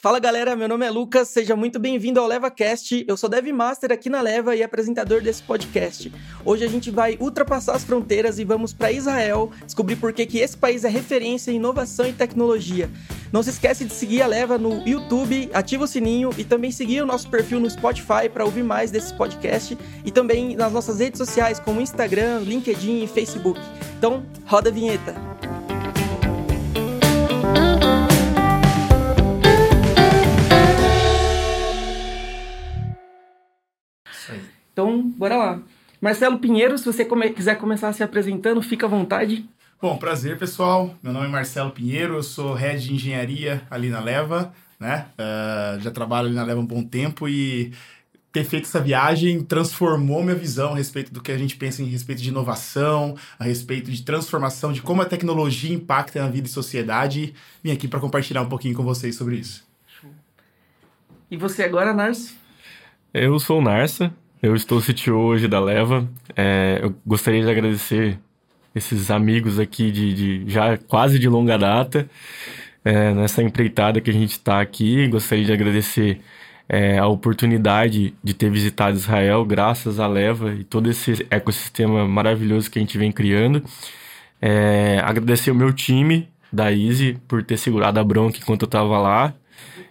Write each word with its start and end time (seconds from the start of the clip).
Fala 0.00 0.20
galera, 0.20 0.54
meu 0.54 0.68
nome 0.68 0.86
é 0.86 0.90
Lucas, 0.90 1.26
seja 1.26 1.56
muito 1.56 1.76
bem-vindo 1.76 2.20
ao 2.20 2.26
LevaCast. 2.28 3.04
Eu 3.08 3.16
sou 3.16 3.28
Dev 3.28 3.48
Master 3.48 3.90
aqui 3.90 4.08
na 4.08 4.20
Leva 4.20 4.54
e 4.54 4.62
apresentador 4.62 5.20
desse 5.20 5.42
podcast. 5.42 6.12
Hoje 6.44 6.64
a 6.64 6.68
gente 6.68 6.88
vai 6.88 7.18
ultrapassar 7.20 7.74
as 7.74 7.82
fronteiras 7.82 8.38
e 8.38 8.44
vamos 8.44 8.72
para 8.72 8.92
Israel 8.92 9.50
descobrir 9.64 9.96
por 9.96 10.12
que, 10.12 10.24
que 10.24 10.38
esse 10.38 10.56
país 10.56 10.84
é 10.84 10.88
referência 10.88 11.50
em 11.50 11.56
inovação 11.56 12.06
e 12.06 12.12
tecnologia. 12.12 12.88
Não 13.32 13.42
se 13.42 13.50
esquece 13.50 13.84
de 13.84 13.92
seguir 13.92 14.22
a 14.22 14.28
Leva 14.28 14.56
no 14.56 14.86
YouTube, 14.86 15.50
ativa 15.52 15.82
o 15.82 15.88
sininho 15.88 16.30
e 16.38 16.44
também 16.44 16.70
seguir 16.70 17.02
o 17.02 17.06
nosso 17.06 17.28
perfil 17.28 17.58
no 17.58 17.68
Spotify 17.68 18.28
para 18.32 18.44
ouvir 18.44 18.62
mais 18.62 18.92
desse 18.92 19.12
podcast 19.12 19.76
e 20.04 20.12
também 20.12 20.54
nas 20.54 20.72
nossas 20.72 21.00
redes 21.00 21.18
sociais 21.18 21.58
como 21.58 21.80
Instagram, 21.80 22.38
LinkedIn 22.44 23.02
e 23.02 23.08
Facebook. 23.08 23.60
Então, 23.98 24.24
roda 24.46 24.70
a 24.70 24.72
vinheta. 24.72 25.12
Então, 34.78 35.02
bora 35.16 35.36
lá. 35.36 35.60
Marcelo 36.00 36.38
Pinheiro, 36.38 36.78
se 36.78 36.84
você 36.84 37.04
come 37.04 37.30
quiser 37.30 37.58
começar 37.58 37.92
se 37.92 38.04
apresentando, 38.04 38.62
fica 38.62 38.86
à 38.86 38.88
vontade. 38.88 39.44
Bom, 39.82 39.96
prazer 39.96 40.38
pessoal. 40.38 40.94
Meu 41.02 41.12
nome 41.12 41.26
é 41.26 41.28
Marcelo 41.28 41.72
Pinheiro, 41.72 42.14
eu 42.14 42.22
sou 42.22 42.54
head 42.54 42.86
de 42.86 42.94
engenharia 42.94 43.60
ali 43.68 43.88
na 43.88 43.98
Leva, 43.98 44.52
né? 44.78 45.06
Uh, 45.18 45.80
já 45.80 45.90
trabalho 45.90 46.28
ali 46.28 46.36
na 46.36 46.44
Leva 46.44 46.60
há 46.60 46.62
um 46.62 46.66
bom 46.66 46.84
tempo 46.84 47.28
e 47.28 47.72
ter 48.32 48.44
feito 48.44 48.66
essa 48.66 48.80
viagem 48.80 49.42
transformou 49.42 50.22
minha 50.22 50.36
visão 50.36 50.74
a 50.74 50.76
respeito 50.76 51.12
do 51.12 51.20
que 51.20 51.32
a 51.32 51.38
gente 51.38 51.56
pensa 51.56 51.82
em 51.82 51.86
respeito 51.86 52.22
de 52.22 52.28
inovação, 52.28 53.16
a 53.36 53.42
respeito 53.42 53.90
de 53.90 54.02
transformação, 54.02 54.72
de 54.72 54.80
como 54.80 55.02
a 55.02 55.06
tecnologia 55.06 55.74
impacta 55.74 56.22
na 56.22 56.30
vida 56.30 56.46
e 56.46 56.50
sociedade. 56.50 57.34
Vim 57.64 57.72
aqui 57.72 57.88
para 57.88 57.98
compartilhar 57.98 58.42
um 58.42 58.48
pouquinho 58.48 58.76
com 58.76 58.84
vocês 58.84 59.16
sobre 59.16 59.38
isso. 59.38 59.66
E 61.28 61.36
você 61.36 61.64
agora, 61.64 61.92
Narcio? 61.92 62.36
Eu 63.12 63.40
sou 63.40 63.58
o 63.58 63.62
Narsa, 63.62 64.14
eu 64.42 64.54
estou 64.54 64.80
CTO 64.80 65.16
hoje 65.16 65.48
da 65.48 65.60
Leva. 65.60 66.08
É, 66.36 66.78
eu 66.82 66.94
gostaria 67.04 67.42
de 67.42 67.50
agradecer 67.50 68.18
esses 68.74 69.10
amigos 69.10 69.58
aqui 69.58 69.90
de, 69.90 70.14
de 70.14 70.50
já 70.50 70.76
quase 70.76 71.18
de 71.18 71.28
longa 71.28 71.58
data 71.58 72.08
é, 72.84 73.12
nessa 73.12 73.42
empreitada 73.42 74.00
que 74.00 74.10
a 74.10 74.12
gente 74.12 74.32
está 74.32 74.60
aqui. 74.60 75.08
Gostaria 75.08 75.44
de 75.44 75.52
agradecer 75.52 76.20
é, 76.68 76.98
a 76.98 77.06
oportunidade 77.08 78.14
de 78.22 78.34
ter 78.34 78.50
visitado 78.50 78.96
Israel, 78.96 79.44
graças 79.44 79.98
à 79.98 80.06
Leva 80.06 80.54
e 80.54 80.62
todo 80.62 80.88
esse 80.88 81.26
ecossistema 81.30 82.06
maravilhoso 82.06 82.70
que 82.70 82.78
a 82.78 82.82
gente 82.82 82.96
vem 82.96 83.10
criando. 83.10 83.62
É, 84.40 85.00
agradecer 85.04 85.50
o 85.50 85.54
meu 85.54 85.72
time 85.72 86.28
da 86.52 86.72
Easy 86.72 87.18
por 87.26 87.42
ter 87.42 87.56
segurado 87.56 87.98
a 87.98 88.04
bronca 88.04 88.38
enquanto 88.38 88.62
eu 88.62 88.66
estava 88.66 88.98
lá. 89.00 89.34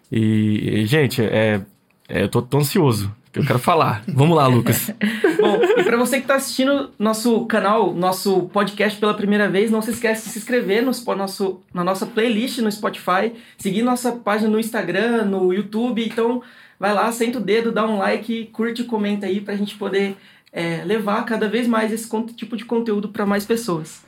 E, 0.09 0.81
e 0.81 0.85
gente, 0.85 1.21
é, 1.21 1.61
é, 2.07 2.23
eu 2.23 2.29
tão 2.29 2.61
ansioso 2.61 3.13
eu 3.37 3.45
quero 3.45 3.59
falar. 3.59 4.03
Vamos 4.07 4.35
lá, 4.35 4.47
Lucas. 4.47 4.91
Bom, 5.39 5.59
e 5.77 5.83
para 5.83 5.97
você 5.97 6.17
que 6.17 6.23
está 6.23 6.35
assistindo 6.35 6.91
nosso 6.97 7.45
canal, 7.45 7.93
nosso 7.93 8.43
podcast 8.49 8.99
pela 8.99 9.13
primeira 9.13 9.47
vez, 9.47 9.69
não 9.69 9.81
se 9.81 9.91
esquece 9.91 10.25
de 10.25 10.31
se 10.31 10.39
inscrever 10.39 10.83
no 10.83 10.91
nosso, 11.15 11.61
na 11.73 11.83
nossa 11.83 12.05
playlist 12.05 12.59
no 12.59 12.71
Spotify, 12.71 13.33
seguir 13.57 13.83
nossa 13.83 14.11
página 14.11 14.49
no 14.49 14.59
Instagram, 14.59 15.25
no 15.25 15.53
YouTube. 15.53 16.05
Então, 16.05 16.41
vai 16.79 16.93
lá, 16.93 17.11
senta 17.11 17.37
o 17.37 17.41
dedo, 17.41 17.71
dá 17.71 17.85
um 17.85 17.97
like, 17.97 18.49
curte 18.51 18.81
e 18.81 18.85
comenta 18.85 19.25
aí 19.25 19.39
para 19.39 19.53
a 19.53 19.57
gente 19.57 19.75
poder 19.75 20.15
é, 20.51 20.83
levar 20.83 21.23
cada 21.25 21.47
vez 21.47 21.67
mais 21.67 21.91
esse 21.91 22.09
tipo 22.35 22.57
de 22.57 22.65
conteúdo 22.65 23.09
para 23.09 23.25
mais 23.25 23.45
pessoas. 23.45 24.03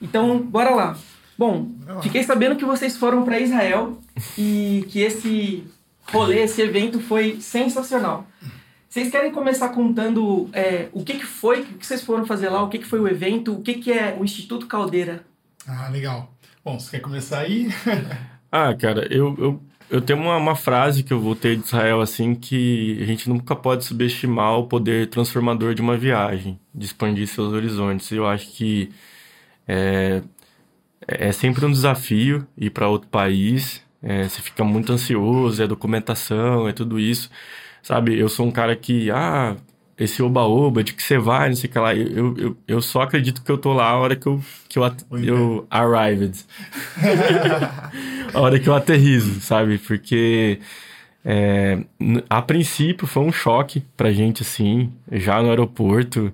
Então, 0.00 0.38
bora 0.38 0.70
lá. 0.70 0.96
Bom, 1.38 1.68
fiquei 2.02 2.22
sabendo 2.22 2.56
que 2.56 2.64
vocês 2.64 2.96
foram 2.96 3.24
para 3.24 3.40
Israel 3.40 3.98
e 4.36 4.84
que 4.88 5.00
esse 5.00 5.64
rolê, 6.12 6.42
esse 6.42 6.60
evento 6.60 7.00
foi 7.00 7.40
sensacional. 7.40 8.26
Vocês 8.92 9.10
querem 9.10 9.32
começar 9.32 9.70
contando 9.70 10.50
é, 10.52 10.90
o 10.92 11.02
que, 11.02 11.14
que 11.14 11.24
foi, 11.24 11.62
o 11.62 11.78
que 11.78 11.86
vocês 11.86 12.02
foram 12.02 12.26
fazer 12.26 12.50
lá, 12.50 12.62
o 12.62 12.68
que, 12.68 12.78
que 12.78 12.84
foi 12.84 13.00
o 13.00 13.08
evento, 13.08 13.54
o 13.54 13.62
que, 13.62 13.72
que 13.72 13.90
é 13.90 14.14
o 14.20 14.22
Instituto 14.22 14.66
Caldeira? 14.66 15.24
Ah, 15.66 15.88
legal. 15.88 16.30
Bom, 16.62 16.78
você 16.78 16.90
quer 16.90 17.00
começar 17.00 17.38
aí? 17.38 17.68
ah, 18.52 18.74
cara, 18.74 19.06
eu, 19.10 19.34
eu, 19.38 19.62
eu 19.88 20.02
tenho 20.02 20.20
uma, 20.20 20.36
uma 20.36 20.54
frase 20.54 21.02
que 21.02 21.10
eu 21.10 21.18
voltei 21.18 21.56
de 21.56 21.64
Israel, 21.64 22.02
assim, 22.02 22.34
que 22.34 22.98
a 23.00 23.06
gente 23.06 23.30
nunca 23.30 23.56
pode 23.56 23.82
subestimar 23.82 24.58
o 24.58 24.66
poder 24.66 25.06
transformador 25.06 25.74
de 25.74 25.80
uma 25.80 25.96
viagem, 25.96 26.60
de 26.74 26.84
expandir 26.84 27.26
seus 27.28 27.50
horizontes. 27.54 28.12
Eu 28.12 28.26
acho 28.26 28.52
que 28.52 28.90
é, 29.66 30.22
é 31.08 31.32
sempre 31.32 31.64
um 31.64 31.70
desafio 31.70 32.46
ir 32.58 32.68
para 32.68 32.88
outro 32.88 33.08
país, 33.08 33.82
é, 34.02 34.24
você 34.24 34.42
fica 34.42 34.62
muito 34.62 34.92
ansioso, 34.92 35.62
é 35.62 35.66
documentação, 35.66 36.68
é 36.68 36.74
tudo 36.74 37.00
isso. 37.00 37.30
Sabe, 37.82 38.18
eu 38.18 38.28
sou 38.28 38.46
um 38.46 38.50
cara 38.50 38.76
que, 38.76 39.10
ah, 39.10 39.56
esse 39.98 40.22
oba-oba, 40.22 40.82
de 40.84 40.92
que 40.94 41.02
você 41.02 41.18
vai, 41.18 41.48
não 41.48 41.56
sei 41.56 41.68
o 41.68 41.72
que 41.72 41.78
lá. 41.78 41.94
Eu, 41.94 42.36
eu, 42.38 42.56
eu 42.66 42.82
só 42.82 43.02
acredito 43.02 43.42
que 43.42 43.50
eu 43.50 43.58
tô 43.58 43.72
lá 43.72 43.88
a 43.90 43.98
hora 43.98 44.16
que 44.16 44.26
eu, 44.26 44.40
que 44.68 44.78
eu, 44.78 44.84
eu 45.22 45.66
arrived. 45.70 46.44
a 48.32 48.40
hora 48.40 48.58
que 48.58 48.68
eu 48.68 48.74
aterrizo, 48.74 49.40
sabe? 49.40 49.78
Porque 49.78 50.60
é, 51.24 51.78
a 52.28 52.42
princípio 52.42 53.06
foi 53.06 53.22
um 53.22 53.32
choque 53.32 53.82
pra 53.96 54.12
gente, 54.12 54.42
assim, 54.42 54.92
já 55.10 55.42
no 55.42 55.50
aeroporto 55.50 56.32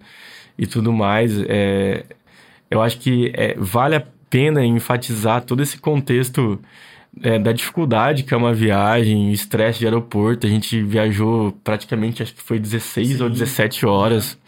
e 0.56 0.66
tudo 0.66 0.92
mais. 0.92 1.32
É, 1.48 2.04
eu 2.70 2.80
acho 2.80 2.98
que 2.98 3.32
é, 3.34 3.54
vale 3.58 3.96
a 3.96 4.04
pena 4.30 4.64
enfatizar 4.64 5.42
todo 5.44 5.62
esse 5.62 5.78
contexto 5.78 6.60
é, 7.22 7.38
da 7.38 7.52
dificuldade 7.52 8.22
que 8.22 8.34
é 8.34 8.36
uma 8.36 8.52
viagem, 8.52 9.32
estresse 9.32 9.80
de 9.80 9.86
aeroporto. 9.86 10.46
A 10.46 10.50
gente 10.50 10.82
viajou 10.82 11.52
praticamente, 11.64 12.22
acho 12.22 12.34
que 12.34 12.42
foi 12.42 12.58
16 12.58 13.08
Sim. 13.08 13.22
ou 13.22 13.30
17 13.30 13.86
horas. 13.86 14.38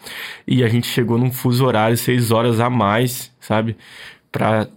E 0.47 0.63
a 0.63 0.67
gente 0.67 0.87
chegou 0.87 1.17
num 1.17 1.31
fuso 1.31 1.65
horário 1.65 1.97
6 1.97 2.31
horas 2.31 2.59
a 2.59 2.69
mais, 2.69 3.31
sabe? 3.39 3.77
Para 4.31 4.67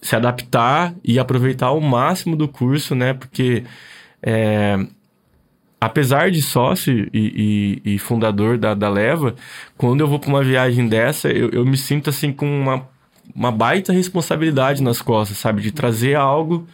se 0.00 0.14
adaptar 0.14 0.94
e 1.04 1.18
aproveitar 1.18 1.66
ao 1.66 1.80
máximo 1.80 2.36
do 2.36 2.48
curso, 2.48 2.94
né? 2.94 3.12
Porque 3.14 3.64
é, 4.22 4.78
apesar 5.80 6.30
de 6.30 6.42
sócio 6.42 7.08
e, 7.12 7.80
e, 7.84 7.94
e, 7.94 7.98
fundador 7.98 8.58
da, 8.58 8.74
da 8.74 8.88
Leva, 8.88 9.34
quando 9.76 10.00
eu 10.00 10.08
vou 10.08 10.18
para 10.18 10.28
uma 10.28 10.42
viagem 10.42 10.88
dessa, 10.88 11.28
eu, 11.28 11.50
eu 11.50 11.64
me 11.64 11.76
sinto 11.76 12.10
assim 12.10 12.32
com 12.32 12.46
uma, 12.46 12.88
uma 13.34 13.52
baita 13.52 13.92
responsabilidade 13.92 14.82
nas 14.82 15.00
costas, 15.00 15.38
sabe? 15.38 15.62
De 15.62 15.72
trazer 15.72 16.14
algo 16.14 16.66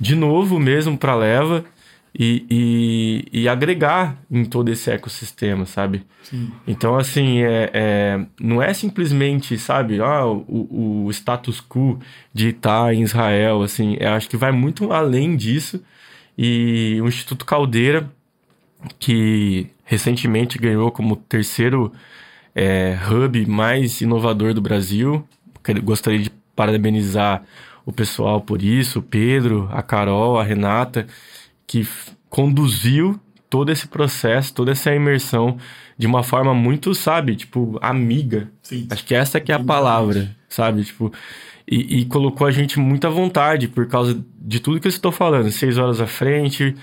de 0.00 0.16
novo 0.16 0.58
mesmo 0.58 0.96
para 0.96 1.14
leva 1.14 1.64
e, 2.18 2.44
e, 2.50 3.42
e, 3.42 3.48
agregar 3.48 4.18
em 4.28 4.44
todo 4.44 4.68
esse 4.68 4.90
ecossistema, 4.90 5.64
sabe? 5.64 6.02
Sim. 6.24 6.50
Então, 6.66 6.96
assim, 6.96 7.42
é, 7.42 7.70
é, 7.72 8.26
não 8.40 8.60
é 8.60 8.74
simplesmente, 8.74 9.56
sabe, 9.56 10.00
ah, 10.00 10.26
o, 10.26 11.04
o 11.06 11.10
status 11.10 11.60
quo 11.60 12.00
de 12.34 12.48
estar 12.48 12.92
em 12.92 13.02
Israel, 13.02 13.62
assim, 13.62 13.96
eu 14.00 14.10
acho 14.10 14.28
que 14.28 14.36
vai 14.36 14.50
muito 14.50 14.92
além 14.92 15.36
disso. 15.36 15.80
E 16.36 16.98
o 17.00 17.06
Instituto 17.06 17.44
Caldeira, 17.44 18.10
que 18.98 19.68
recentemente 19.84 20.58
ganhou 20.58 20.90
como 20.90 21.14
terceiro 21.14 21.92
é, 22.54 22.98
hub 23.08 23.46
mais 23.46 24.00
inovador 24.00 24.52
do 24.52 24.60
Brasil, 24.60 25.24
gostaria 25.84 26.18
de 26.18 26.30
parabenizar 26.56 27.42
o 27.84 27.92
pessoal 27.92 28.40
por 28.40 28.62
isso, 28.62 29.00
o 29.00 29.02
Pedro, 29.02 29.68
a 29.72 29.82
Carol, 29.82 30.38
a 30.38 30.44
Renata, 30.44 31.06
que 31.66 31.86
conduziu 32.28 33.20
todo 33.48 33.72
esse 33.72 33.88
processo, 33.88 34.54
toda 34.54 34.70
essa 34.70 34.94
imersão 34.94 35.58
de 35.98 36.06
uma 36.06 36.22
forma 36.22 36.54
muito, 36.54 36.94
sabe, 36.94 37.36
tipo, 37.36 37.78
amiga. 37.82 38.50
Sim. 38.62 38.86
Acho 38.88 39.04
que 39.04 39.14
essa 39.14 39.40
que 39.40 39.52
é 39.52 39.54
a 39.54 39.62
palavra, 39.62 40.34
sabe? 40.48 40.84
Tipo, 40.84 41.12
e, 41.70 42.00
e, 42.00 42.04
colocou 42.06 42.46
a 42.46 42.50
gente 42.50 42.78
muito 42.80 43.06
à 43.06 43.10
vontade 43.10 43.68
por 43.68 43.86
causa 43.86 44.24
de 44.40 44.60
tudo 44.60 44.80
que 44.80 44.86
eu 44.86 44.90
estou 44.90 45.12
falando. 45.12 45.50
Seis 45.50 45.76
horas 45.76 46.00
à 46.00 46.06
frente, 46.06 46.74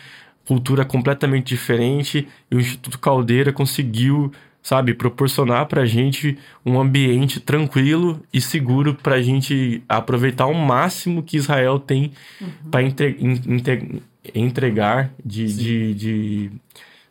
cultura 0.46 0.86
completamente 0.86 1.48
diferente, 1.48 2.28
e 2.50 2.56
o 2.56 2.60
Instituto 2.60 3.00
Caldeira 3.00 3.52
conseguiu 3.52 4.32
sabe, 4.62 4.94
proporcionar 4.94 5.66
para 5.68 5.84
a 5.84 5.86
gente 5.86 6.38
um 6.66 6.80
ambiente 6.80 7.40
tranquilo 7.40 8.22
e 8.34 8.42
seguro 8.42 8.94
para 8.96 9.16
a 9.16 9.22
gente 9.22 9.82
aproveitar 9.88 10.46
o 10.46 10.54
máximo 10.54 11.24
que 11.24 11.38
Israel 11.38 11.80
tem 11.80 12.12
uhum. 12.42 12.70
para 12.70 12.84
entre, 12.84 13.18
entregar 14.36 15.14
de, 15.24 15.54
de, 15.54 15.94
de, 15.94 16.52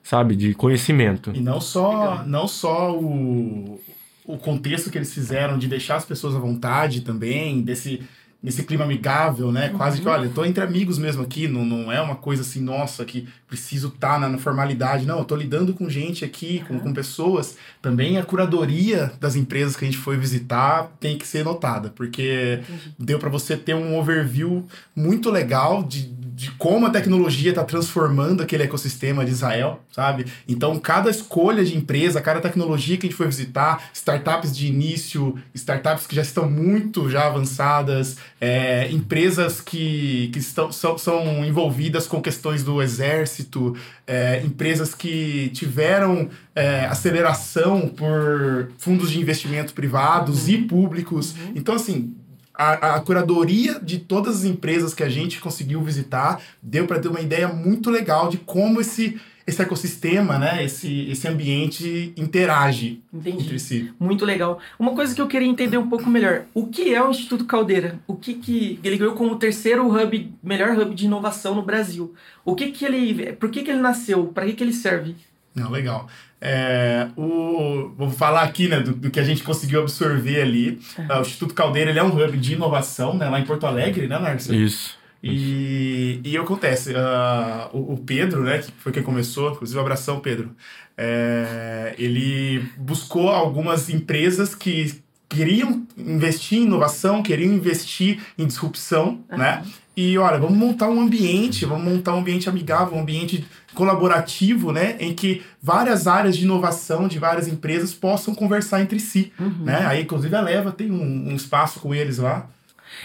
sabe, 0.03 0.37
de 0.37 0.55
conhecimento. 0.55 1.33
E 1.35 1.41
não 1.41 1.61
só, 1.61 2.25
não 2.27 2.47
só 2.47 2.95
o, 2.95 3.81
o 4.25 4.37
contexto 4.37 4.91
que 4.91 4.99
eles 4.99 5.15
fizeram 5.15 5.59
de 5.59 5.67
deixar 5.67 5.97
as 5.97 6.05
pessoas 6.05 6.35
à 6.35 6.39
vontade 6.39 7.01
também, 7.01 7.63
desse 7.63 8.03
nesse 8.43 8.63
clima 8.63 8.85
amigável, 8.85 9.51
né? 9.51 9.71
Uhum. 9.71 9.79
Quase 9.79 10.01
que, 10.01 10.09
olha, 10.09 10.27
eu 10.27 10.33
tô 10.33 10.45
entre 10.45 10.63
amigos 10.63 10.99
mesmo 10.99 11.23
aqui, 11.23 11.49
não, 11.49 11.65
não 11.65 11.91
é 11.91 12.01
uma 12.01 12.15
coisa 12.15 12.43
assim, 12.43 12.61
nossa, 12.61 13.05
que 13.05 13.27
preciso 13.49 13.89
estar 13.89 14.15
tá 14.15 14.19
na, 14.19 14.29
na, 14.29 14.39
formalidade. 14.39 15.07
Não, 15.07 15.19
eu 15.19 15.25
tô 15.25 15.35
lidando 15.35 15.75
com 15.75 15.89
gente 15.89 16.25
aqui, 16.25 16.63
com, 16.69 16.79
com 16.79 16.93
pessoas. 16.93 17.57
Também 17.83 18.19
a 18.19 18.23
curadoria 18.23 19.13
das 19.21 19.37
empresas 19.37 19.75
que 19.75 19.85
a 19.85 19.89
gente 19.89 19.99
foi 19.99 20.17
visitar 20.17 20.93
tem 21.01 21.19
que 21.19 21.27
ser 21.27 21.45
notada, 21.45 21.91
porque 21.91 22.61
deu 22.99 23.19
para 23.19 23.29
você 23.29 23.57
ter 23.57 23.75
um 23.75 23.99
overview 23.99 24.65
muito 24.95 25.31
legal 25.31 25.83
de 25.83 26.15
de 26.37 26.51
como 26.51 26.85
a 26.85 26.91
tecnologia 26.91 27.49
está 27.49 27.65
transformando 27.65 28.43
aquele 28.43 28.63
ecossistema 28.63 29.25
de 29.25 29.31
Israel, 29.31 29.81
sabe? 29.91 30.27
Então, 30.47 30.79
cada 30.79 31.09
escolha 31.09 31.65
de 31.65 31.75
empresa, 31.75 32.21
cada 32.21 32.43
tecnologia 32.43 32.99
que 32.99 33.07
a 33.07 33.09
gente 33.09 33.17
foi 33.17 33.27
visitar, 33.27 33.89
startups 33.95 34.55
de 34.55 34.67
início, 34.67 35.35
startups 35.55 36.07
que 36.07 36.15
já 36.15 36.21
estão 36.21 36.47
muito 36.51 37.09
já 37.09 37.27
avançadas, 37.27 38.19
é, 38.39 38.87
empresas 38.93 39.63
que, 39.63 40.29
que 40.31 40.39
estão, 40.39 40.71
são, 40.71 40.99
são 40.99 41.43
envolvidas 41.43 42.07
com 42.07 42.21
questões 42.21 42.63
do 42.63 42.83
exército, 42.83 43.75
é, 44.07 44.43
empresas 44.45 44.95
que 44.95 45.49
tiveram 45.55 46.29
é, 46.55 46.85
aceleração 46.85 47.89
por 47.89 48.73
fundos 48.77 49.11
de 49.11 49.19
investimento 49.19 49.73
privados 49.73 50.49
uhum. 50.49 50.55
e 50.55 50.59
públicos. 50.65 51.33
Uhum. 51.33 51.53
Então, 51.55 51.75
assim, 51.75 52.15
a, 52.57 52.97
a, 52.97 53.01
curadoria 53.01 53.79
de 53.81 53.99
todas 53.99 54.39
as 54.39 54.45
empresas 54.45 54.95
que 54.95 55.03
a 55.03 55.09
gente 55.09 55.41
conseguiu 55.41 55.83
visitar 55.83 56.41
deu 56.63 56.87
para 56.87 56.99
ter 56.99 57.09
uma 57.09 57.21
ideia 57.21 57.49
muito 57.49 57.91
legal 57.91 58.29
de 58.29 58.39
como 58.39 58.81
esse, 58.81 59.21
esse 59.47 59.61
ecossistema, 59.61 60.39
né, 60.39 60.65
esse, 60.65 61.09
esse 61.11 61.29
ambiente 61.29 62.13
interage 62.17 63.03
Entendi. 63.13 63.45
entre 63.45 63.59
si. 63.59 63.93
Muito 64.01 64.25
legal. 64.25 64.59
Uma 64.79 64.95
coisa 64.95 65.15
que 65.15 65.21
eu 65.21 65.29
queria 65.29 65.49
entender 65.49 65.77
um 65.77 65.89
pouco 65.89 66.09
melhor, 66.09 66.45
o 66.55 66.67
que 66.67 66.95
é 66.95 67.03
o 67.03 67.11
Instituto 67.11 67.45
Caldeira? 67.45 67.99
O 68.07 68.17
que, 68.17 68.35
que 68.35 68.81
ele 68.83 68.97
ganhou 68.97 69.15
como 69.15 69.33
o 69.33 69.39
terceiro 69.39 69.87
hub, 69.89 70.33
melhor 70.43 70.77
hub 70.79 70.95
de 70.95 71.05
inovação 71.05 71.55
no 71.55 71.63
Brasil? 71.63 72.15
O 72.45 72.55
que 72.55 72.71
que 72.71 72.85
ele, 72.85 73.33
por 73.35 73.51
que 73.51 73.63
que 73.63 73.71
ele 73.71 73.81
nasceu? 73.81 74.27
Para 74.27 74.47
que 74.47 74.55
que 74.55 74.65
ele 74.65 74.73
serve? 74.73 75.15
Não, 75.55 75.71
legal. 75.71 76.07
É, 76.41 77.09
o, 77.17 77.93
vou 77.97 78.11
falar 78.11 78.43
aqui 78.43 78.69
né, 78.69 78.81
do, 78.81 78.93
do, 78.93 79.11
que 79.11 79.19
a 79.19 79.25
gente 79.25 79.43
conseguiu 79.43 79.81
absorver 79.81 80.41
ali. 80.41 80.81
Uhum. 80.99 81.19
o 81.19 81.21
Instituto 81.23 81.55
Caldeira 81.55 81.91
ele 81.91 81.99
é 81.99 82.03
um 82.03 82.15
hub 82.15 82.37
de 82.37 82.53
inovação 82.53 83.15
né, 83.15 83.29
lá 83.29 83.41
em 83.41 83.45
Porto 83.45 83.67
Alegre, 83.67 84.07
né, 84.07 84.19
Narcio? 84.19 84.55
Isso. 84.55 84.97
E, 85.23 86.21
e 86.23 86.37
acontece, 86.37 86.93
uh, 86.93 87.77
o, 87.77 87.95
o, 87.95 87.99
Pedro, 87.99 88.45
né, 88.45 88.59
que 88.59 88.71
foi 88.79 88.93
quem 88.93 89.03
começou, 89.03 89.53
inclusive 89.53 89.79
um 89.79 89.83
abração, 89.83 90.21
Pedro, 90.21 90.55
é, 90.97 91.95
ele 91.99 92.65
buscou 92.77 93.31
algumas 93.31 93.91
empresas 93.91 94.55
que 94.55 95.03
queriam 95.29 95.87
investir 95.97 96.59
em 96.59 96.63
inovação, 96.63 97.23
queriam 97.23 97.53
investir 97.53 98.21
em 98.39 98.47
disrupção, 98.47 99.25
uhum. 99.31 99.39
né? 99.39 99.65
E 99.97 100.19
olha, 100.19 100.39
vamos 100.39 100.59
montar 100.59 100.91
um 100.91 101.01
ambiente, 101.01 101.65
vamos 101.65 101.91
montar 101.91 102.15
um 102.15 102.19
ambiente 102.19 102.49
amigável, 102.49 102.99
um 102.99 103.01
ambiente 103.01 103.47
colaborativo, 103.77 104.73
né, 104.73 104.97
em 104.99 105.15
que 105.15 105.43
várias 105.63 106.07
áreas 106.07 106.37
de 106.37 106.45
inovação 106.45 107.07
de 107.07 107.19
várias 107.19 107.47
empresas 107.47 107.93
possam 107.93 108.35
conversar 108.35 108.81
entre 108.81 108.99
si, 108.99 109.33
uhum. 109.39 109.65
né? 109.65 109.87
Aí, 109.87 110.03
inclusive, 110.03 110.35
a 110.35 110.41
Leva 110.41 110.73
tem 110.73 110.91
um, 110.91 111.31
um 111.31 111.37
espaço 111.37 111.79
com 111.79 111.95
eles 111.95 112.19
lá. 112.19 112.49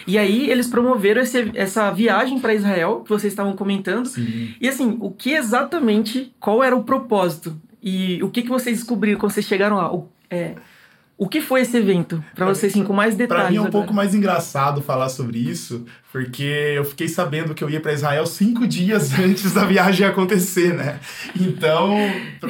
E 0.08 0.18
aí 0.18 0.50
eles 0.50 0.68
promoveram 0.68 1.22
esse, 1.22 1.52
essa 1.54 1.92
viagem 1.92 2.40
para 2.40 2.54
Israel 2.54 3.02
que 3.04 3.10
vocês 3.10 3.34
estavam 3.34 3.54
comentando. 3.54 4.06
Sim. 4.06 4.56
E 4.60 4.70
assim, 4.70 4.98
o 5.02 5.12
que 5.12 5.34
exatamente, 5.34 6.34
qual 6.40 6.64
era 6.64 6.76
o 6.76 6.84
propósito? 6.84 7.60
E 7.84 8.24
o 8.24 8.30
que, 8.30 8.44
que 8.44 8.50
vocês 8.50 8.78
descobriram 8.78 9.20
quando 9.20 9.34
vocês 9.34 9.46
chegaram 9.46 9.76
lá? 9.76 9.94
O, 9.94 10.08
é, 10.30 10.56
o 11.22 11.30
que 11.30 11.40
foi 11.40 11.62
esse 11.62 11.78
evento? 11.78 12.24
Para 12.34 12.48
vocês, 12.48 12.74
assim, 12.74 12.84
com 12.84 12.94
mais 12.94 13.16
detalhes. 13.16 13.44
Para 13.44 13.52
mim 13.52 13.58
é 13.58 13.60
um 13.60 13.66
agora. 13.66 13.84
pouco 13.84 13.94
mais 13.94 14.16
engraçado 14.16 14.82
falar 14.82 15.08
sobre 15.08 15.38
isso, 15.38 15.86
porque 16.12 16.74
eu 16.76 16.84
fiquei 16.84 17.08
sabendo 17.08 17.54
que 17.54 17.64
eu 17.64 17.70
ia 17.70 17.80
para 17.80 17.94
Israel 17.94 18.26
cinco 18.26 18.66
dias 18.66 19.14
antes 19.20 19.54
da 19.54 19.64
viagem 19.64 20.08
acontecer, 20.08 20.74
né? 20.74 21.00
Então, 21.40 21.96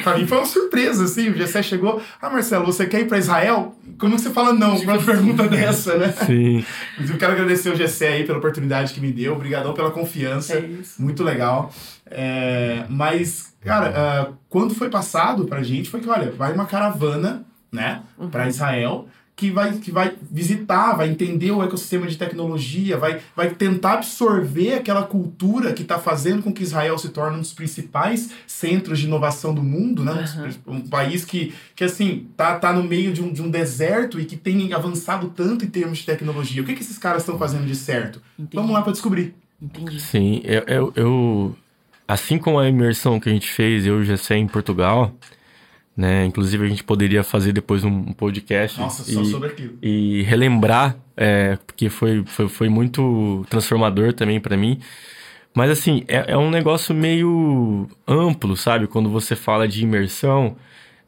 para 0.02 0.18
mim 0.18 0.26
foi 0.26 0.38
uma 0.38 0.46
surpresa, 0.46 1.04
assim. 1.04 1.28
O 1.28 1.36
Gessé 1.36 1.62
chegou, 1.62 2.02
ah, 2.22 2.30
Marcelo, 2.30 2.66
você 2.66 2.86
quer 2.86 3.02
ir 3.02 3.10
para 3.10 3.18
Israel? 3.18 3.76
Como 4.00 4.18
você 4.18 4.30
fala 4.30 4.54
não 4.54 4.80
para 4.80 4.94
uma 4.94 5.04
pergunta 5.04 5.50
dessa, 5.50 5.98
né? 5.98 6.14
Sim. 6.26 6.64
Eu 6.98 7.18
quero 7.18 7.34
agradecer 7.34 7.72
o 7.72 7.76
Gessé 7.76 8.14
aí 8.14 8.24
pela 8.24 8.38
oportunidade 8.38 8.94
que 8.94 9.02
me 9.02 9.12
deu, 9.12 9.34
obrigadão 9.34 9.74
pela 9.74 9.92
confiança. 9.92 10.54
É 10.54 10.60
isso. 10.62 11.02
Muito 11.02 11.26
legal. 11.26 11.74
É, 12.10 12.86
mas, 12.88 13.54
cara, 13.66 14.30
uh, 14.30 14.34
quando 14.48 14.74
foi 14.74 14.90
passado 14.90 15.44
pra 15.44 15.62
gente, 15.62 15.90
foi 15.90 16.00
que, 16.00 16.08
olha, 16.08 16.32
vai 16.32 16.54
uma 16.54 16.66
caravana 16.66 17.51
né, 17.72 18.02
uhum. 18.18 18.30
para 18.30 18.48
Israel, 18.48 19.08
que 19.42 19.50
vai, 19.50 19.74
que 19.74 19.92
vai 19.92 20.14
visitar, 20.30 20.94
vai 20.96 21.10
entender 21.10 21.50
o 21.50 21.64
ecossistema 21.64 22.06
de 22.06 22.16
tecnologia, 22.16 22.96
vai, 22.96 23.20
vai 23.36 23.50
tentar 23.50 23.94
absorver 23.94 24.76
aquela 24.76 25.02
cultura 25.02 25.74
que 25.74 25.82
está 25.82 25.98
fazendo 25.98 26.44
com 26.44 26.54
que 26.54 26.62
Israel 26.62 26.96
se 27.00 27.10
torne 27.10 27.38
um 27.38 27.40
dos 27.40 27.52
principais 27.52 28.30
centros 28.46 29.00
de 29.00 29.08
inovação 29.08 29.52
do 29.52 29.64
mundo, 29.64 30.04
né? 30.04 30.26
Uhum. 30.68 30.76
Um, 30.76 30.82
país 30.82 31.26
que, 31.26 31.56
que 31.76 31.84
assim, 31.84 32.28
tá, 32.38 32.60
tá 32.60 32.72
no 32.72 32.84
meio 32.84 33.12
de 33.14 33.24
um, 33.24 33.34
de 33.34 33.42
um 33.42 33.50
deserto 33.50 34.20
e 34.20 34.26
que 34.26 34.38
tem 34.38 34.74
avançado 34.74 35.30
tanto 35.30 35.66
em 35.66 35.70
termos 35.70 35.98
de 35.98 36.06
tecnologia. 36.06 36.62
O 36.62 36.66
que, 36.66 36.76
que 36.76 36.82
esses 36.82 37.00
caras 37.00 37.24
estão 37.24 37.40
fazendo 37.40 37.66
de 37.66 37.76
certo? 37.76 38.22
Entendi. 38.38 38.56
Vamos 38.56 38.72
lá 38.72 38.84
para 38.84 38.92
descobrir. 38.92 39.34
Entendi. 39.60 40.00
Sim, 40.00 40.42
eu, 40.44 40.64
eu, 40.68 40.94
eu, 40.96 41.56
assim 42.08 42.38
como 42.38 42.60
a 42.60 42.70
imersão 42.70 43.20
que 43.20 43.28
a 43.28 43.34
gente 43.34 43.50
fez, 43.52 43.88
eu 43.88 44.04
já 44.04 44.18
sei 44.18 44.38
em 44.38 44.48
Portugal, 44.48 45.16
né? 45.96 46.26
Inclusive 46.26 46.66
a 46.66 46.70
gente 46.70 46.84
poderia 46.84 47.24
fazer 47.24 47.52
depois 47.52 47.84
um 47.84 48.14
podcast 48.14 48.80
Nossa, 48.80 49.12
e, 49.82 50.20
e 50.20 50.24
relembrar, 50.24 50.96
é, 51.16 51.58
porque 51.66 51.90
foi, 51.90 52.24
foi, 52.26 52.48
foi 52.48 52.70
muito 52.70 53.46
transformador 53.50 54.14
também 54.14 54.40
para 54.40 54.56
mim. 54.56 54.80
Mas 55.54 55.70
assim, 55.70 56.04
é, 56.08 56.32
é, 56.32 56.38
um 56.38 56.50
negócio 56.50 56.96
meio 56.96 57.88
amplo, 58.08 58.56
sabe? 58.56 58.88
Quando 58.88 59.10
você 59.10 59.36
fala 59.36 59.68
de 59.68 59.84
imersão, 59.84 60.56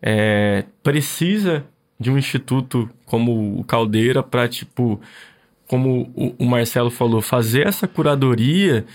é, 0.01 0.65
precisa 0.81 1.65
de 1.99 2.11
um 2.11 2.17
instituto 2.17 2.89
como 3.05 3.59
o 3.59 3.63
Caldeira 3.63 4.21
para, 4.21 4.47
tipo, 4.49 4.99
como 5.65 6.11
o, 6.13 6.35
o, 6.37 6.45
Marcelo 6.45 6.91
falou, 6.91 7.21
fazer 7.21 7.65
essa 7.65 7.87
curadoria 7.87 8.85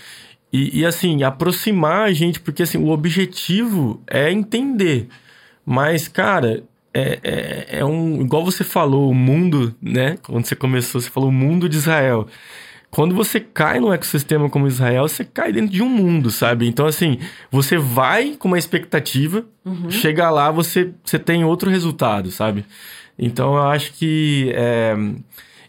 e, 0.53 0.81
e, 0.81 0.85
assim, 0.85 1.23
aproximar 1.23 2.07
a 2.07 2.13
gente, 2.13 2.39
porque 2.39 2.63
assim, 2.63 2.77
o 2.77 2.89
objetivo 2.89 4.01
é 4.07 4.31
entender 4.31 5.07
mas, 5.71 6.07
cara, 6.07 6.63
é, 6.91 7.19
é, 7.21 7.67
é, 7.77 7.85
um. 7.85 8.23
Igual 8.23 8.43
você 8.43 8.63
falou, 8.63 9.07
o 9.07 9.13
mundo, 9.13 9.75
né? 9.79 10.17
Quando 10.23 10.43
você 10.43 10.55
começou, 10.55 10.99
você 10.99 11.11
falou 11.11 11.29
o 11.29 11.31
mundo 11.31 11.69
de 11.69 11.77
Israel. 11.77 12.25
Quando 12.89 13.13
você 13.13 13.39
cai 13.39 13.79
num 13.79 13.93
ecossistema 13.93 14.49
como 14.49 14.65
Israel, 14.65 15.07
você 15.07 15.23
cai 15.23 15.51
dentro 15.51 15.69
de 15.69 15.83
um 15.83 15.87
mundo, 15.87 16.31
sabe? 16.31 16.67
Então, 16.67 16.87
assim, 16.87 17.19
você 17.51 17.77
vai 17.77 18.35
com 18.35 18.47
uma 18.47 18.57
expectativa, 18.57 19.45
uhum. 19.63 19.91
chega 19.91 20.31
lá, 20.31 20.49
você, 20.49 20.91
você 21.05 21.19
tem 21.19 21.45
outro 21.45 21.69
resultado, 21.69 22.31
sabe? 22.31 22.65
Então, 23.15 23.57
eu 23.57 23.67
acho 23.67 23.93
que. 23.93 24.51
É, 24.55 24.95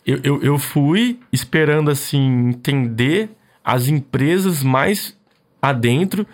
eu, 0.06 0.19
eu, 0.25 0.43
eu 0.43 0.58
fui 0.58 1.20
esperando, 1.31 1.91
assim, 1.91 2.49
entender 2.49 3.29
as 3.62 3.87
empresas 3.87 4.62
mais 4.62 5.14
adentro 5.61 6.26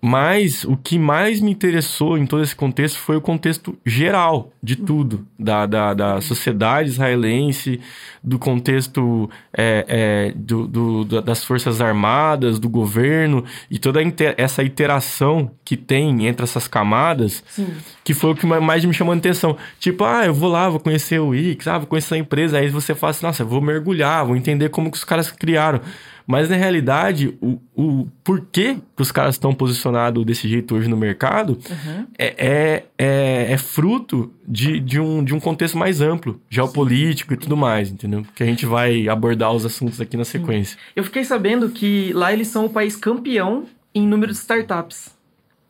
mas 0.00 0.62
o 0.64 0.76
que 0.76 0.98
mais 0.98 1.40
me 1.40 1.50
interessou 1.50 2.18
em 2.18 2.26
todo 2.26 2.42
esse 2.42 2.54
contexto 2.54 2.98
foi 2.98 3.16
o 3.16 3.20
contexto 3.20 3.76
geral 3.84 4.52
de 4.62 4.76
tudo, 4.76 5.26
da, 5.38 5.64
da, 5.64 5.94
da 5.94 6.20
sociedade 6.20 6.90
israelense, 6.90 7.80
do 8.22 8.38
contexto 8.38 9.28
é, 9.56 9.84
é, 9.88 10.32
do, 10.36 10.66
do, 10.66 11.22
das 11.22 11.44
Forças 11.44 11.80
Armadas, 11.80 12.58
do 12.58 12.68
governo, 12.68 13.44
e 13.70 13.78
toda 13.78 14.02
inter, 14.02 14.34
essa 14.36 14.62
interação 14.62 15.50
que 15.64 15.76
tem 15.76 16.26
entre 16.26 16.44
essas 16.44 16.68
camadas, 16.68 17.42
Sim. 17.48 17.68
que 18.04 18.12
foi 18.12 18.32
o 18.32 18.34
que 18.34 18.46
mais 18.46 18.84
me 18.84 18.92
chamou 18.92 19.14
a 19.14 19.16
atenção. 19.16 19.56
Tipo, 19.80 20.04
ah, 20.04 20.26
eu 20.26 20.34
vou 20.34 20.50
lá, 20.50 20.68
vou 20.68 20.80
conhecer 20.80 21.18
o 21.20 21.28
Wix, 21.28 21.66
ah, 21.66 21.78
vou 21.78 21.86
conhecer 21.86 22.16
a 22.16 22.18
empresa, 22.18 22.58
aí 22.58 22.68
você 22.68 22.94
fala 22.94 23.12
assim, 23.12 23.24
nossa, 23.24 23.42
eu 23.42 23.46
vou 23.46 23.60
mergulhar, 23.60 24.26
vou 24.26 24.36
entender 24.36 24.68
como 24.68 24.90
que 24.90 24.98
os 24.98 25.04
caras 25.04 25.30
criaram. 25.30 25.80
Mas 26.26 26.48
na 26.48 26.56
realidade, 26.56 27.36
o, 27.40 27.60
o 27.74 28.08
porquê 28.24 28.78
que 28.96 29.02
os 29.02 29.12
caras 29.12 29.36
estão 29.36 29.54
posicionados 29.54 30.24
desse 30.24 30.48
jeito 30.48 30.74
hoje 30.74 30.88
no 30.88 30.96
mercado 30.96 31.58
uhum. 31.70 32.06
é, 32.18 32.34
é, 32.36 32.84
é, 32.98 33.52
é, 33.52 33.58
fruto 33.58 34.32
de, 34.46 34.80
de, 34.80 34.98
um, 34.98 35.22
de 35.22 35.32
um 35.32 35.38
contexto 35.38 35.78
mais 35.78 36.00
amplo, 36.00 36.40
geopolítico 36.50 37.32
e 37.32 37.36
tudo 37.36 37.56
mais, 37.56 37.90
entendeu? 37.90 38.26
Que 38.34 38.42
a 38.42 38.46
gente 38.46 38.66
vai 38.66 39.08
abordar 39.08 39.52
os 39.52 39.64
assuntos 39.64 40.00
aqui 40.00 40.16
na 40.16 40.24
sequência. 40.24 40.76
Eu 40.96 41.04
fiquei 41.04 41.24
sabendo 41.24 41.70
que 41.70 42.12
lá 42.12 42.32
eles 42.32 42.48
são 42.48 42.66
o 42.66 42.70
país 42.70 42.96
campeão 42.96 43.64
em 43.94 44.06
número 44.06 44.32
de 44.32 44.38
startups. 44.38 45.14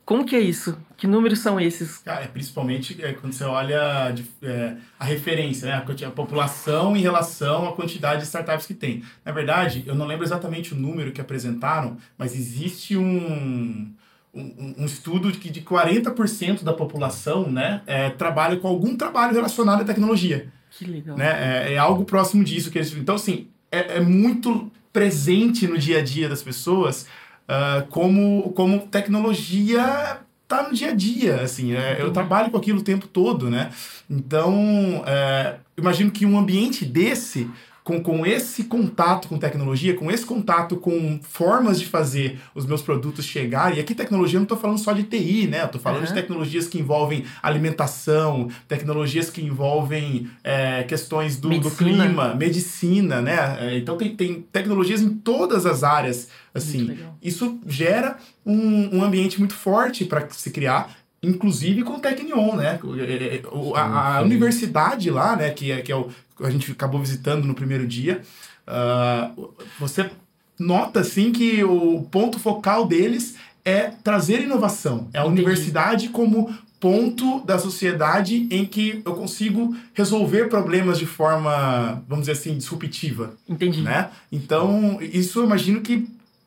Como 0.07 0.25
que 0.25 0.37
é 0.37 0.41
isso? 0.41 0.77
Que 0.97 1.07
números 1.07 1.41
são 1.41 1.61
esses? 1.61 1.99
Cara, 1.99 2.25
é 2.25 2.27
principalmente 2.27 2.97
é, 3.05 3.13
quando 3.13 3.35
você 3.35 3.45
olha 3.45 4.11
de, 4.13 4.25
é, 4.43 4.77
a 4.99 5.05
referência, 5.05 5.69
né? 5.69 5.75
A, 5.75 6.07
a, 6.07 6.11
população 6.11 6.97
em 6.97 7.01
relação 7.01 7.69
à 7.69 7.73
quantidade 7.75 8.21
de 8.21 8.27
startups 8.27 8.67
que 8.67 8.73
tem. 8.73 9.03
Na 9.25 9.31
verdade, 9.31 9.85
eu 9.87 9.95
não 9.95 10.07
lembro 10.07 10.25
exatamente 10.25 10.73
o 10.73 10.77
número 10.77 11.13
que 11.13 11.21
apresentaram, 11.21 11.99
mas 12.17 12.35
existe 12.35 12.97
um, 12.97 13.93
um, 14.33 14.75
um 14.79 14.87
estudo 14.87 15.31
de 15.31 15.39
que 15.39 15.51
de 15.51 15.61
40% 15.61 16.65
da 16.65 16.73
população 16.73 17.51
né, 17.51 17.83
é, 17.87 18.09
trabalha 18.09 18.57
com 18.57 18.67
algum 18.67 18.97
trabalho 18.97 19.35
relacionado 19.35 19.83
à 19.83 19.85
tecnologia. 19.85 20.51
Que 20.71 20.87
legal. 20.87 21.17
Né? 21.17 21.67
É, 21.69 21.75
é 21.75 21.79
algo 21.79 22.07
próximo 22.07 22.43
disso. 22.43 22.71
que 22.71 22.79
eles 22.79 22.95
Então, 22.95 23.17
assim, 23.17 23.49
é, 23.71 23.99
é 23.99 24.01
muito 24.01 24.73
presente 24.93 25.67
no 25.67 25.77
dia 25.77 25.99
a 25.99 26.03
dia 26.03 26.27
das 26.27 26.43
pessoas 26.43 27.07
uh, 27.47 27.87
como, 27.89 28.51
como 28.53 28.87
tecnologia 28.87 30.21
tá 30.49 30.63
no 30.63 30.75
dia 30.75 30.91
a 30.91 30.95
dia, 30.95 31.43
assim, 31.43 31.75
é, 31.75 32.01
eu 32.01 32.13
trabalho 32.13 32.51
com 32.51 32.57
aquilo 32.57 32.81
o 32.81 32.85
tempo 32.85 33.07
todo, 33.09 33.51
né? 33.51 33.71
Então, 34.09 35.03
é, 35.07 35.57
imagino 35.77 36.11
que 36.11 36.25
um 36.25 36.39
ambiente 36.39 36.85
desse 36.85 37.51
com, 37.87 38.03
com 38.03 38.27
esse 38.27 38.65
contato 38.65 39.29
com 39.29 39.39
tecnologia, 39.39 39.95
com 39.95 40.11
esse 40.11 40.27
contato 40.27 40.77
com 40.77 41.21
formas 41.23 41.79
de 41.79 41.87
fazer 41.87 42.41
os 42.53 42.67
meus 42.67 42.83
produtos 42.83 43.25
chegarem, 43.25 43.79
e 43.79 43.81
aqui 43.81 43.95
tecnologia 43.95 44.39
eu 44.39 44.41
não 44.41 44.45
estou 44.45 44.59
falando 44.59 44.79
só 44.79 44.93
de 44.93 45.05
TI, 45.05 45.47
né? 45.47 45.61
Eu 45.61 45.67
estou 45.67 45.81
falando 45.81 46.01
uhum. 46.01 46.07
de 46.07 46.13
tecnologias 46.13 46.67
que 46.67 46.81
envolvem 46.81 47.25
alimentação, 47.41 48.51
tecnologias 48.67 49.31
que 49.31 49.41
envolvem 49.41 50.29
é, 50.43 50.83
questões 50.83 51.37
do, 51.37 51.49
do, 51.61 51.71
clima, 51.71 52.35
medicina, 52.35 53.23
né? 53.23 53.57
É, 53.61 53.79
então 53.79 53.97
tem, 53.97 54.17
tem 54.17 54.43
tecnologias 54.51 55.01
em 55.01 55.11
todas 55.11 55.65
as 55.65 55.85
áreas. 55.85 56.29
Assim, 56.53 56.99
isso 57.23 57.61
gera 57.69 58.17
um, 58.45 58.97
um 58.97 59.05
ambiente 59.05 59.39
muito 59.39 59.55
forte 59.55 60.05
para 60.05 60.29
se 60.31 60.51
criar 60.51 60.91
inclusive 61.27 61.83
com 61.83 61.95
o 61.95 62.01
Tecnion, 62.01 62.57
né? 62.57 62.79
É, 62.99 63.43
a, 63.75 64.19
a, 64.19 64.23
universidade 64.23 65.11
lá, 65.11 65.37
né, 65.37 65.51
que 65.51 65.73
é, 65.73 65.83
que 65.83 65.91
é 65.91 65.97
o, 65.97 66.09
a 66.41 66.51
gente 66.51 66.71
acabou 66.71 67.01
visitando 67.01 67.45
no 67.45 67.55
primeiro 67.55 67.87
dia, 67.87 68.23
uh, 68.67 69.55
você 69.79 70.11
nota 70.59 71.01
assim 71.01 71.33
que 71.33 71.63
o 71.65 72.03
ponto 72.11 72.39
focal 72.39 72.87
deles 72.87 73.37
é 73.65 73.91
trazer 74.03 74.43
inovação. 74.43 75.09
É 75.13 75.19
a 75.19 75.23
Entendi. 75.23 75.41
universidade 75.41 76.09
como 76.11 76.55
ponto 76.79 77.45
da 77.45 77.59
sociedade 77.59 78.47
em 78.51 78.65
que 78.65 79.03
eu 79.05 79.15
consigo 79.15 79.75
resolver 79.93 80.49
problemas 80.49 80.99
de 80.99 81.07
forma, 81.07 82.03
vamos 82.07 82.27
dizer 82.27 82.39
assim, 82.39 82.57
disruptiva. 82.57 83.35
Entendi. 83.49 83.81
Né? 83.81 84.09
Então, 84.31 84.99
isso 85.01 85.41
eu 85.41 85.45
imagino 85.45 85.81
que 85.81 86.07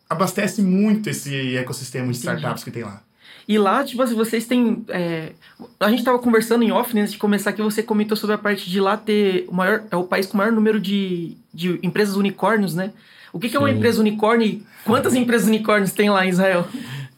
abastece 0.09 0.61
muito 0.61 1.09
esse 1.09 1.57
ecossistema 1.57 2.11
de 2.11 2.17
Entendi. 2.17 2.35
startups 2.35 2.63
que 2.63 2.71
tem 2.71 2.83
lá. 2.83 3.01
E 3.47 3.57
lá, 3.57 3.83
tipo 3.83 4.01
assim, 4.01 4.15
vocês 4.15 4.45
têm. 4.45 4.85
É... 4.89 5.31
A 5.79 5.89
gente 5.89 6.03
tava 6.03 6.19
conversando 6.19 6.63
em 6.63 6.71
off 6.71 6.93
né, 6.93 7.01
antes 7.01 7.13
de 7.13 7.19
começar 7.19 7.51
que 7.51 7.61
você 7.61 7.81
comentou 7.81 8.15
sobre 8.15 8.35
a 8.35 8.37
parte 8.37 8.69
de 8.69 8.79
lá 8.79 8.95
ter 8.95 9.45
o 9.47 9.55
maior. 9.55 9.83
É 9.89 9.95
o 9.95 10.03
país 10.03 10.27
com 10.27 10.35
o 10.35 10.37
maior 10.37 10.51
número 10.51 10.79
de, 10.79 11.35
de 11.53 11.79
empresas 11.81 12.15
unicórnios, 12.15 12.75
né? 12.75 12.91
O 13.31 13.39
que, 13.39 13.49
que 13.49 13.57
é 13.57 13.59
uma 13.59 13.71
empresa 13.71 13.99
unicórnio 13.99 14.47
e 14.47 14.63
quantas 14.83 15.13
empresas 15.13 15.47
unicórnios 15.47 15.91
tem 15.91 16.09
lá 16.09 16.25
em 16.25 16.29
Israel? 16.29 16.67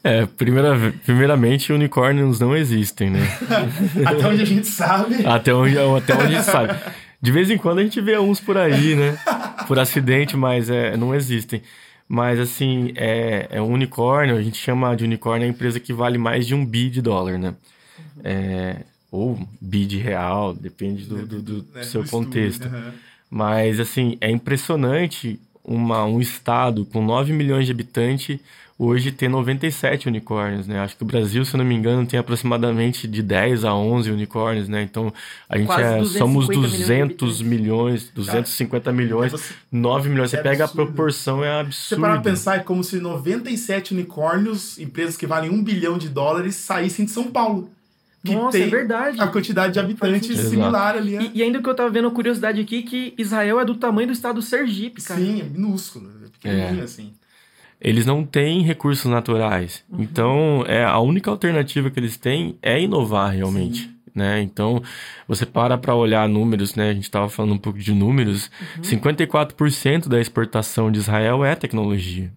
É, 0.03 0.25
primeira, 0.25 0.93
primeiramente, 1.05 1.71
unicórnios 1.71 2.39
não 2.39 2.55
existem, 2.55 3.11
né? 3.11 3.19
até 4.05 4.27
onde 4.27 4.41
a 4.41 4.45
gente 4.45 4.67
sabe. 4.67 5.25
Até 5.25 5.53
onde, 5.53 5.77
até 5.77 6.15
onde 6.15 6.23
a 6.23 6.37
gente 6.37 6.43
sabe. 6.43 6.75
De 7.21 7.31
vez 7.31 7.51
em 7.51 7.57
quando 7.57 7.79
a 7.79 7.83
gente 7.83 8.01
vê 8.01 8.17
uns 8.17 8.39
por 8.39 8.57
aí, 8.57 8.95
né? 8.95 9.17
Por 9.67 9.77
acidente, 9.77 10.35
mas 10.35 10.69
é, 10.69 10.97
não 10.97 11.13
existem. 11.13 11.61
Mas, 12.13 12.41
assim, 12.41 12.91
é, 12.97 13.47
é 13.51 13.61
um 13.61 13.71
unicórnio, 13.71 14.35
a 14.35 14.41
gente 14.41 14.57
chama 14.57 14.93
de 14.97 15.05
unicórnio 15.05 15.47
a 15.47 15.49
empresa 15.49 15.79
que 15.79 15.93
vale 15.93 16.17
mais 16.17 16.45
de 16.45 16.53
um 16.53 16.65
bi 16.65 16.89
de 16.89 17.01
dólar, 17.01 17.39
né? 17.39 17.55
Uhum. 17.97 18.21
É, 18.21 18.81
ou 19.09 19.39
bi 19.61 19.85
de 19.85 19.97
real, 19.97 20.53
depende 20.53 21.05
do, 21.05 21.25
do, 21.25 21.41
do, 21.41 21.61
do 21.61 21.83
seu 21.85 22.03
contexto. 22.03 22.65
Uhum. 22.65 22.91
Mas, 23.29 23.79
assim, 23.79 24.17
é 24.19 24.29
impressionante 24.29 25.39
uma, 25.63 26.03
um 26.03 26.19
estado 26.19 26.83
com 26.83 27.01
9 27.01 27.31
milhões 27.31 27.65
de 27.65 27.71
habitantes 27.71 28.41
hoje 28.83 29.11
ter 29.11 29.29
97 29.29 30.07
unicórnios, 30.07 30.65
né? 30.65 30.79
Acho 30.79 30.97
que 30.97 31.03
o 31.03 31.05
Brasil, 31.05 31.45
se 31.45 31.53
eu 31.53 31.59
não 31.59 31.65
me 31.65 31.75
engano, 31.75 32.03
tem 32.03 32.19
aproximadamente 32.19 33.07
de 33.07 33.21
10 33.21 33.63
a 33.63 33.75
11 33.75 34.09
unicórnios, 34.09 34.67
né? 34.67 34.81
Então, 34.81 35.13
a 35.47 35.55
gente 35.55 35.71
é, 35.71 36.03
somos 36.03 36.47
200 36.47 37.43
milhões, 37.43 38.09
250 38.09 38.83
Cara, 38.83 38.97
milhões, 38.97 39.31
você, 39.31 39.53
9 39.71 40.09
milhões. 40.09 40.31
Você 40.31 40.37
é 40.37 40.41
pega 40.41 40.63
absurdo. 40.63 40.81
a 40.81 40.85
proporção, 40.85 41.43
é 41.43 41.59
absurdo. 41.59 42.01
Você 42.01 42.07
para 42.07 42.21
pensar, 42.21 42.55
é 42.55 42.59
como 42.59 42.83
se 42.83 42.99
97 42.99 43.93
unicórnios, 43.93 44.79
empresas 44.79 45.15
que 45.15 45.27
valem 45.27 45.51
1 45.51 45.63
bilhão 45.63 45.99
de 45.99 46.09
dólares, 46.09 46.55
saíssem 46.55 47.05
de 47.05 47.11
São 47.11 47.25
Paulo. 47.25 47.69
Que 48.25 48.33
Nossa, 48.33 48.57
é 48.57 48.65
verdade. 48.65 49.21
A 49.21 49.27
quantidade 49.27 49.73
de 49.73 49.79
habitantes 49.79 50.39
similar 50.39 50.95
ali. 50.95 51.15
É. 51.15 51.21
E, 51.21 51.31
e, 51.35 51.43
ainda 51.43 51.61
que 51.61 51.69
eu 51.69 51.75
tava 51.75 51.89
vendo 51.91 52.09
curiosidade 52.09 52.59
aqui, 52.59 52.81
que 52.81 53.13
Israel 53.15 53.59
é 53.59 53.65
do 53.65 53.75
tamanho 53.75 54.07
do 54.07 54.13
estado 54.13 54.35
do 54.35 54.41
Sergipe, 54.41 55.03
cara. 55.03 55.19
Sim, 55.19 55.41
é 55.41 55.43
minúsculo. 55.43 56.09
É 56.23 56.29
pequenininho, 56.29 56.81
é. 56.81 56.83
assim 56.83 57.13
eles 57.81 58.05
não 58.05 58.23
têm 58.23 58.61
recursos 58.61 59.09
naturais. 59.09 59.83
Uhum. 59.89 60.03
Então, 60.03 60.63
é 60.67 60.83
a 60.83 60.99
única 60.99 61.31
alternativa 61.31 61.89
que 61.89 61.99
eles 61.99 62.15
têm 62.15 62.55
é 62.61 62.79
inovar 62.79 63.33
realmente. 63.33 63.89
Né? 64.13 64.41
Então, 64.41 64.83
você 65.27 65.45
para 65.45 65.77
para 65.77 65.95
olhar 65.95 66.27
números, 66.27 66.75
né? 66.75 66.89
A 66.89 66.93
gente 66.93 67.03
estava 67.03 67.29
falando 67.29 67.53
um 67.53 67.57
pouco 67.57 67.79
de 67.79 67.93
números. 67.93 68.51
Uhum. 68.77 68.83
54% 68.83 70.07
da 70.07 70.19
exportação 70.19 70.91
de 70.91 70.99
Israel 70.99 71.43
é 71.43 71.55
tecnologia. 71.55 72.31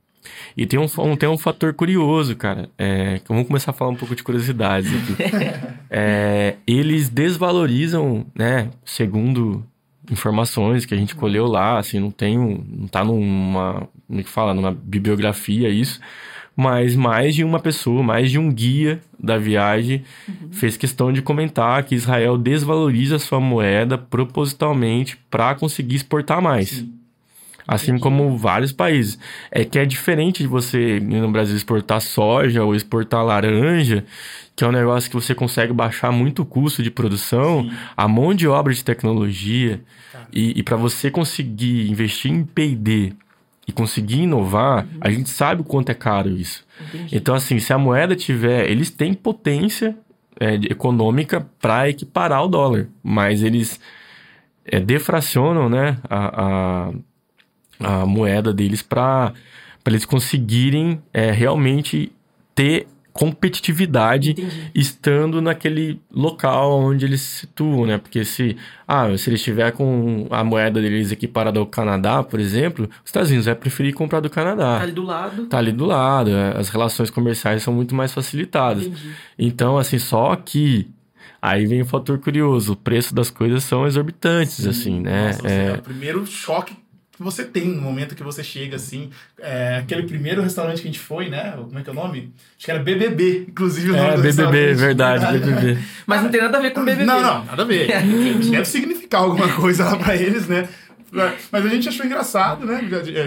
E 0.56 0.64
tem 0.64 0.78
um, 0.78 0.86
um, 0.98 1.16
tem 1.16 1.28
um 1.28 1.36
fator 1.36 1.74
curioso, 1.74 2.36
cara. 2.36 2.70
É, 2.78 3.20
vamos 3.28 3.46
começar 3.46 3.72
a 3.72 3.74
falar 3.74 3.90
um 3.90 3.96
pouco 3.96 4.14
de 4.14 4.22
curiosidades 4.22 4.90
aqui. 4.94 5.16
é, 5.90 6.56
eles 6.66 7.08
desvalorizam, 7.08 8.24
né? 8.34 8.70
Segundo 8.84 9.64
informações 10.10 10.84
que 10.84 10.94
a 10.94 10.96
gente 10.96 11.14
colheu 11.14 11.46
lá, 11.46 11.78
assim, 11.78 11.98
não 11.98 12.10
tem, 12.10 12.38
não 12.38 12.86
tá 12.86 13.04
numa, 13.04 13.88
como 14.06 14.20
é 14.20 14.22
que 14.22 14.28
fala, 14.28 14.54
numa 14.54 14.72
bibliografia 14.72 15.68
isso, 15.68 16.00
mas 16.56 16.94
mais 16.94 17.34
de 17.34 17.42
uma 17.42 17.58
pessoa, 17.58 18.02
mais 18.02 18.30
de 18.30 18.38
um 18.38 18.50
guia 18.50 19.00
da 19.18 19.36
viagem 19.36 20.04
uhum. 20.28 20.52
fez 20.52 20.76
questão 20.76 21.12
de 21.12 21.20
comentar 21.20 21.82
que 21.82 21.94
Israel 21.94 22.38
desvaloriza 22.38 23.18
sua 23.18 23.40
moeda 23.40 23.98
propositalmente 23.98 25.16
para 25.30 25.54
conseguir 25.54 25.96
exportar 25.96 26.40
mais. 26.40 26.68
Sim. 26.70 26.94
Assim 27.66 27.92
Entendi. 27.92 28.02
como 28.02 28.36
vários 28.36 28.72
países. 28.72 29.18
É 29.50 29.64
que 29.64 29.78
é 29.78 29.86
diferente 29.86 30.42
de 30.42 30.46
você 30.46 31.00
no 31.00 31.32
Brasil 31.32 31.56
exportar 31.56 32.00
soja 32.00 32.62
ou 32.62 32.74
exportar 32.74 33.24
laranja, 33.24 34.04
que 34.54 34.62
é 34.62 34.68
um 34.68 34.72
negócio 34.72 35.10
que 35.10 35.16
você 35.16 35.34
consegue 35.34 35.72
baixar 35.72 36.12
muito 36.12 36.42
o 36.42 36.46
custo 36.46 36.82
de 36.82 36.90
produção, 36.90 37.62
Sim. 37.62 37.72
a 37.96 38.06
mão 38.06 38.34
de 38.34 38.46
obra 38.46 38.72
de 38.72 38.84
tecnologia. 38.84 39.80
E, 40.32 40.58
e 40.58 40.62
para 40.62 40.76
você 40.76 41.10
conseguir 41.10 41.90
investir 41.90 42.30
em 42.30 42.44
PD 42.44 43.14
e 43.66 43.72
conseguir 43.72 44.22
inovar, 44.22 44.84
uhum. 44.84 44.98
a 45.00 45.10
gente 45.10 45.30
sabe 45.30 45.62
o 45.62 45.64
quanto 45.64 45.90
é 45.90 45.94
caro 45.94 46.28
isso. 46.28 46.64
Entendi. 46.88 47.16
Então, 47.16 47.34
assim, 47.34 47.58
se 47.58 47.72
a 47.72 47.78
moeda 47.78 48.14
tiver. 48.14 48.70
Eles 48.70 48.90
têm 48.90 49.14
potência 49.14 49.96
é, 50.38 50.54
econômica 50.54 51.46
para 51.60 51.88
equiparar 51.88 52.44
o 52.44 52.48
dólar, 52.48 52.88
mas 53.02 53.42
eles 53.42 53.80
é, 54.64 54.80
defracionam 54.80 55.68
né, 55.68 55.98
a, 56.08 56.90
a, 57.80 58.02
a 58.02 58.06
moeda 58.06 58.52
deles 58.52 58.82
para 58.82 59.32
eles 59.86 60.04
conseguirem 60.04 61.02
é, 61.12 61.30
realmente 61.30 62.10
ter 62.54 62.86
competitividade 63.14 64.32
Entendi. 64.32 64.72
estando 64.74 65.40
naquele 65.40 66.00
local 66.12 66.80
onde 66.80 67.06
eles 67.06 67.20
se 67.20 67.38
situam, 67.38 67.86
né? 67.86 67.96
Porque 67.96 68.24
se, 68.24 68.56
ah, 68.88 69.16
se 69.16 69.30
ele 69.30 69.36
estiver 69.36 69.70
com 69.70 70.26
a 70.30 70.42
moeda 70.42 70.82
deles 70.82 71.12
equiparada 71.12 71.60
ao 71.60 71.66
Canadá, 71.66 72.24
por 72.24 72.40
exemplo, 72.40 72.90
os 73.04 73.08
Estados 73.08 73.28
Unidos 73.28 73.46
vai 73.46 73.54
preferir 73.54 73.94
comprar 73.94 74.18
do 74.18 74.28
Canadá. 74.28 74.78
Tá 74.78 74.82
ali 74.82 74.92
do 74.92 75.04
lado. 75.04 75.46
Tá 75.46 75.58
ali 75.58 75.70
do 75.70 75.84
lado. 75.86 76.30
É, 76.30 76.58
as 76.58 76.68
relações 76.70 77.08
comerciais 77.08 77.62
são 77.62 77.72
muito 77.72 77.94
mais 77.94 78.12
facilitadas. 78.12 78.84
Entendi. 78.84 79.12
Então, 79.38 79.78
assim, 79.78 79.98
só 79.98 80.34
que 80.34 80.90
Aí 81.40 81.66
vem 81.66 81.82
o 81.82 81.84
fator 81.84 82.18
curioso, 82.18 82.72
o 82.72 82.76
preço 82.76 83.14
das 83.14 83.28
coisas 83.28 83.62
são 83.64 83.86
exorbitantes, 83.86 84.54
Sim. 84.54 84.68
assim, 84.70 85.00
né? 85.00 85.26
Nossa, 85.26 85.46
é... 85.46 85.66
é 85.66 85.72
o 85.74 85.82
primeiro 85.82 86.26
choque 86.26 86.74
que 87.16 87.22
você 87.22 87.44
tem 87.44 87.68
no 87.68 87.80
momento 87.80 88.14
que 88.14 88.22
você 88.22 88.42
chega, 88.42 88.76
assim. 88.76 89.10
É, 89.38 89.78
aquele 89.78 90.02
primeiro 90.04 90.42
restaurante 90.42 90.82
que 90.82 90.88
a 90.88 90.90
gente 90.90 91.00
foi, 91.00 91.28
né? 91.28 91.52
Como 91.56 91.78
é 91.78 91.82
que 91.82 91.88
é 91.88 91.92
o 91.92 91.96
nome? 91.96 92.32
Acho 92.56 92.64
que 92.64 92.70
era 92.70 92.82
BBB, 92.82 93.46
inclusive 93.48 93.90
o 93.90 93.96
nome 93.96 94.08
é, 94.08 94.16
do 94.16 94.22
BBB, 94.22 94.74
verdade, 94.74 95.38
BBB. 95.38 95.78
Mas 96.06 96.22
não 96.22 96.30
tem 96.30 96.40
nada 96.40 96.58
a 96.58 96.60
ver 96.60 96.72
com 96.72 96.84
BBB. 96.84 97.04
Não, 97.04 97.20
não, 97.20 97.44
nada 97.44 97.62
a 97.62 97.66
ver. 97.66 97.86
Deve 97.86 98.64
significar 98.64 99.22
alguma 99.22 99.48
coisa 99.54 99.84
lá 99.84 99.96
pra 99.96 100.16
eles, 100.16 100.48
né? 100.48 100.68
Mas 101.50 101.64
a 101.64 101.68
gente 101.68 101.88
achou 101.88 102.04
engraçado, 102.04 102.66
né? 102.66 102.80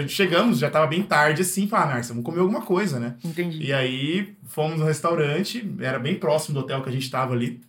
Chegamos, 0.06 0.58
já 0.58 0.68
tava 0.68 0.86
bem 0.86 1.02
tarde 1.02 1.42
assim, 1.42 1.66
falaram, 1.66 1.98
ah, 1.98 2.02
vamos 2.02 2.24
comer 2.24 2.40
alguma 2.40 2.60
coisa, 2.60 3.00
né? 3.00 3.14
Entendi. 3.24 3.64
E 3.64 3.72
aí 3.72 4.34
fomos 4.46 4.78
no 4.78 4.84
restaurante, 4.84 5.66
era 5.80 5.98
bem 5.98 6.16
próximo 6.16 6.54
do 6.54 6.60
hotel 6.60 6.82
que 6.82 6.88
a 6.90 6.92
gente 6.92 7.10
tava 7.10 7.32
ali. 7.32 7.60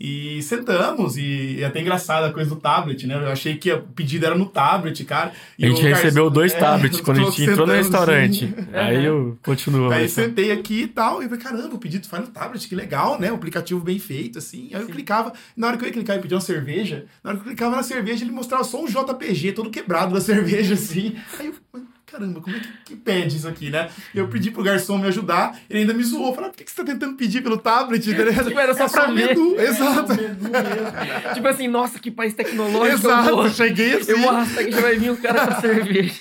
E 0.00 0.40
sentamos, 0.42 1.16
e, 1.16 1.60
é 1.60 1.64
até 1.64 1.80
engraçado 1.80 2.24
a 2.24 2.32
coisa 2.32 2.48
do 2.50 2.56
tablet, 2.56 3.04
né? 3.04 3.16
Eu 3.16 3.32
achei 3.32 3.56
que 3.56 3.72
o 3.72 3.82
pedido 3.82 4.26
era 4.26 4.36
no 4.36 4.46
tablet, 4.46 5.04
cara. 5.04 5.32
a 5.60 5.66
gente 5.66 5.82
recebeu 5.82 6.30
dois 6.30 6.52
é, 6.54 6.58
tablets 6.58 7.00
quando 7.02 7.20
a 7.20 7.24
gente 7.24 7.42
entrou 7.42 7.66
no 7.66 7.72
restaurante. 7.72 8.44
Assim. 8.44 8.68
Aí 8.72 9.04
eu 9.04 9.36
continuo. 9.42 9.90
Aí 9.90 10.08
sentei 10.08 10.52
aqui 10.52 10.82
e 10.82 10.86
tal, 10.86 11.20
e 11.20 11.24
eu 11.24 11.28
falei, 11.28 11.44
caramba, 11.44 11.74
o 11.74 11.78
pedido 11.78 12.06
faz 12.06 12.24
no 12.24 12.30
tablet, 12.30 12.68
que 12.68 12.76
legal, 12.76 13.18
né? 13.18 13.32
O 13.32 13.34
aplicativo 13.34 13.80
bem 13.80 13.98
feito, 13.98 14.38
assim. 14.38 14.70
Aí 14.72 14.82
eu 14.82 14.86
clicava, 14.86 15.32
na 15.56 15.66
hora 15.66 15.76
que 15.76 15.82
eu 15.82 15.88
ia 15.88 15.92
clicar 15.92 16.16
e 16.16 16.20
pedir 16.20 16.34
uma 16.34 16.40
cerveja, 16.40 17.06
na 17.24 17.30
hora 17.30 17.38
que 17.40 17.44
eu 17.44 17.48
clicava 17.48 17.74
na 17.74 17.82
cerveja, 17.82 18.24
ele 18.24 18.30
mostrava 18.30 18.62
só 18.62 18.80
um 18.80 18.86
JPG 18.86 19.50
todo 19.50 19.68
quebrado 19.68 20.14
da 20.14 20.20
cerveja, 20.22 20.74
assim. 20.74 21.16
Aí 21.40 21.46
eu 21.46 21.54
caramba, 22.10 22.40
como 22.40 22.56
é 22.56 22.60
que, 22.60 22.68
que, 22.86 22.96
pede 22.96 23.36
isso 23.36 23.46
aqui, 23.46 23.70
né? 23.70 23.90
Eu 24.14 24.28
pedi 24.28 24.50
pro 24.50 24.62
garçom 24.62 24.98
me 24.98 25.06
ajudar, 25.08 25.58
ele 25.68 25.80
ainda 25.80 25.92
me 25.92 26.02
zoou. 26.02 26.34
Falei, 26.34 26.48
ah, 26.48 26.52
por 26.52 26.58
que, 26.58 26.64
que 26.64 26.70
você 26.70 26.76
tá 26.76 26.84
tentando 26.84 27.16
pedir 27.16 27.42
pelo 27.42 27.58
tablet? 27.58 28.02
tipo, 28.02 28.20
era 28.20 28.74
só 28.74 28.84
é 28.84 28.88
pra 28.88 28.88
só 28.88 29.12
ver. 29.12 29.36
Menu. 29.36 29.60
Exato. 29.60 30.12
É, 30.12 31.34
tipo 31.34 31.46
assim, 31.48 31.68
nossa, 31.68 31.98
que 31.98 32.10
país 32.10 32.34
tecnológico. 32.34 33.06
Exato, 33.06 33.28
eu 33.28 33.36
vou, 33.36 33.50
cheguei 33.50 33.94
assim. 33.94 34.12
Eu 34.12 34.30
arrastar 34.30 34.64
que 34.64 34.72
já 34.72 34.80
vai 34.80 34.96
vir 34.96 35.10
um 35.10 35.16
cara 35.16 35.46
pra 35.46 35.60
cerveja. 35.60 36.14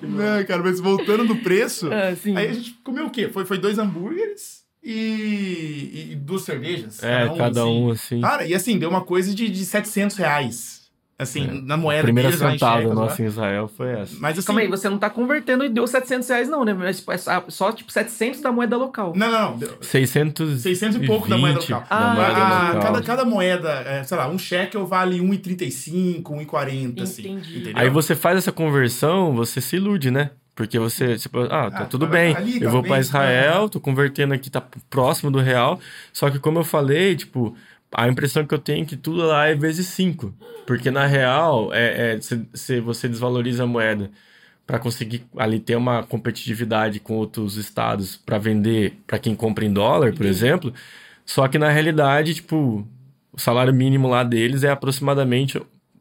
Não, 0.00 0.44
cara, 0.46 0.62
mas 0.62 0.80
voltando 0.80 1.26
do 1.26 1.36
preço, 1.36 1.90
ah, 1.92 2.14
aí 2.36 2.48
a 2.48 2.52
gente 2.52 2.72
comeu 2.82 3.06
o 3.06 3.10
quê? 3.10 3.28
Foi, 3.28 3.44
foi 3.44 3.58
dois 3.58 3.78
hambúrgueres 3.78 4.64
e, 4.82 6.10
e 6.12 6.16
duas 6.16 6.42
cervejas. 6.42 7.02
É, 7.02 7.26
cada 7.26 7.32
um, 7.32 7.36
cada 7.36 7.60
assim. 7.60 7.70
um 7.70 7.90
assim. 7.90 8.20
Cara, 8.20 8.46
e 8.46 8.54
assim, 8.54 8.78
deu 8.78 8.88
uma 8.88 9.02
coisa 9.02 9.34
de, 9.34 9.48
de 9.48 9.64
700 9.64 10.16
reais 10.16 10.73
Assim, 11.16 11.46
É. 11.48 11.60
na 11.62 11.76
moeda 11.76 12.00
A 12.00 12.02
primeira 12.04 12.28
deles 12.28 12.40
sentada 12.52 12.92
nossa 12.92 13.22
né? 13.22 13.24
em 13.24 13.30
Israel 13.30 13.68
foi 13.68 13.92
essa. 13.92 14.16
Mas 14.18 14.36
assim... 14.36 14.46
Calma 14.46 14.60
aí, 14.62 14.66
você 14.68 14.88
não 14.88 14.98
tá 14.98 15.08
convertendo 15.08 15.64
e 15.64 15.68
deu 15.68 15.86
700 15.86 16.28
reais 16.28 16.48
não, 16.48 16.64
né? 16.64 16.74
Mas 16.74 17.04
é 17.08 17.42
só, 17.48 17.70
tipo 17.70 17.92
700 17.92 18.40
da 18.40 18.50
moeda 18.50 18.76
local. 18.76 19.12
Não, 19.14 19.30
não, 19.30 19.56
não. 19.56 19.68
600 19.80 20.60
600 20.62 20.96
e 21.00 21.06
pouco 21.06 21.28
da 21.28 21.38
moeda 21.38 21.60
local. 21.60 21.80
da 21.80 21.86
Ah, 21.88 22.14
moeda 22.14 22.32
Ah, 22.36 22.66
local. 22.74 22.82
cada, 22.82 23.02
cada 23.02 23.24
moeda, 23.24 23.68
é, 23.86 24.02
sei 24.02 24.16
lá, 24.16 24.28
um 24.28 24.36
shekel 24.38 24.84
vale 24.86 25.20
1,35, 25.20 26.22
1,40, 26.46 27.02
assim. 27.02 27.22
Entendi. 27.22 27.58
Entendeu? 27.58 27.72
Aí 27.76 27.88
você 27.88 28.14
faz 28.16 28.38
essa 28.38 28.50
conversão, 28.52 29.34
você 29.34 29.60
se 29.60 29.76
ilude, 29.76 30.10
né? 30.10 30.30
Porque 30.56 30.78
você, 30.78 31.16
tipo, 31.16 31.40
ah, 31.40 31.68
tá 31.70 31.78
Ah, 31.80 31.84
tudo 31.86 32.06
tá 32.06 32.12
bem. 32.12 32.36
ali, 32.36 32.60
tá 32.60 32.64
eu 32.66 32.70
vou 32.70 32.80
bem, 32.82 32.90
pra 32.90 33.00
Israel, 33.00 33.62
tá. 33.64 33.68
tô 33.70 33.80
convertendo 33.80 34.34
aqui, 34.34 34.48
tá 34.48 34.62
próximo 34.88 35.30
do 35.30 35.40
real. 35.40 35.80
Só 36.12 36.30
que 36.30 36.38
como 36.38 36.60
eu 36.60 36.64
falei, 36.64 37.16
tipo, 37.16 37.56
a 37.94 38.08
impressão 38.08 38.44
que 38.46 38.54
eu 38.54 38.58
tenho 38.58 38.82
é 38.82 38.86
que 38.86 38.96
tudo 38.96 39.26
lá 39.26 39.46
é 39.46 39.54
vezes 39.54 39.86
5. 39.88 40.34
Porque 40.66 40.90
na 40.90 41.06
real, 41.06 41.72
é, 41.72 42.14
é, 42.14 42.20
se, 42.20 42.46
se 42.52 42.80
você 42.80 43.08
desvaloriza 43.08 43.64
a 43.64 43.66
moeda 43.66 44.10
para 44.66 44.78
conseguir 44.78 45.24
ali 45.36 45.60
ter 45.60 45.76
uma 45.76 46.02
competitividade 46.02 46.98
com 46.98 47.14
outros 47.16 47.56
estados 47.56 48.16
para 48.16 48.38
vender 48.38 48.98
para 49.06 49.18
quem 49.18 49.34
compra 49.34 49.64
em 49.64 49.72
dólar, 49.72 50.12
por 50.12 50.24
Entendi. 50.24 50.28
exemplo. 50.28 50.74
Só 51.24 51.46
que 51.48 51.58
na 51.58 51.70
realidade, 51.70 52.34
tipo, 52.34 52.86
o 53.32 53.40
salário 53.40 53.74
mínimo 53.74 54.08
lá 54.08 54.24
deles 54.24 54.64
é 54.64 54.70
aproximadamente 54.70 55.60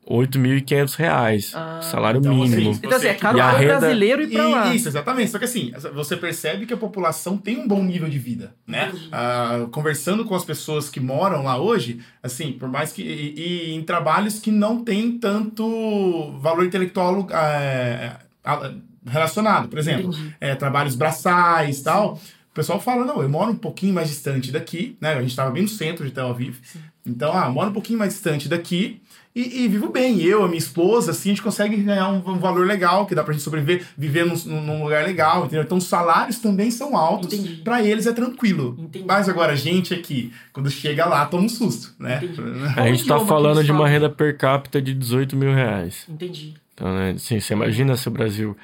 8.500 0.09 0.95
reais. 0.95 1.51
Ah, 1.55 1.79
salário 1.81 2.19
então, 2.19 2.33
mínimo. 2.35 2.71
assim, 2.71 2.79
Então 2.83 2.97
assim, 2.97 3.07
é 3.07 3.13
caro 3.13 3.37
E 3.37 3.41
para 3.41 3.57
renda- 3.57 3.79
brasileiro 3.79 4.21
ir 4.23 4.29
pra 4.31 4.47
lá. 4.47 4.75
Isso, 4.75 4.87
exatamente. 4.87 5.31
Só 5.31 5.39
que 5.39 5.45
assim, 5.45 5.71
você 5.93 6.17
percebe 6.17 6.65
que 6.65 6.73
a 6.73 6.77
população 6.77 7.37
tem 7.37 7.57
um 7.57 7.67
bom 7.67 7.83
nível 7.83 8.09
de 8.09 8.19
vida, 8.19 8.53
né? 8.67 8.91
Ah, 9.11 9.65
conversando 9.71 10.25
com 10.25 10.35
as 10.35 10.43
pessoas 10.43 10.89
que 10.89 10.99
moram 10.99 11.43
lá 11.43 11.57
hoje, 11.57 11.99
assim, 12.21 12.51
por 12.53 12.67
mais 12.69 12.91
que. 12.91 13.01
E, 13.01 13.69
e 13.71 13.73
em 13.73 13.81
trabalhos 13.83 14.39
que 14.39 14.51
não 14.51 14.83
tem 14.83 15.17
tanto 15.17 16.37
valor 16.39 16.65
intelectual 16.65 17.27
ah, 17.31 18.71
relacionado. 19.05 19.67
Por 19.69 19.79
exemplo, 19.79 20.11
é, 20.39 20.55
trabalhos 20.55 20.95
braçais 20.95 21.79
e 21.79 21.83
tal. 21.83 22.15
O 22.15 22.53
pessoal 22.53 22.79
fala, 22.79 23.03
não, 23.03 23.21
eu 23.21 23.27
moro 23.29 23.51
um 23.51 23.55
pouquinho 23.55 23.93
mais 23.95 24.09
distante 24.09 24.51
daqui, 24.51 24.95
né? 25.01 25.13
A 25.15 25.21
gente 25.21 25.31
estava 25.31 25.49
bem 25.49 25.63
no 25.63 25.67
centro 25.69 26.05
de 26.05 26.11
Tel 26.11 26.27
Aviv. 26.27 26.57
Então, 27.05 27.33
ah, 27.35 27.49
moro 27.49 27.71
um 27.71 27.73
pouquinho 27.73 27.97
mais 27.97 28.13
distante 28.13 28.47
daqui 28.47 29.01
e, 29.35 29.63
e 29.63 29.67
vivo 29.67 29.89
bem. 29.89 30.21
Eu, 30.21 30.43
a 30.43 30.47
minha 30.47 30.59
esposa, 30.59 31.11
assim, 31.11 31.29
a 31.29 31.33
gente 31.33 31.41
consegue 31.41 31.75
ganhar 31.77 32.09
um, 32.09 32.17
um 32.17 32.37
valor 32.37 32.67
legal, 32.67 33.05
que 33.05 33.15
dá 33.15 33.23
pra 33.23 33.33
gente 33.33 33.43
sobreviver, 33.43 33.85
viver 33.97 34.25
num, 34.25 34.35
num 34.61 34.83
lugar 34.83 35.03
legal, 35.03 35.45
entendeu? 35.45 35.63
Então, 35.63 35.77
os 35.77 35.85
salários 35.85 36.39
também 36.39 36.69
são 36.69 36.95
altos. 36.95 37.33
Entendi. 37.33 37.61
Pra 37.63 37.81
eles 37.81 38.05
é 38.05 38.13
tranquilo. 38.13 38.77
Entendi. 38.79 39.05
Mas 39.07 39.27
agora, 39.27 39.53
a 39.53 39.55
gente 39.55 39.93
aqui, 39.93 40.31
quando 40.51 40.69
chega 40.69 41.05
lá, 41.05 41.25
toma 41.25 41.43
um 41.43 41.49
susto, 41.49 41.93
né? 41.97 42.21
Entendi. 42.23 42.41
A 42.75 42.87
gente 42.87 43.05
tá 43.05 43.19
falando 43.19 43.63
de 43.63 43.71
uma 43.71 43.87
renda 43.87 44.09
per 44.09 44.37
capita 44.37 44.81
de 44.81 44.93
18 44.93 45.35
mil 45.35 45.53
reais. 45.53 46.05
Entendi. 46.07 46.53
Então, 46.73 46.93
né, 46.95 47.11
assim, 47.11 47.39
você 47.39 47.53
imagina 47.53 47.95
se 47.95 48.07
o 48.07 48.11
Brasil 48.11 48.55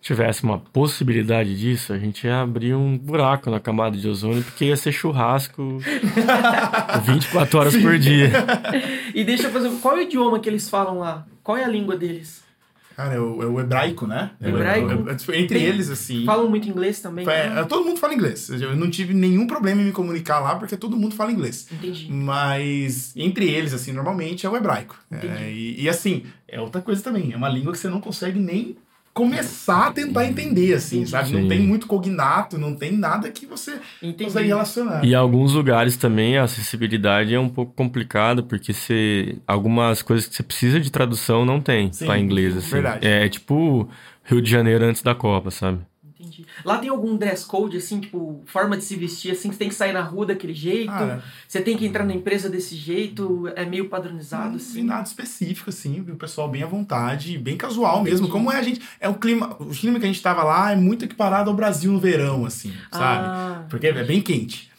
tivesse 0.00 0.42
uma 0.44 0.58
possibilidade 0.58 1.58
disso, 1.58 1.92
a 1.92 1.98
gente 1.98 2.26
ia 2.26 2.40
abrir 2.40 2.74
um 2.74 2.96
buraco 2.96 3.50
na 3.50 3.60
camada 3.60 3.96
de 3.98 4.08
ozônio, 4.08 4.42
porque 4.42 4.64
ia 4.66 4.76
ser 4.76 4.92
churrasco 4.92 5.78
24 7.04 7.58
horas 7.58 7.76
por 7.76 7.98
dia. 7.98 8.30
E 9.12 9.24
deixa 9.24 9.48
eu 9.48 9.50
fazer. 9.50 9.68
Qual 9.82 9.96
é 9.96 10.00
o 10.00 10.02
idioma 10.02 10.38
que 10.38 10.48
eles 10.48 10.70
falam 10.70 10.98
lá? 11.00 11.26
Qual 11.42 11.56
é 11.56 11.64
a 11.64 11.68
língua 11.68 11.96
deles? 11.96 12.42
Cara, 12.96 13.14
é 13.14 13.18
o, 13.20 13.42
é 13.42 13.46
o 13.46 13.58
hebraico, 13.60 14.06
né? 14.06 14.30
É 14.40 14.46
o- 14.46 14.50
Hebraico? 14.50 14.88
é- 15.08 15.36
é- 15.36 15.40
entre 15.40 15.58
Tem- 15.58 15.62
eles, 15.66 15.90
assim. 15.90 16.24
Falam 16.24 16.48
muito 16.48 16.68
inglês 16.68 17.00
também? 17.00 17.28
É, 17.28 17.48
Ah, 17.58 17.64
todo 17.64 17.84
mundo 17.84 17.98
fala 17.98 18.14
inglês. 18.14 18.48
Eu 18.50 18.76
não 18.76 18.88
tive 18.88 19.12
nenhum 19.12 19.48
problema 19.48 19.82
em 19.82 19.86
me 19.86 19.92
comunicar 19.92 20.38
lá, 20.38 20.54
porque 20.54 20.76
todo 20.76 20.96
mundo 20.96 21.14
fala 21.16 21.32
inglês. 21.32 21.66
Entendi. 21.72 22.06
Mas 22.12 23.12
entre 23.16 23.48
eles, 23.48 23.74
assim, 23.74 23.90
normalmente 23.92 24.46
é 24.46 24.48
o 24.50 24.56
hebraico. 24.56 24.96
É, 25.10 25.50
e, 25.50 25.82
e, 25.82 25.88
assim, 25.88 26.22
é 26.46 26.60
outra 26.60 26.80
coisa 26.80 27.02
também. 27.02 27.32
É 27.32 27.36
uma 27.36 27.48
língua 27.48 27.72
que 27.72 27.78
você 27.78 27.88
não 27.88 28.00
consegue 28.00 28.38
nem 28.38 28.76
começar 29.12 29.88
a 29.88 29.92
tentar 29.92 30.24
entender, 30.26 30.74
assim, 30.74 31.04
sabe? 31.04 31.32
Não 31.32 31.42
Sim. 31.42 31.48
tem 31.48 31.60
muito 31.60 31.86
cognato, 31.86 32.56
não 32.56 32.74
tem 32.74 32.92
nada 32.96 33.30
que 33.30 33.44
você 33.44 33.78
Entendi. 34.02 34.24
consegue 34.24 34.48
relacionar. 34.48 35.04
E 35.04 35.10
em 35.10 35.14
alguns 35.14 35.52
lugares 35.52 35.96
também 35.96 36.38
a 36.38 36.44
acessibilidade 36.44 37.34
é 37.34 37.40
um 37.40 37.48
pouco 37.48 37.72
complicada, 37.74 38.42
porque 38.42 38.72
você, 38.72 39.36
algumas 39.46 40.00
coisas 40.02 40.26
que 40.26 40.34
você 40.36 40.42
precisa 40.42 40.80
de 40.80 40.90
tradução 40.90 41.44
não 41.44 41.60
tem 41.60 41.90
para 41.90 42.18
inglês. 42.18 42.56
Assim. 42.56 42.70
verdade. 42.70 43.06
É 43.06 43.28
tipo 43.28 43.88
Rio 44.24 44.40
de 44.40 44.50
Janeiro 44.50 44.84
antes 44.84 45.02
da 45.02 45.14
Copa, 45.14 45.50
sabe? 45.50 45.80
Entendi. 46.20 46.46
Lá 46.64 46.76
tem 46.76 46.90
algum 46.90 47.16
dress 47.16 47.46
code, 47.46 47.78
assim, 47.78 47.98
tipo, 48.00 48.42
forma 48.44 48.76
de 48.76 48.84
se 48.84 48.94
vestir, 48.94 49.32
assim, 49.32 49.50
você 49.50 49.58
tem 49.58 49.68
que 49.70 49.74
sair 49.74 49.92
na 49.92 50.02
rua 50.02 50.26
daquele 50.26 50.52
jeito, 50.52 50.92
Cara, 50.92 51.24
você 51.48 51.62
tem 51.62 51.76
que 51.78 51.86
entrar 51.86 52.04
na 52.04 52.12
empresa 52.12 52.50
desse 52.50 52.76
jeito, 52.76 53.50
é 53.56 53.64
meio 53.64 53.88
padronizado, 53.88 54.50
não 54.50 54.56
assim. 54.56 54.74
tem 54.74 54.84
nada 54.84 55.04
específico, 55.04 55.70
assim, 55.70 56.02
viu? 56.02 56.14
o 56.14 56.18
pessoal 56.18 56.48
bem 56.48 56.62
à 56.62 56.66
vontade, 56.66 57.38
bem 57.38 57.56
casual 57.56 58.02
mesmo. 58.02 58.26
Entendi. 58.26 58.32
Como 58.32 58.52
é 58.52 58.58
a 58.58 58.62
gente. 58.62 58.80
É 59.00 59.08
o 59.08 59.14
clima. 59.14 59.56
O 59.58 59.70
clima 59.70 59.98
que 59.98 60.04
a 60.04 60.08
gente 60.08 60.20
tava 60.22 60.42
lá 60.42 60.72
é 60.72 60.76
muito 60.76 61.04
equiparado 61.04 61.48
ao 61.48 61.56
Brasil 61.56 61.90
no 61.90 61.98
verão, 61.98 62.44
assim, 62.44 62.72
sabe? 62.92 63.24
Ah, 63.26 63.64
Porque 63.70 63.86
é 63.86 64.04
bem 64.04 64.20
quente. 64.20 64.69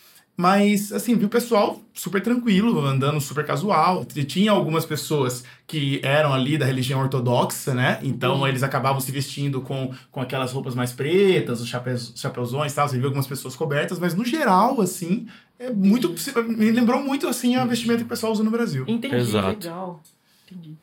Mas, 0.42 0.92
assim, 0.92 1.16
viu 1.16 1.28
o 1.28 1.30
pessoal 1.30 1.80
super 1.94 2.20
tranquilo, 2.20 2.84
andando 2.84 3.22
super 3.22 3.46
casual. 3.46 4.04
E 4.16 4.24
Tinha 4.24 4.52
algumas 4.52 4.88
pessoas 4.88 5.44
que 5.68 6.00
eram 6.02 6.34
ali 6.34 6.58
da 6.58 6.66
religião 6.66 7.00
ortodoxa, 7.00 7.76
né? 7.76 8.00
Então 8.02 8.38
Entendi. 8.38 8.50
eles 8.50 8.64
acabavam 8.64 9.00
se 9.00 9.12
vestindo 9.12 9.62
com, 9.62 9.94
com 10.10 10.20
aquelas 10.20 10.52
roupas 10.52 10.74
mais 10.74 10.92
pretas, 10.92 11.62
os 11.62 11.68
chapéus, 11.68 12.14
chapeuzões 12.16 12.72
e 12.72 12.76
tal. 12.76 12.90
Você 12.90 12.98
viu 12.98 13.06
algumas 13.06 13.28
pessoas 13.28 13.56
cobertas, 13.56 14.00
mas 14.00 14.16
no 14.16 14.26
geral, 14.26 14.82
assim, 14.82 15.28
é 15.60 15.70
muito. 15.70 16.12
Me 16.48 16.72
lembrou 16.72 17.04
muito, 17.04 17.28
assim, 17.28 17.56
a 17.56 17.64
vestimenta 17.64 18.00
que 18.00 18.06
o 18.06 18.10
pessoal 18.10 18.32
usa 18.34 18.44
no 18.44 18.50
Brasil. 18.50 18.84
entendi, 18.88 19.18
Exato. 19.18 19.48
legal. 19.48 20.02
Entendi. 20.50 20.76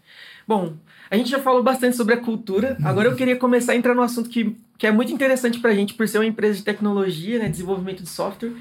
Bom, 0.46 0.74
a 1.10 1.16
gente 1.16 1.30
já 1.30 1.40
falou 1.40 1.64
bastante 1.64 1.96
sobre 1.96 2.14
a 2.14 2.18
cultura, 2.18 2.76
agora 2.84 3.08
eu 3.08 3.16
queria 3.16 3.34
começar 3.34 3.72
a 3.72 3.76
entrar 3.76 3.96
no 3.96 4.02
assunto 4.02 4.30
que, 4.30 4.54
que 4.78 4.86
é 4.86 4.92
muito 4.92 5.12
interessante 5.12 5.58
pra 5.58 5.74
gente, 5.74 5.94
por 5.94 6.06
ser 6.06 6.18
uma 6.18 6.26
empresa 6.26 6.58
de 6.58 6.62
tecnologia, 6.62 7.40
né, 7.40 7.48
desenvolvimento 7.48 8.04
de 8.04 8.08
software. 8.08 8.52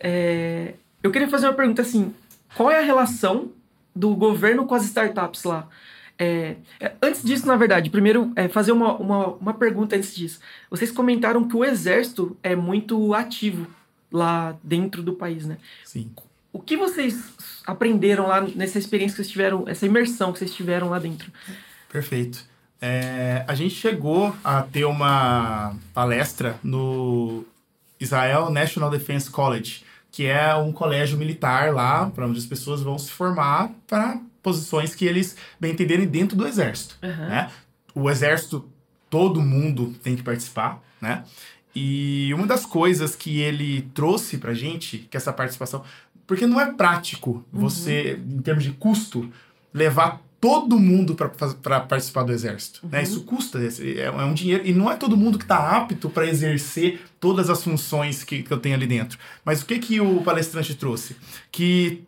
É, 0.00 0.74
eu 1.02 1.10
queria 1.10 1.28
fazer 1.28 1.46
uma 1.46 1.54
pergunta 1.54 1.82
assim, 1.82 2.14
qual 2.56 2.70
é 2.70 2.78
a 2.78 2.84
relação 2.84 3.52
do 3.94 4.16
governo 4.16 4.66
com 4.66 4.74
as 4.74 4.84
startups 4.84 5.44
lá? 5.44 5.68
É, 6.18 6.56
é, 6.78 6.92
antes 7.00 7.22
disso, 7.22 7.46
na 7.46 7.56
verdade, 7.56 7.88
primeiro 7.88 8.32
é, 8.36 8.48
fazer 8.48 8.72
uma, 8.72 8.94
uma, 8.96 9.26
uma 9.28 9.54
pergunta 9.54 9.96
antes 9.96 10.14
disso. 10.14 10.40
Vocês 10.68 10.90
comentaram 10.90 11.48
que 11.48 11.56
o 11.56 11.64
exército 11.64 12.36
é 12.42 12.54
muito 12.54 13.14
ativo 13.14 13.66
lá 14.12 14.56
dentro 14.62 15.02
do 15.02 15.14
país, 15.14 15.46
né? 15.46 15.56
Sim. 15.84 16.10
O 16.52 16.58
que 16.58 16.76
vocês 16.76 17.32
aprenderam 17.66 18.26
lá 18.26 18.40
nessa 18.40 18.78
experiência 18.78 19.16
que 19.16 19.22
vocês 19.22 19.30
tiveram, 19.30 19.64
essa 19.66 19.86
imersão 19.86 20.32
que 20.32 20.40
vocês 20.40 20.52
tiveram 20.52 20.90
lá 20.90 20.98
dentro? 20.98 21.32
Perfeito. 21.90 22.44
É, 22.82 23.44
a 23.46 23.54
gente 23.54 23.74
chegou 23.74 24.34
a 24.42 24.62
ter 24.62 24.84
uma 24.84 25.74
palestra 25.94 26.58
no 26.62 27.44
Israel 27.98 28.50
National 28.50 28.90
Defense 28.90 29.30
College, 29.30 29.84
que 30.10 30.26
é 30.26 30.54
um 30.54 30.72
colégio 30.72 31.16
militar 31.16 31.72
lá, 31.72 32.06
para 32.10 32.26
onde 32.26 32.38
as 32.38 32.46
pessoas 32.46 32.82
vão 32.82 32.98
se 32.98 33.10
formar 33.10 33.70
para 33.86 34.20
posições 34.42 34.94
que 34.94 35.04
eles 35.04 35.36
bem 35.58 35.72
entenderem 35.72 36.06
dentro 36.06 36.36
do 36.36 36.46
exército. 36.46 36.96
Aham. 37.02 37.28
Né? 37.28 37.50
O 37.94 38.10
exército, 38.10 38.68
todo 39.08 39.40
mundo 39.40 39.94
tem 40.02 40.16
que 40.16 40.22
participar, 40.22 40.82
né? 41.00 41.24
E 41.74 42.32
uma 42.34 42.46
das 42.46 42.66
coisas 42.66 43.14
que 43.14 43.40
ele 43.40 43.82
trouxe 43.94 44.38
pra 44.38 44.54
gente, 44.54 44.98
que 45.10 45.16
essa 45.16 45.32
participação, 45.32 45.84
porque 46.26 46.46
não 46.46 46.60
é 46.60 46.72
prático 46.72 47.44
você, 47.52 48.20
em 48.28 48.40
termos 48.40 48.64
de 48.64 48.72
custo, 48.72 49.30
levar 49.72 50.20
todo 50.40 50.78
mundo 50.78 51.14
para 51.14 51.80
participar 51.80 52.22
do 52.22 52.32
exército. 52.32 52.80
Né? 52.90 53.02
Isso 53.02 53.22
custa, 53.24 53.58
é, 53.58 54.04
é 54.04 54.10
um 54.24 54.32
dinheiro, 54.32 54.66
e 54.66 54.72
não 54.72 54.90
é 54.90 54.96
todo 54.96 55.16
mundo 55.16 55.36
que 55.38 55.44
está 55.44 55.76
apto 55.76 56.08
para 56.08 56.26
exercer 56.26 57.00
todas 57.20 57.50
as 57.50 57.62
funções 57.62 58.24
que, 58.24 58.42
que 58.42 58.50
eu 58.50 58.58
tenho 58.58 58.74
ali 58.74 58.86
dentro. 58.86 59.18
Mas 59.44 59.60
o 59.60 59.66
que, 59.66 59.78
que 59.78 60.00
o 60.00 60.22
palestrante 60.22 60.74
trouxe? 60.74 61.14
Que 61.52 62.04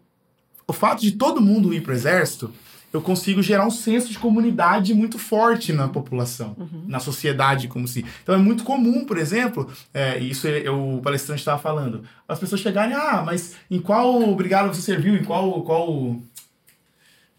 o 0.67 0.73
fato 0.73 1.03
de 1.03 1.13
todo 1.13 1.41
mundo 1.43 1.75
ir 1.75 1.83
para 1.83 1.93
o 1.93 1.95
exército, 1.95 2.51
eu 2.91 3.01
consigo 3.01 3.43
gerar 3.43 3.67
um 3.67 3.71
senso 3.71 4.09
de 4.11 4.19
comunidade 4.19 4.93
muito 4.95 5.19
forte 5.19 5.73
na 5.73 5.89
população, 5.89 6.55
na 6.87 7.01
sociedade 7.01 7.67
como 7.69 7.89
se. 7.89 8.05
Então 8.23 8.35
é 8.35 8.39
muito 8.39 8.65
comum, 8.65 9.05
por 9.05 9.17
exemplo, 9.19 9.71
é, 9.95 10.19
isso 10.19 10.47
é- 10.47 10.65
é 10.65 10.71
o 10.71 11.01
palestrante 11.03 11.41
estava 11.41 11.59
falando, 11.61 12.03
as 12.29 12.39
pessoas 12.39 12.61
chegarem, 12.61 12.95
ah, 12.95 13.23
mas 13.25 13.55
em 13.71 13.79
qual 13.81 14.35
brigada 14.35 14.69
você 14.69 14.83
serviu, 14.83 15.15
em 15.17 15.25
qual 15.25 15.63
qual 15.63 16.17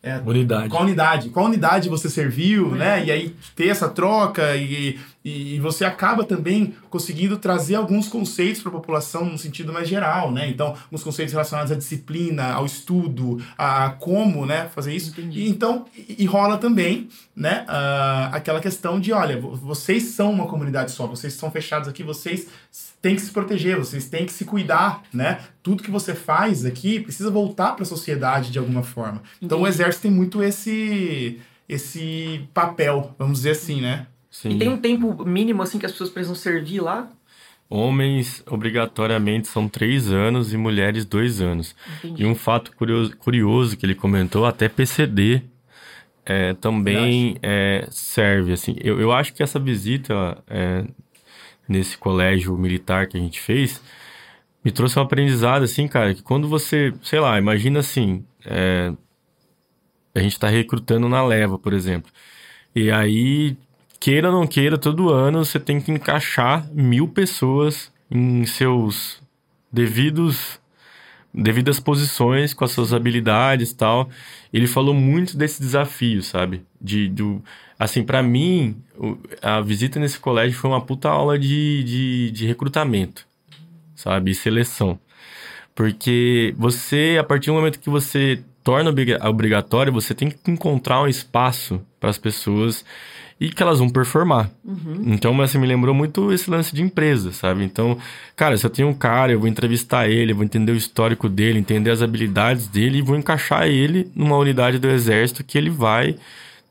é, 0.03 0.21
Unidade. 0.25 0.67
qual 0.67 0.83
unidade? 0.83 1.29
Qual 1.29 1.45
unidade 1.45 1.87
você 1.87 2.09
serviu, 2.09 2.71
né? 2.75 3.05
E 3.05 3.09
aí 3.11 3.35
ter 3.55 3.69
essa 3.69 3.87
troca 3.87 4.53
e, 4.57 4.99
e, 5.23 5.59
você 5.59 5.86
acaba 5.86 6.23
também 6.23 6.73
conseguindo 6.89 7.38
trazer 7.38 7.75
alguns 7.75 8.07
conceitos 8.07 8.62
para 8.62 8.69
a 8.69 8.73
população 8.73 9.25
no 9.25 9.38
sentido 9.38 9.71
mais 9.71 9.88
geral, 9.88 10.31
né? 10.31 10.49
Então, 10.49 10.75
uns 10.91 11.03
conceitos 11.03 11.31
relacionados 11.33 11.71
à 11.71 11.75
disciplina, 11.75 12.51
ao 12.53 12.65
estudo, 12.65 13.41
a 13.57 13.91
como, 13.91 14.45
né, 14.45 14.67
fazer 14.75 14.93
isso. 14.93 15.12
Entendi. 15.12 15.41
E, 15.41 15.49
então, 15.49 15.86
e, 15.95 16.25
rola 16.25 16.57
também, 16.57 17.07
né, 17.36 17.63
ah, 17.67 18.29
aquela 18.33 18.59
questão 18.59 18.99
de, 18.99 19.13
olha, 19.13 19.39
vo- 19.39 19.55
vocês 19.55 20.03
são 20.03 20.31
uma 20.31 20.47
comunidade 20.47 20.91
só, 20.91 21.07
vocês 21.07 21.33
estão 21.33 21.49
fechados 21.49 21.88
aqui, 21.88 22.03
vocês 22.03 22.47
têm 23.01 23.15
que 23.15 23.21
se 23.21 23.31
proteger, 23.31 23.77
vocês 23.77 24.09
têm 24.09 24.25
que 24.25 24.33
se 24.33 24.45
cuidar, 24.45 25.03
né? 25.13 25.39
Tudo 25.62 25.83
que 25.83 25.91
você 25.91 26.13
faz 26.13 26.65
aqui 26.65 26.99
precisa 26.99 27.29
voltar 27.31 27.73
para 27.73 27.83
a 27.83 27.86
sociedade 27.86 28.51
de 28.51 28.59
alguma 28.59 28.83
forma. 28.83 29.21
Então, 29.41 29.59
o 29.59 29.62
Entendi. 29.62 29.75
exército 29.75 30.01
tem 30.03 30.12
muito 30.12 30.43
esse 30.43 31.39
esse 31.67 32.45
papel, 32.53 33.15
vamos 33.17 33.38
dizer 33.39 33.51
assim, 33.51 33.79
né? 33.81 34.07
Sim. 34.33 34.49
E 34.49 34.57
tem 34.57 34.67
um 34.67 34.77
tempo 34.77 35.23
mínimo 35.23 35.61
assim 35.61 35.77
que 35.77 35.85
as 35.85 35.91
pessoas 35.91 36.09
precisam 36.09 36.33
servir 36.33 36.81
lá? 36.81 37.07
Homens, 37.69 38.43
obrigatoriamente, 38.47 39.47
são 39.47 39.69
três 39.69 40.11
anos 40.11 40.51
e 40.53 40.57
mulheres, 40.57 41.05
dois 41.05 41.39
anos. 41.39 41.75
Entendi. 41.99 42.23
E 42.23 42.25
um 42.25 42.33
fato 42.33 42.75
curioso, 42.75 43.15
curioso 43.15 43.77
que 43.77 43.85
ele 43.85 43.93
comentou, 43.93 44.47
até 44.47 44.67
PCD 44.67 45.43
é, 46.25 46.55
também 46.55 47.37
é, 47.43 47.87
serve. 47.91 48.53
Assim. 48.53 48.75
Eu, 48.81 48.99
eu 48.99 49.11
acho 49.11 49.35
que 49.35 49.43
essa 49.43 49.59
visita 49.59 50.43
é, 50.47 50.83
nesse 51.69 51.95
colégio 51.95 52.57
militar 52.57 53.05
que 53.05 53.15
a 53.15 53.19
gente 53.19 53.39
fez 53.39 53.79
me 54.65 54.71
trouxe 54.71 54.97
um 54.97 55.03
aprendizado, 55.03 55.61
assim, 55.61 55.87
cara, 55.87 56.15
que 56.15 56.23
quando 56.23 56.47
você, 56.47 56.91
sei 57.03 57.19
lá, 57.19 57.37
imagina 57.37 57.81
assim, 57.81 58.25
é, 58.45 58.91
a 60.15 60.19
gente 60.19 60.31
está 60.31 60.47
recrutando 60.47 61.07
na 61.07 61.23
leva, 61.23 61.59
por 61.59 61.71
exemplo. 61.71 62.11
E 62.75 62.89
aí 62.89 63.55
queira 64.03 64.27
ou 64.29 64.33
não 64.37 64.45
queira, 64.45 64.77
todo 64.77 65.13
ano 65.13 65.45
você 65.45 65.57
tem 65.57 65.79
que 65.79 65.89
encaixar 65.89 66.69
mil 66.73 67.07
pessoas 67.07 67.89
em 68.11 68.45
seus 68.45 69.21
devidos 69.71 70.59
devidas 71.33 71.79
posições 71.79 72.53
com 72.53 72.65
as 72.65 72.71
suas 72.71 72.93
habilidades 72.93 73.71
tal. 73.71 74.09
Ele 74.51 74.67
falou 74.67 74.93
muito 74.93 75.37
desse 75.37 75.61
desafio, 75.61 76.21
sabe? 76.21 76.65
De, 76.81 77.07
do, 77.07 77.41
assim, 77.79 78.03
para 78.03 78.21
mim, 78.21 78.75
a 79.41 79.61
visita 79.61 80.01
nesse 80.01 80.19
colégio 80.19 80.59
foi 80.59 80.69
uma 80.69 80.81
puta 80.81 81.07
aula 81.09 81.39
de, 81.39 81.83
de, 81.85 82.31
de 82.31 82.45
recrutamento, 82.45 83.25
sabe? 83.95 84.31
E 84.31 84.35
seleção. 84.35 84.99
Porque 85.73 86.53
você, 86.57 87.15
a 87.17 87.23
partir 87.23 87.47
do 87.47 87.53
momento 87.53 87.79
que 87.79 87.89
você 87.89 88.43
torna 88.63 88.93
obrigatório, 89.27 89.93
você 89.93 90.13
tem 90.13 90.29
que 90.29 90.51
encontrar 90.51 91.01
um 91.01 91.07
espaço 91.07 91.81
para 92.01 92.09
as 92.09 92.17
pessoas 92.17 92.85
e 93.43 93.49
que 93.49 93.62
elas 93.62 93.79
vão 93.79 93.89
performar. 93.89 94.49
Uhum. 94.63 95.01
Então, 95.08 95.41
assim, 95.41 95.58
me 95.58 95.67
lembrou 95.67 95.93
muito 95.93 96.32
esse 96.32 96.49
lance 96.49 96.73
de 96.73 96.82
empresa, 96.82 97.34
sabe? 97.34 97.62
Então, 97.65 97.97
cara, 98.38 98.56
se 98.56 98.65
eu 98.65 98.69
tenho 98.69 98.88
um 98.88 98.93
cara, 98.93 99.34
eu 99.34 99.39
vou 99.39 99.49
entrevistar 99.49 100.08
ele, 100.08 100.34
vou 100.34 100.45
entender 100.45 100.71
o 100.71 100.77
histórico 100.77 101.27
dele, 101.27 101.60
entender 101.60 101.91
as 101.91 102.01
habilidades 102.01 102.67
dele 102.67 102.99
e 102.99 103.01
vou 103.01 103.17
encaixar 103.17 103.67
ele 103.67 104.10
numa 104.15 104.38
unidade 104.38 104.79
do 104.79 104.89
exército 104.89 105.43
que 105.43 105.58
ele 105.58 105.69
vai 105.69 106.15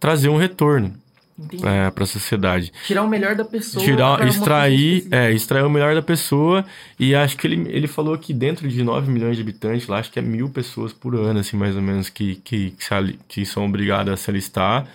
trazer 0.01 0.31
um 0.31 0.39
retorno 0.39 0.95
é, 1.63 1.91
para 1.91 2.05
a 2.05 2.07
sociedade. 2.07 2.73
Tirar 2.87 3.03
o 3.03 3.09
melhor 3.09 3.35
da 3.35 3.45
pessoa. 3.45 3.85
Tirar, 3.85 4.27
extrair, 4.27 5.07
é, 5.11 5.31
extrair 5.31 5.67
o 5.67 5.71
melhor 5.71 5.95
da 5.95 6.01
pessoa. 6.01 6.65
E 6.99 7.15
acho 7.15 7.37
que 7.37 7.47
ele, 7.47 7.69
ele 7.69 7.87
falou 7.87 8.17
que 8.17 8.33
dentro 8.33 8.67
de 8.67 8.83
9 8.83 9.11
milhões 9.11 9.37
de 9.37 9.43
habitantes, 9.43 9.89
lá 9.89 9.99
acho 9.99 10.11
que 10.11 10.19
é 10.19 10.23
mil 10.23 10.49
pessoas 10.49 10.91
por 10.91 11.15
ano, 11.15 11.41
assim, 11.41 11.55
mais 11.55 11.77
ou 11.77 11.83
menos, 11.83 12.09
que, 12.09 12.37
que, 12.37 12.71
que, 12.71 12.83
se, 12.83 13.19
que 13.29 13.45
são 13.45 13.67
obrigadas 13.67 14.15
a 14.15 14.17
se 14.17 14.31
alistar. 14.31 14.89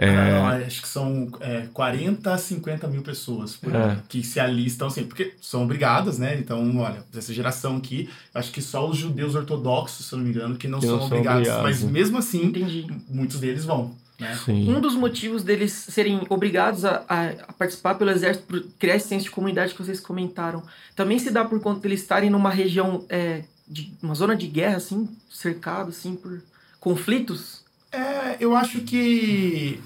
É... 0.00 0.64
Acho 0.66 0.80
que 0.80 0.88
são 0.88 1.30
é, 1.40 1.66
40 1.74 2.32
a 2.32 2.38
50 2.38 2.88
mil 2.88 3.02
pessoas 3.02 3.58
é. 3.62 3.98
que 4.08 4.22
se 4.22 4.40
alistam, 4.40 4.88
assim, 4.88 5.04
porque 5.04 5.34
são 5.42 5.62
obrigadas, 5.62 6.18
né? 6.18 6.38
Então, 6.38 6.78
olha, 6.78 7.04
essa 7.14 7.34
geração 7.34 7.76
aqui, 7.76 8.08
acho 8.34 8.50
que 8.50 8.62
só 8.62 8.88
os 8.88 8.96
judeus 8.96 9.34
ortodoxos, 9.34 10.06
se 10.06 10.12
eu 10.14 10.18
não 10.18 10.24
me 10.24 10.30
engano, 10.30 10.56
que 10.56 10.66
não, 10.66 10.80
que 10.80 10.86
são, 10.86 11.02
obrigados. 11.02 11.46
São 11.46 11.58
obrigados. 11.58 11.82
Mas 11.82 11.92
mesmo 11.92 12.16
assim, 12.16 12.46
Entendi. 12.46 12.86
muitos 13.10 13.38
deles 13.40 13.66
vão. 13.66 13.94
Né? 14.18 14.38
Um 14.48 14.80
dos 14.80 14.94
motivos 14.94 15.42
deles 15.42 15.72
serem 15.72 16.22
obrigados 16.30 16.86
a, 16.86 17.04
a, 17.06 17.28
a, 17.48 17.52
participar 17.52 17.94
pelo 17.96 18.10
exército, 18.10 18.46
por 18.46 18.62
criar 18.78 18.96
esse 18.96 19.08
senso 19.08 19.24
de 19.24 19.30
comunidade 19.30 19.74
que 19.74 19.84
vocês 19.84 20.00
comentaram, 20.00 20.62
também 20.96 21.18
se 21.18 21.30
dá 21.30 21.44
por 21.44 21.60
conta 21.60 21.80
deles 21.80 22.00
estarem 22.00 22.30
numa 22.30 22.50
região, 22.50 23.04
é, 23.10 23.44
de 23.68 23.92
uma 24.02 24.14
zona 24.14 24.34
de 24.34 24.46
guerra, 24.46 24.78
assim, 24.78 25.06
cercado, 25.30 25.90
assim, 25.90 26.16
por 26.16 26.42
conflitos? 26.78 27.62
É, 27.92 28.36
eu 28.38 28.56
acho 28.56 28.80
que 28.80 29.80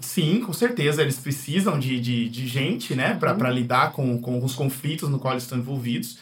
Sim, 0.00 0.40
com 0.40 0.52
certeza. 0.52 1.02
Eles 1.02 1.18
precisam 1.18 1.78
de, 1.78 2.00
de, 2.00 2.28
de 2.28 2.46
gente, 2.46 2.94
né, 2.94 3.14
para 3.14 3.32
uhum. 3.32 3.50
lidar 3.50 3.92
com, 3.92 4.20
com 4.20 4.42
os 4.44 4.54
conflitos 4.54 5.08
no 5.08 5.18
qual 5.18 5.34
eles 5.34 5.44
estão 5.44 5.58
envolvidos. 5.58 6.18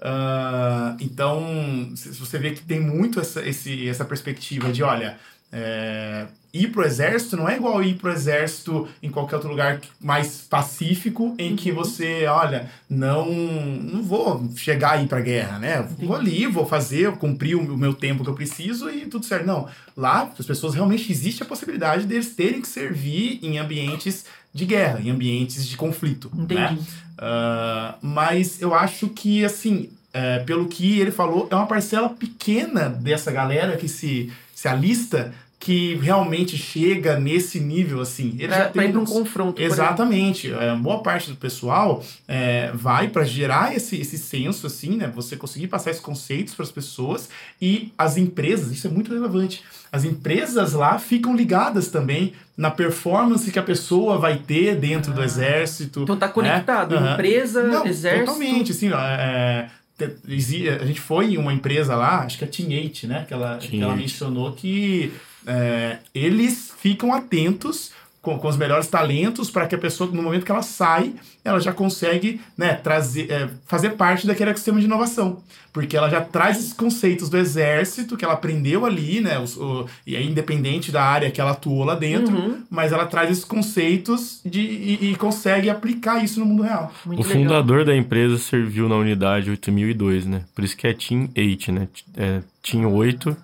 Uh, 0.00 0.96
então, 1.00 1.92
se 1.96 2.10
você 2.10 2.38
vê 2.38 2.52
que 2.52 2.62
tem 2.62 2.80
muito 2.80 3.18
essa, 3.20 3.46
esse, 3.46 3.88
essa 3.88 4.04
perspectiva 4.04 4.70
de, 4.70 4.82
olha, 4.82 5.18
é, 5.52 6.26
ir 6.52 6.68
pro 6.68 6.84
exército 6.84 7.36
não 7.36 7.48
é 7.48 7.56
igual 7.56 7.82
ir 7.82 7.94
pro 7.94 8.10
exército 8.10 8.88
em 9.02 9.10
qualquer 9.10 9.36
outro 9.36 9.50
lugar 9.50 9.80
mais 10.00 10.46
pacífico 10.48 11.34
em 11.38 11.54
que 11.54 11.70
uhum. 11.70 11.76
você, 11.76 12.26
olha, 12.26 12.70
não 12.88 13.30
não 13.30 14.02
vou 14.02 14.50
chegar 14.56 14.92
aí 14.92 15.06
pra 15.06 15.20
guerra, 15.20 15.58
né? 15.58 15.86
Vou 15.98 16.16
ali, 16.16 16.46
vou 16.46 16.66
fazer, 16.66 17.12
cumprir 17.12 17.54
o 17.54 17.76
meu 17.76 17.92
tempo 17.92 18.24
que 18.24 18.30
eu 18.30 18.34
preciso 18.34 18.88
e 18.90 19.06
tudo 19.06 19.26
certo. 19.26 19.46
Não, 19.46 19.68
lá 19.96 20.32
as 20.38 20.46
pessoas 20.46 20.74
realmente 20.74 21.10
existe 21.12 21.42
a 21.42 21.46
possibilidade 21.46 22.06
deles 22.06 22.34
terem 22.34 22.60
que 22.60 22.68
servir 22.68 23.38
em 23.42 23.58
ambientes 23.58 24.24
de 24.52 24.64
guerra, 24.64 25.00
em 25.00 25.10
ambientes 25.10 25.66
de 25.66 25.76
conflito, 25.76 26.30
né? 26.34 26.44
Entendi. 26.44 26.80
né? 26.80 26.86
Uh, 27.18 27.94
mas 28.00 28.62
eu 28.62 28.72
acho 28.72 29.08
que, 29.08 29.44
assim, 29.44 29.90
é, 30.12 30.38
pelo 30.40 30.66
que 30.68 30.98
ele 31.00 31.10
falou, 31.10 31.48
é 31.50 31.54
uma 31.54 31.66
parcela 31.66 32.08
pequena 32.08 32.88
dessa 32.88 33.30
galera 33.30 33.76
que 33.76 33.88
se, 33.88 34.32
se 34.54 34.66
alista 34.66 35.34
que 35.58 35.96
realmente 35.96 36.56
chega 36.56 37.18
nesse 37.18 37.58
nível 37.58 38.00
assim. 38.00 38.36
Ele 38.38 38.52
é, 38.52 38.58
já 38.58 38.68
tem 38.68 38.96
um 38.96 39.04
confronto. 39.04 39.60
Exatamente. 39.60 40.52
É, 40.52 40.74
boa 40.76 41.02
parte 41.02 41.30
do 41.30 41.36
pessoal 41.36 42.02
é, 42.28 42.70
vai 42.72 43.08
para 43.08 43.24
gerar 43.24 43.74
esse, 43.74 44.00
esse 44.00 44.16
senso 44.16 44.66
assim, 44.68 44.96
né? 44.96 45.10
Você 45.14 45.36
conseguir 45.36 45.66
passar 45.66 45.90
esses 45.90 46.02
conceitos 46.02 46.54
para 46.54 46.62
as 46.62 46.70
pessoas 46.70 47.28
e 47.60 47.92
as 47.98 48.16
empresas, 48.16 48.70
isso 48.70 48.86
é 48.86 48.90
muito 48.90 49.12
relevante. 49.12 49.64
As 49.90 50.04
empresas 50.04 50.74
lá 50.74 50.98
ficam 50.98 51.34
ligadas 51.34 51.88
também 51.88 52.34
na 52.56 52.70
performance 52.70 53.50
que 53.50 53.58
a 53.58 53.62
pessoa 53.62 54.18
vai 54.18 54.36
ter 54.36 54.76
dentro 54.76 55.10
ah. 55.12 55.14
do 55.16 55.24
exército. 55.24 56.02
Então 56.02 56.16
tá 56.16 56.28
conectado, 56.28 57.00
né? 57.00 57.14
empresa, 57.14 57.64
Não, 57.64 57.84
exército. 57.84 58.26
Totalmente, 58.26 58.72
assim, 58.72 58.92
ó, 58.92 59.00
é, 59.00 59.70
a 60.00 60.84
gente 60.84 61.00
foi 61.00 61.32
em 61.32 61.36
uma 61.36 61.52
empresa 61.52 61.96
lá, 61.96 62.20
acho 62.20 62.38
que 62.38 62.44
é 62.44 62.46
a 62.46 62.50
Team 62.50 62.68
8, 62.68 63.06
né? 63.08 63.24
Que 63.26 63.34
ela, 63.34 63.58
que 63.58 63.80
ela 63.80 63.96
mencionou 63.96 64.52
que 64.52 65.12
é, 65.48 65.98
eles 66.14 66.72
ficam 66.78 67.12
atentos 67.12 67.92
com, 68.20 68.38
com 68.38 68.48
os 68.48 68.56
melhores 68.56 68.86
talentos 68.86 69.50
para 69.50 69.66
que 69.66 69.74
a 69.74 69.78
pessoa, 69.78 70.10
no 70.10 70.22
momento 70.22 70.44
que 70.44 70.52
ela 70.52 70.62
sai, 70.62 71.14
ela 71.42 71.60
já 71.60 71.72
consegue 71.72 72.40
né, 72.56 72.74
trazer, 72.74 73.30
é, 73.30 73.48
fazer 73.66 73.90
parte 73.90 74.26
daquele 74.26 74.50
ecossistema 74.50 74.78
de 74.78 74.84
inovação. 74.84 75.42
Porque 75.72 75.96
ela 75.96 76.10
já 76.10 76.20
traz 76.20 76.58
esses 76.58 76.72
conceitos 76.72 77.30
do 77.30 77.38
exército 77.38 78.16
que 78.16 78.24
ela 78.24 78.34
aprendeu 78.34 78.84
ali, 78.84 79.20
né? 79.20 79.38
Os, 79.38 79.56
o, 79.56 79.86
e 80.06 80.16
é 80.16 80.22
independente 80.22 80.90
da 80.90 81.02
área 81.02 81.30
que 81.30 81.40
ela 81.40 81.52
atuou 81.52 81.84
lá 81.84 81.94
dentro, 81.94 82.34
uhum. 82.34 82.62
mas 82.68 82.90
ela 82.90 83.06
traz 83.06 83.30
esses 83.30 83.44
conceitos 83.44 84.40
de, 84.44 84.60
e, 84.60 85.12
e 85.12 85.14
consegue 85.16 85.70
aplicar 85.70 86.22
isso 86.22 86.40
no 86.40 86.46
mundo 86.46 86.62
real. 86.62 86.92
Muito 87.06 87.20
o 87.20 87.26
legal. 87.26 87.42
fundador 87.42 87.84
da 87.84 87.94
empresa 87.94 88.36
serviu 88.38 88.88
na 88.88 88.96
unidade 88.96 89.50
8002, 89.50 90.26
né? 90.26 90.42
Por 90.54 90.64
isso 90.64 90.76
que 90.76 90.86
é 90.86 90.92
Team 90.92 91.28
8, 91.36 91.72
né? 91.72 91.88
É, 92.16 92.42
Team 92.62 92.92
8 92.92 93.36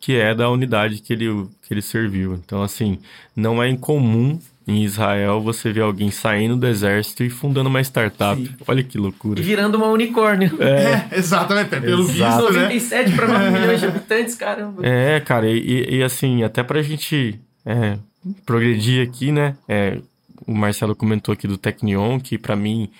que 0.00 0.16
é 0.16 0.34
da 0.34 0.50
unidade 0.50 1.00
que 1.00 1.12
ele, 1.12 1.46
que 1.62 1.74
ele 1.74 1.82
serviu. 1.82 2.34
Então, 2.34 2.62
assim, 2.62 2.98
não 3.34 3.62
é 3.62 3.68
incomum 3.68 4.38
em 4.68 4.84
Israel 4.84 5.40
você 5.40 5.72
ver 5.72 5.80
alguém 5.80 6.10
saindo 6.10 6.54
do 6.54 6.66
exército 6.66 7.24
e 7.24 7.30
fundando 7.30 7.70
uma 7.70 7.80
startup. 7.80 8.40
Sim. 8.40 8.54
Olha 8.66 8.82
que 8.84 8.98
loucura. 8.98 9.40
E 9.40 9.42
virando 9.42 9.76
uma 9.76 9.86
unicórnio. 9.86 10.56
É, 10.60 11.08
é 11.10 11.18
exatamente. 11.18 11.74
É 11.74 11.80
pelo 11.80 12.02
Exato. 12.02 12.48
visto, 12.48 12.52
né? 12.52 12.62
97 12.64 13.12
para 13.12 13.26
9 13.26 13.50
milhões 13.50 13.80
de 13.80 13.86
habitantes, 13.86 14.34
caramba. 14.34 14.86
É, 14.86 15.20
cara, 15.20 15.48
e, 15.48 15.96
e 15.96 16.02
assim, 16.02 16.42
até 16.42 16.62
pra 16.62 16.82
gente 16.82 17.40
é, 17.64 17.96
progredir 18.44 19.08
aqui, 19.08 19.32
né? 19.32 19.56
É, 19.66 19.98
o 20.46 20.54
Marcelo 20.54 20.94
comentou 20.94 21.32
aqui 21.32 21.48
do 21.48 21.56
Technion, 21.56 22.20
que 22.20 22.36
para 22.36 22.54
mim 22.54 22.90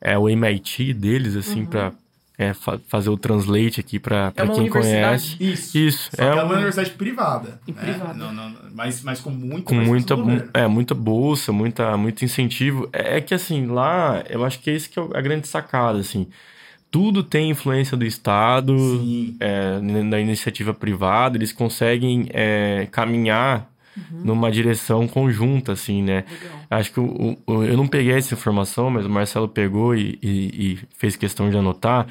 é 0.00 0.18
o 0.18 0.28
MIT 0.28 0.92
deles, 0.92 1.34
assim, 1.34 1.60
uhum. 1.60 1.66
para 1.66 1.92
é, 2.38 2.52
fa 2.52 2.78
fazer 2.86 3.08
o 3.08 3.16
translate 3.16 3.80
aqui 3.80 3.98
para 3.98 4.32
é 4.36 4.46
quem 4.48 4.68
conhece. 4.68 5.36
Isso. 5.40 5.78
Isso. 5.78 6.10
é, 6.18 6.24
uma... 6.26 6.40
é 6.40 6.44
uma 6.44 6.54
universidade 6.54 6.90
privada. 6.90 7.60
Né? 7.66 7.74
privada. 7.74 8.14
Não, 8.14 8.32
não, 8.32 8.54
mas, 8.74 9.02
mas 9.02 9.20
com 9.20 9.30
muito 9.30 9.64
com 9.64 9.74
muita 9.74 10.14
é 10.52 10.66
muita 10.66 10.94
bolsa, 10.94 11.52
muita 11.52 11.96
muito 11.96 12.24
incentivo. 12.24 12.88
É, 12.92 13.16
é, 13.16 13.20
que 13.20 13.34
assim 13.34 13.66
lá, 13.66 14.22
eu 14.28 14.44
acho 14.44 14.60
que 14.60 14.70
é 14.70 14.74
isso 14.74 14.90
que 14.90 14.98
é 14.98 15.02
a 15.02 15.20
grande 15.20 15.48
sacada, 15.48 15.98
assim. 15.98 16.26
Tudo 16.90 17.22
tem 17.22 17.50
influência 17.50 17.96
do 17.96 18.04
Estado, 18.04 18.74
é, 19.40 19.80
da 20.08 20.20
iniciativa 20.20 20.72
privada, 20.72 21.36
eles 21.36 21.52
conseguem 21.52 22.28
é, 22.30 22.86
caminhar 22.90 23.68
uhum. 23.96 24.20
numa 24.24 24.50
direção 24.50 25.06
conjunta, 25.08 25.72
assim, 25.72 26.02
né? 26.02 26.24
Legal. 26.30 26.60
Acho 26.70 26.92
que 26.92 27.00
o, 27.00 27.38
o, 27.46 27.64
eu 27.64 27.76
não 27.76 27.86
peguei 27.86 28.14
essa 28.14 28.34
informação, 28.34 28.90
mas 28.90 29.06
o 29.06 29.10
Marcelo 29.10 29.48
pegou 29.48 29.94
e, 29.94 30.18
e, 30.22 30.72
e 30.72 30.78
fez 30.96 31.16
questão 31.16 31.50
de 31.50 31.56
anotar 31.56 32.06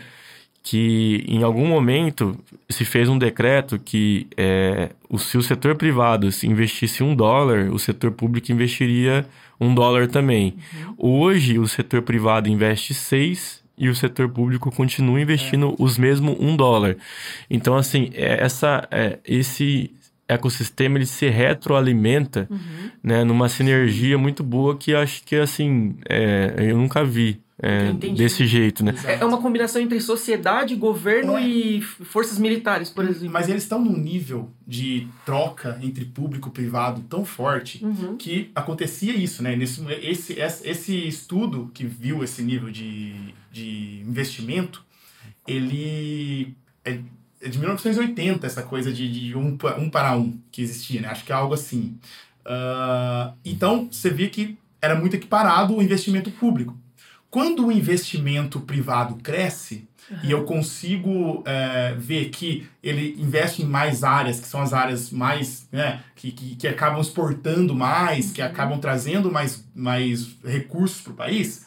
que 0.65 1.23
em 1.27 1.43
algum 1.43 1.67
momento 1.67 2.35
se 2.67 2.83
fez 2.83 3.07
um 3.07 3.19
decreto 3.19 3.77
que 3.77 4.25
é, 4.35 4.89
se 5.15 5.37
o 5.37 5.43
setor 5.43 5.75
privado 5.75 6.31
se 6.31 6.47
investisse 6.47 7.03
um 7.03 7.15
dólar, 7.15 7.69
o 7.71 7.77
setor 7.77 8.11
público 8.11 8.51
investiria 8.51 9.27
um 9.61 9.75
dólar 9.75 10.07
também. 10.07 10.55
Uhum. 10.73 10.95
Hoje, 10.97 11.59
o 11.59 11.67
setor 11.67 12.01
privado 12.01 12.49
investe 12.49 12.95
seis 12.95 13.63
e 13.77 13.89
o 13.89 13.95
setor 13.95 14.27
público 14.27 14.71
continua 14.71 15.21
investindo 15.21 15.69
é. 15.69 15.75
os 15.77 15.99
mesmos 15.99 16.35
um 16.39 16.55
dólar. 16.55 16.97
Então, 17.47 17.75
assim, 17.75 18.09
é, 18.13 18.43
essa, 18.43 18.87
é, 18.89 19.19
esse 19.23 19.91
ecossistema 20.27 20.97
ele 20.97 21.05
se 21.05 21.27
retroalimenta, 21.29 22.47
Uhum. 22.49 22.89
né, 23.03 23.23
numa 23.23 23.47
sinergia 23.49 24.17
muito 24.17 24.43
boa 24.43 24.75
que 24.77 24.93
acho 24.95 25.23
que 25.23 25.35
assim 25.35 25.95
é, 26.09 26.55
eu 26.57 26.77
nunca 26.77 27.03
vi 27.03 27.41
é, 27.57 27.93
desse 27.93 28.45
jeito, 28.45 28.83
né? 28.83 28.93
É 29.05 29.13
é 29.21 29.25
uma 29.25 29.37
combinação 29.37 29.81
entre 29.81 30.01
sociedade, 30.01 30.75
governo 30.75 31.37
É. 31.37 31.47
e 31.47 31.81
forças 31.81 32.37
militares, 32.37 32.89
por 32.89 33.05
exemplo. 33.05 33.31
Mas 33.31 33.47
eles 33.47 33.63
estão 33.63 33.81
num 33.81 33.97
nível 33.97 34.49
de 34.67 35.07
troca 35.25 35.79
entre 35.81 36.03
público 36.03 36.49
e 36.49 36.51
privado 36.51 36.99
tão 37.09 37.23
forte 37.23 37.81
Uhum. 37.85 38.17
que 38.17 38.51
acontecia 38.53 39.15
isso, 39.15 39.41
né? 39.41 39.55
Nesse, 39.55 39.81
esse, 40.01 40.33
esse, 40.33 40.67
esse 40.69 41.07
estudo 41.07 41.71
que 41.73 41.85
viu 41.85 42.25
esse 42.25 42.41
nível 42.41 42.69
de, 42.69 43.13
de 43.53 44.01
investimento, 44.05 44.83
ele 45.47 46.55
é, 47.45 47.49
de 47.49 47.59
1980, 47.59 48.45
essa 48.45 48.63
coisa 48.63 48.91
de, 48.91 49.09
de 49.09 49.37
um, 49.37 49.57
um 49.77 49.89
para 49.89 50.17
um 50.17 50.37
que 50.51 50.61
existia, 50.61 51.01
né? 51.01 51.09
Acho 51.09 51.23
que 51.23 51.31
é 51.31 51.35
algo 51.35 51.53
assim. 51.53 51.97
Ah, 52.45 53.33
então, 53.43 53.87
você 53.91 54.09
vê 54.09 54.27
que 54.27 54.57
era 54.81 54.95
muito 54.95 55.15
equiparado 55.15 55.75
o 55.75 55.81
investimento 55.81 56.31
público. 56.31 56.77
Quando 57.29 57.67
o 57.67 57.71
investimento 57.71 58.59
privado 58.61 59.15
cresce, 59.15 59.87
e 60.23 60.31
eu 60.31 60.43
consigo 60.43 61.43
é, 61.45 61.95
ver 61.97 62.29
que 62.29 62.67
ele 62.83 63.15
investe 63.19 63.63
em 63.63 63.65
mais 63.65 64.03
áreas, 64.03 64.39
que 64.39 64.47
são 64.47 64.61
as 64.61 64.71
áreas 64.71 65.09
mais, 65.09 65.67
né, 65.71 66.01
que, 66.15 66.31
que, 66.31 66.55
que 66.55 66.67
acabam 66.67 67.01
exportando 67.01 67.73
mais, 67.73 68.31
que 68.31 68.41
acabam 68.41 68.79
trazendo 68.79 69.31
mais, 69.31 69.67
mais 69.73 70.35
recursos 70.43 71.01
para 71.01 71.11
o 71.11 71.15
país, 71.15 71.65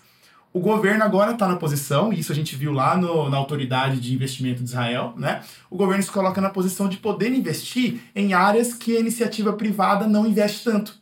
o 0.53 0.61
governo 0.61 1.05
agora 1.05 1.33
está 1.33 1.47
na 1.47 1.57
posição, 1.57 2.13
e 2.13 2.21
isso 2.21 2.33
a 2.33 2.35
gente 2.35 2.57
viu 2.57 2.73
lá 2.73 2.97
no, 2.97 3.29
na 3.29 3.37
Autoridade 3.37 4.01
de 4.01 4.15
Investimento 4.15 4.63
de 4.63 4.69
Israel, 4.69 5.15
né? 5.17 5.43
O 5.71 5.77
governo 5.77 6.03
se 6.03 6.11
coloca 6.11 6.41
na 6.41 6.51
posição 6.51 6.89
de 6.89 6.97
poder 6.97 7.33
investir 7.33 8.01
em 8.15 8.33
áreas 8.33 8.73
que 8.75 8.97
a 8.97 9.01
iniciativa 9.01 9.53
privada 9.53 10.07
não 10.07 10.27
investe 10.27 10.65
tanto. 10.65 10.97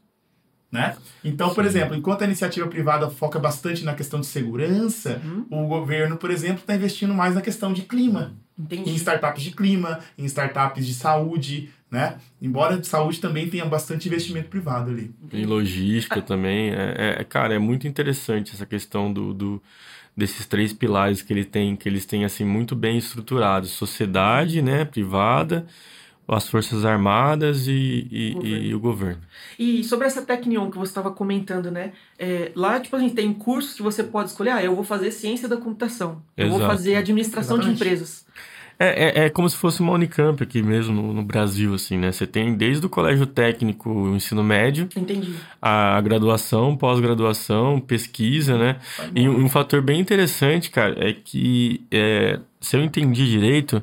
Né? 0.70 0.96
Então, 1.24 1.54
por 1.54 1.62
Sim. 1.62 1.68
exemplo, 1.70 1.96
enquanto 1.96 2.22
a 2.22 2.24
iniciativa 2.26 2.66
privada 2.66 3.08
foca 3.08 3.38
bastante 3.38 3.84
na 3.84 3.94
questão 3.94 4.20
de 4.20 4.26
segurança, 4.26 5.22
Uhum. 5.24 5.64
o 5.64 5.68
governo, 5.68 6.16
por 6.16 6.30
exemplo, 6.30 6.58
está 6.60 6.74
investindo 6.74 7.14
mais 7.14 7.34
na 7.36 7.40
questão 7.40 7.72
de 7.72 7.82
clima, 7.82 8.34
em 8.58 8.62
Entendi. 8.64 8.94
startups 8.96 9.42
de 9.42 9.52
clima, 9.52 10.00
em 10.18 10.24
startups 10.24 10.84
de 10.84 10.92
saúde, 10.92 11.70
né? 11.90 12.18
Embora 12.42 12.76
de 12.78 12.86
saúde 12.86 13.20
também 13.20 13.48
tenha 13.48 13.64
bastante 13.64 14.08
investimento 14.08 14.48
privado 14.48 14.90
ali. 14.90 15.14
Em 15.32 15.44
logística 15.44 16.20
também. 16.20 16.70
É, 16.70 17.16
é- 17.20 17.24
cara, 17.24 17.54
é 17.54 17.58
muito 17.58 17.86
interessante 17.86 18.52
essa 18.54 18.66
questão 18.66 19.12
do, 19.12 19.32
do- 19.32 19.62
desses 20.16 20.46
três 20.46 20.72
pilares 20.72 21.22
que 21.22 21.32
ele 21.32 21.44
tem, 21.44 21.76
que 21.76 21.88
eles 21.88 22.04
têm 22.06 22.24
assim 22.24 22.44
muito 22.44 22.74
bem 22.74 22.98
estruturados: 22.98 23.70
sociedade, 23.70 24.60
né, 24.62 24.84
privada, 24.84 25.66
as 26.28 26.48
forças 26.48 26.84
armadas 26.84 27.68
e, 27.68 28.08
e- 28.10 28.32
Governo. 28.32 28.64
e 28.64 28.74
o 28.74 28.80
governo. 28.80 29.22
E 29.56 29.84
sobre 29.84 30.08
essa 30.08 30.22
Tecnion 30.22 30.70
que 30.72 30.76
você 30.78 30.90
estava 30.90 31.12
comentando, 31.12 31.70
né? 31.70 31.92
É, 32.18 32.50
lá, 32.56 32.80
tipo, 32.80 32.96
a 32.96 32.98
gente 32.98 33.14
tem 33.14 33.32
cursos 33.32 33.74
que 33.74 33.82
você 33.82 34.02
pode 34.02 34.30
escolher. 34.30 34.50
Ah, 34.50 34.64
eu 34.64 34.74
vou 34.74 34.82
fazer 34.84 35.12
ciência 35.12 35.48
da 35.48 35.56
computação. 35.56 36.20
Eu 36.36 36.50
vou 36.50 36.58
fazer 36.58 36.96
administração 36.96 37.58
de 37.58 37.68
Exatamente. 37.68 37.76
empresas. 37.84 38.26
É, 38.78 39.22
é, 39.22 39.24
é 39.24 39.30
como 39.30 39.48
se 39.48 39.56
fosse 39.56 39.80
uma 39.80 39.92
Unicamp 39.92 40.42
aqui 40.42 40.62
mesmo 40.62 40.94
no, 40.94 41.12
no 41.14 41.22
Brasil, 41.22 41.72
assim, 41.74 41.96
né? 41.96 42.12
Você 42.12 42.26
tem 42.26 42.54
desde 42.54 42.84
o 42.84 42.90
colégio 42.90 43.26
técnico, 43.26 43.90
o 43.90 44.14
ensino 44.14 44.44
médio, 44.44 44.88
Entendi. 44.94 45.34
a 45.60 45.98
graduação, 46.02 46.76
pós-graduação, 46.76 47.80
pesquisa, 47.80 48.58
né? 48.58 48.76
E 49.14 49.26
um, 49.28 49.44
um 49.44 49.48
fator 49.48 49.80
bem 49.80 49.98
interessante, 49.98 50.70
cara, 50.70 50.94
é 50.98 51.14
que, 51.14 51.86
é, 51.90 52.38
se 52.60 52.76
eu 52.76 52.84
entendi 52.84 53.26
direito, 53.30 53.82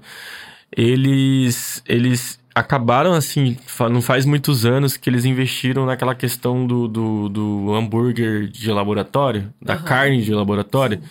eles, 0.72 1.84
eles 1.88 2.40
acabaram 2.54 3.14
assim, 3.14 3.58
não 3.92 4.02
faz 4.02 4.26
muitos 4.26 4.64
anos 4.64 4.96
que 4.96 5.10
eles 5.10 5.26
investiram 5.26 5.88
naquela 5.88 6.14
questão 6.14 6.68
do, 6.68 6.88
do, 6.88 7.30
do 7.30 7.74
hambúrguer 7.74 8.48
de 8.48 8.72
laboratório, 8.72 9.52
da 9.60 9.74
Aham. 9.74 9.84
carne 9.84 10.22
de 10.22 10.34
laboratório. 10.34 11.02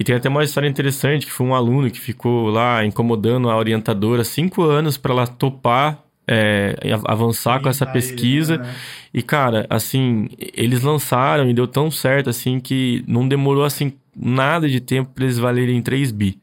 E 0.00 0.02
tem 0.02 0.14
até 0.14 0.30
uma 0.30 0.42
história 0.42 0.66
interessante 0.66 1.26
que 1.26 1.30
foi 1.30 1.46
um 1.46 1.54
aluno 1.54 1.90
que 1.90 2.00
ficou 2.00 2.48
lá 2.48 2.82
incomodando 2.82 3.50
a 3.50 3.56
orientadora 3.58 4.24
cinco 4.24 4.62
anos 4.62 4.96
para 4.96 5.12
ela 5.12 5.26
topar 5.26 6.02
é, 6.26 6.74
avançar 7.04 7.60
com 7.60 7.68
essa 7.68 7.84
pesquisa. 7.84 8.56
né? 8.56 8.74
E, 9.12 9.20
cara, 9.20 9.66
assim, 9.68 10.26
eles 10.38 10.82
lançaram 10.82 11.50
e 11.50 11.52
deu 11.52 11.66
tão 11.68 11.90
certo, 11.90 12.30
assim, 12.30 12.60
que 12.60 13.04
não 13.06 13.28
demorou, 13.28 13.62
assim, 13.62 13.92
nada 14.16 14.70
de 14.70 14.80
tempo 14.80 15.10
pra 15.14 15.24
eles 15.24 15.36
valerem 15.36 15.82
3 15.82 16.10
bi. 16.12 16.38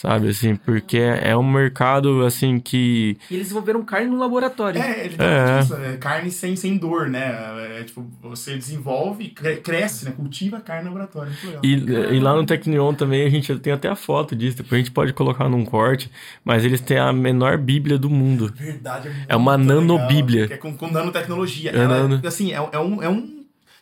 Sabe, 0.00 0.28
assim, 0.28 0.54
porque 0.54 0.96
é 0.96 1.36
um 1.36 1.42
mercado, 1.42 2.24
assim, 2.24 2.60
que... 2.60 3.18
E 3.28 3.34
eles 3.34 3.48
desenvolveram 3.48 3.82
carne 3.82 4.06
no 4.06 4.16
laboratório. 4.16 4.80
É, 4.80 5.04
ele 5.06 5.16
É. 5.18 5.58
disso, 5.60 5.74
é 5.74 5.96
carne 5.96 6.30
sem, 6.30 6.54
sem 6.54 6.76
dor, 6.76 7.08
né? 7.08 7.80
É, 7.80 7.82
tipo, 7.82 8.06
você 8.22 8.56
desenvolve, 8.56 9.30
cre- 9.30 9.56
cresce, 9.56 10.04
né? 10.04 10.12
Cultiva 10.12 10.58
a 10.58 10.60
carne 10.60 10.84
no 10.84 10.90
laboratório. 10.94 11.32
E, 11.64 11.72
e 12.14 12.20
lá 12.20 12.32
no 12.36 12.46
Tecnion 12.46 12.94
também 12.94 13.26
a 13.26 13.28
gente 13.28 13.52
tem 13.58 13.72
até 13.72 13.88
a 13.88 13.96
foto 13.96 14.36
disso, 14.36 14.58
depois 14.58 14.74
a 14.80 14.84
gente 14.84 14.92
pode 14.92 15.12
colocar 15.12 15.48
num 15.48 15.64
corte, 15.64 16.08
mas 16.44 16.64
eles 16.64 16.80
têm 16.80 16.98
a 16.98 17.12
menor 17.12 17.58
bíblia 17.58 17.98
do 17.98 18.08
mundo. 18.08 18.52
Verdade, 18.54 19.10
É 19.26 19.34
uma 19.34 19.58
muito 19.58 19.68
nanobíblia. 19.74 20.42
legal, 20.42 20.46
que 20.48 20.54
É 20.54 20.56
com, 20.58 20.76
com 20.76 20.92
nanotecnologia. 20.92 21.72
É 21.72 21.76
Ela, 21.76 21.88
nano. 22.06 22.20
Assim, 22.24 22.52
é, 22.52 22.68
é 22.70 22.78
um, 22.78 23.02
é 23.02 23.08
um 23.08 23.37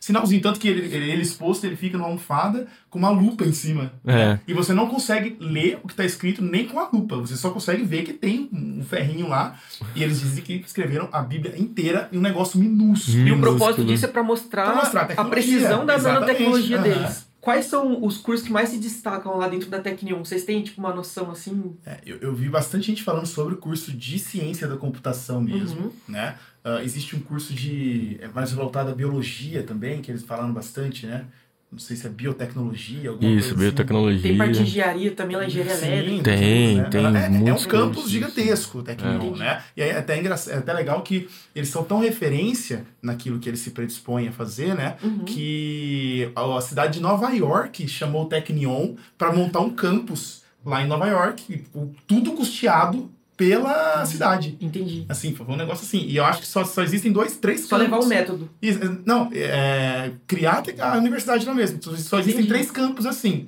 sinalzinho. 0.07 0.41
Tanto 0.41 0.59
que 0.59 0.67
ele, 0.67 0.81
ele, 0.93 1.11
ele 1.11 1.21
exposto, 1.21 1.65
ele 1.65 1.75
fica 1.75 1.97
numa 1.97 2.07
almofada 2.07 2.67
com 2.89 2.97
uma 2.97 3.09
lupa 3.09 3.43
em 3.45 3.51
cima. 3.51 3.91
É. 4.05 4.39
E 4.47 4.53
você 4.53 4.73
não 4.73 4.87
consegue 4.87 5.37
ler 5.39 5.79
o 5.83 5.87
que 5.87 5.93
está 5.93 6.03
escrito 6.05 6.41
nem 6.41 6.65
com 6.65 6.79
a 6.79 6.89
lupa. 6.91 7.17
Você 7.17 7.35
só 7.35 7.49
consegue 7.51 7.83
ver 7.83 8.03
que 8.03 8.13
tem 8.13 8.49
um 8.51 8.83
ferrinho 8.83 9.27
lá. 9.27 9.55
E 9.95 10.01
eles 10.03 10.19
dizem 10.21 10.43
que 10.43 10.53
escreveram 10.65 11.09
a 11.11 11.21
Bíblia 11.21 11.53
inteira 11.59 12.09
em 12.11 12.17
um 12.17 12.21
negócio 12.21 12.59
minúsculo. 12.59 13.27
E 13.27 13.31
o 13.31 13.39
propósito 13.39 13.83
disso 13.85 14.05
é 14.05 14.07
para 14.07 14.23
mostrar, 14.23 14.65
Pra 14.65 14.75
mostrar 14.75 15.11
a 15.15 15.21
a 15.21 15.25
precisão 15.25 15.85
da 15.85 15.95
exatamente, 15.95 16.25
nanotecnologia 16.27 16.77
aham. 16.77 16.83
deles. 16.83 17.26
Quais 17.47 17.67
são 17.67 18.03
os 18.03 18.17
cursos 18.17 18.45
que 18.45 18.51
mais 18.51 18.67
se 18.67 18.77
destacam 18.77 19.37
lá 19.37 19.47
dentro 19.47 19.69
da 19.69 19.79
Tecnion? 19.79 20.19
Vocês 20.21 20.43
têm, 20.43 20.61
tipo, 20.61 20.81
uma 20.81 20.93
noção 20.93 21.31
assim? 21.31 21.77
É, 21.85 21.97
eu, 22.05 22.17
eu 22.17 22.35
vi 22.35 22.49
bastante 22.49 22.87
gente 22.87 23.01
falando 23.01 23.25
sobre 23.25 23.53
o 23.53 23.57
curso 23.57 23.93
de 23.93 24.19
ciência 24.19 24.67
da 24.67 24.75
computação 24.75 25.39
mesmo, 25.39 25.85
Uhum. 25.85 25.91
né? 26.09 26.37
Ah, 26.61 26.83
existe 26.83 27.15
um 27.15 27.21
curso 27.21 27.53
de 27.53 28.17
é 28.19 28.27
mais 28.27 28.51
voltado 28.51 28.91
à 28.91 28.93
biologia 28.93 29.63
também, 29.63 30.01
que 30.01 30.11
eles 30.11 30.23
falaram 30.23 30.51
bastante, 30.51 31.05
né? 31.05 31.25
Não 31.69 31.79
sei 31.79 31.97
se 31.97 32.07
é 32.07 32.09
biotecnologia, 32.09 33.09
alguma 33.09 33.29
Isso, 33.29 33.39
coisa 33.39 33.47
assim. 33.49 33.59
biotecnologia. 33.59 34.21
Tem 34.21 34.37
parte 34.37 34.53
de 34.53 34.61
engenharia 34.61 35.11
também, 35.11 35.35
lá 35.35 35.45
engenharia 35.45 35.75
Sim, 35.75 35.85
elétrica. 35.87 36.23
Tem, 36.23 36.77
né? 36.77 36.83
tem 36.89 37.05
É, 37.45 37.49
é 37.49 37.53
um 37.53 37.63
campus 37.65 38.09
gigantesco, 38.09 38.79
o 38.79 38.83
Tecnion, 38.83 39.35
É. 39.35 39.37
né? 39.37 39.63
E 39.75 39.81
é 39.81 39.97
até, 39.97 40.17
engra... 40.17 40.35
é 40.47 40.55
até 40.55 40.73
legal 40.73 41.01
que 41.01 41.27
eles 41.53 41.67
são 41.67 41.83
tão 41.83 41.99
referência 41.99 42.85
naquilo 43.01 43.37
que 43.37 43.49
eles 43.49 43.59
se 43.59 43.71
predispõem 43.71 44.29
a 44.29 44.31
fazer, 44.31 44.75
né? 44.75 44.95
Uhum. 45.03 45.25
Que 45.25 46.31
a 46.33 46.61
cidade 46.61 46.93
de 46.93 46.99
Nova 47.01 47.29
York 47.31 47.85
chamou 47.89 48.23
o 48.23 48.27
Tecnion 48.27 48.95
para 49.17 49.33
montar 49.33 49.59
um 49.59 49.69
campus 49.69 50.43
lá 50.65 50.81
em 50.81 50.87
Nova 50.87 51.07
York, 51.07 51.63
tudo 52.07 52.31
custeado 52.31 53.11
pela 53.37 54.03
cidade. 54.05 54.57
Entendi. 54.59 55.05
Assim, 55.07 55.33
foi 55.35 55.45
um 55.45 55.55
negócio 55.55 55.85
assim. 55.85 55.99
E 56.07 56.17
eu 56.17 56.25
acho 56.25 56.41
que 56.41 56.47
só, 56.47 56.65
só 56.65 56.81
existem 56.81 57.11
dois, 57.11 57.37
três 57.37 57.61
Só 57.61 57.77
levar 57.77 57.97
o 57.97 57.99
campos. 57.99 58.07
método. 58.09 58.49
Isso, 58.61 58.83
é, 58.83 58.89
Não, 59.05 59.29
é, 59.31 60.11
criar 60.25 60.63
a 60.79 60.97
universidade 60.97 61.45
lá 61.45 61.53
mesmo. 61.53 61.81
Só- 61.81 61.95
Só 61.95 62.19
existem 62.19 62.41
Entendi. 62.43 62.47
três 62.49 62.71
campos 62.71 63.05
assim. 63.05 63.47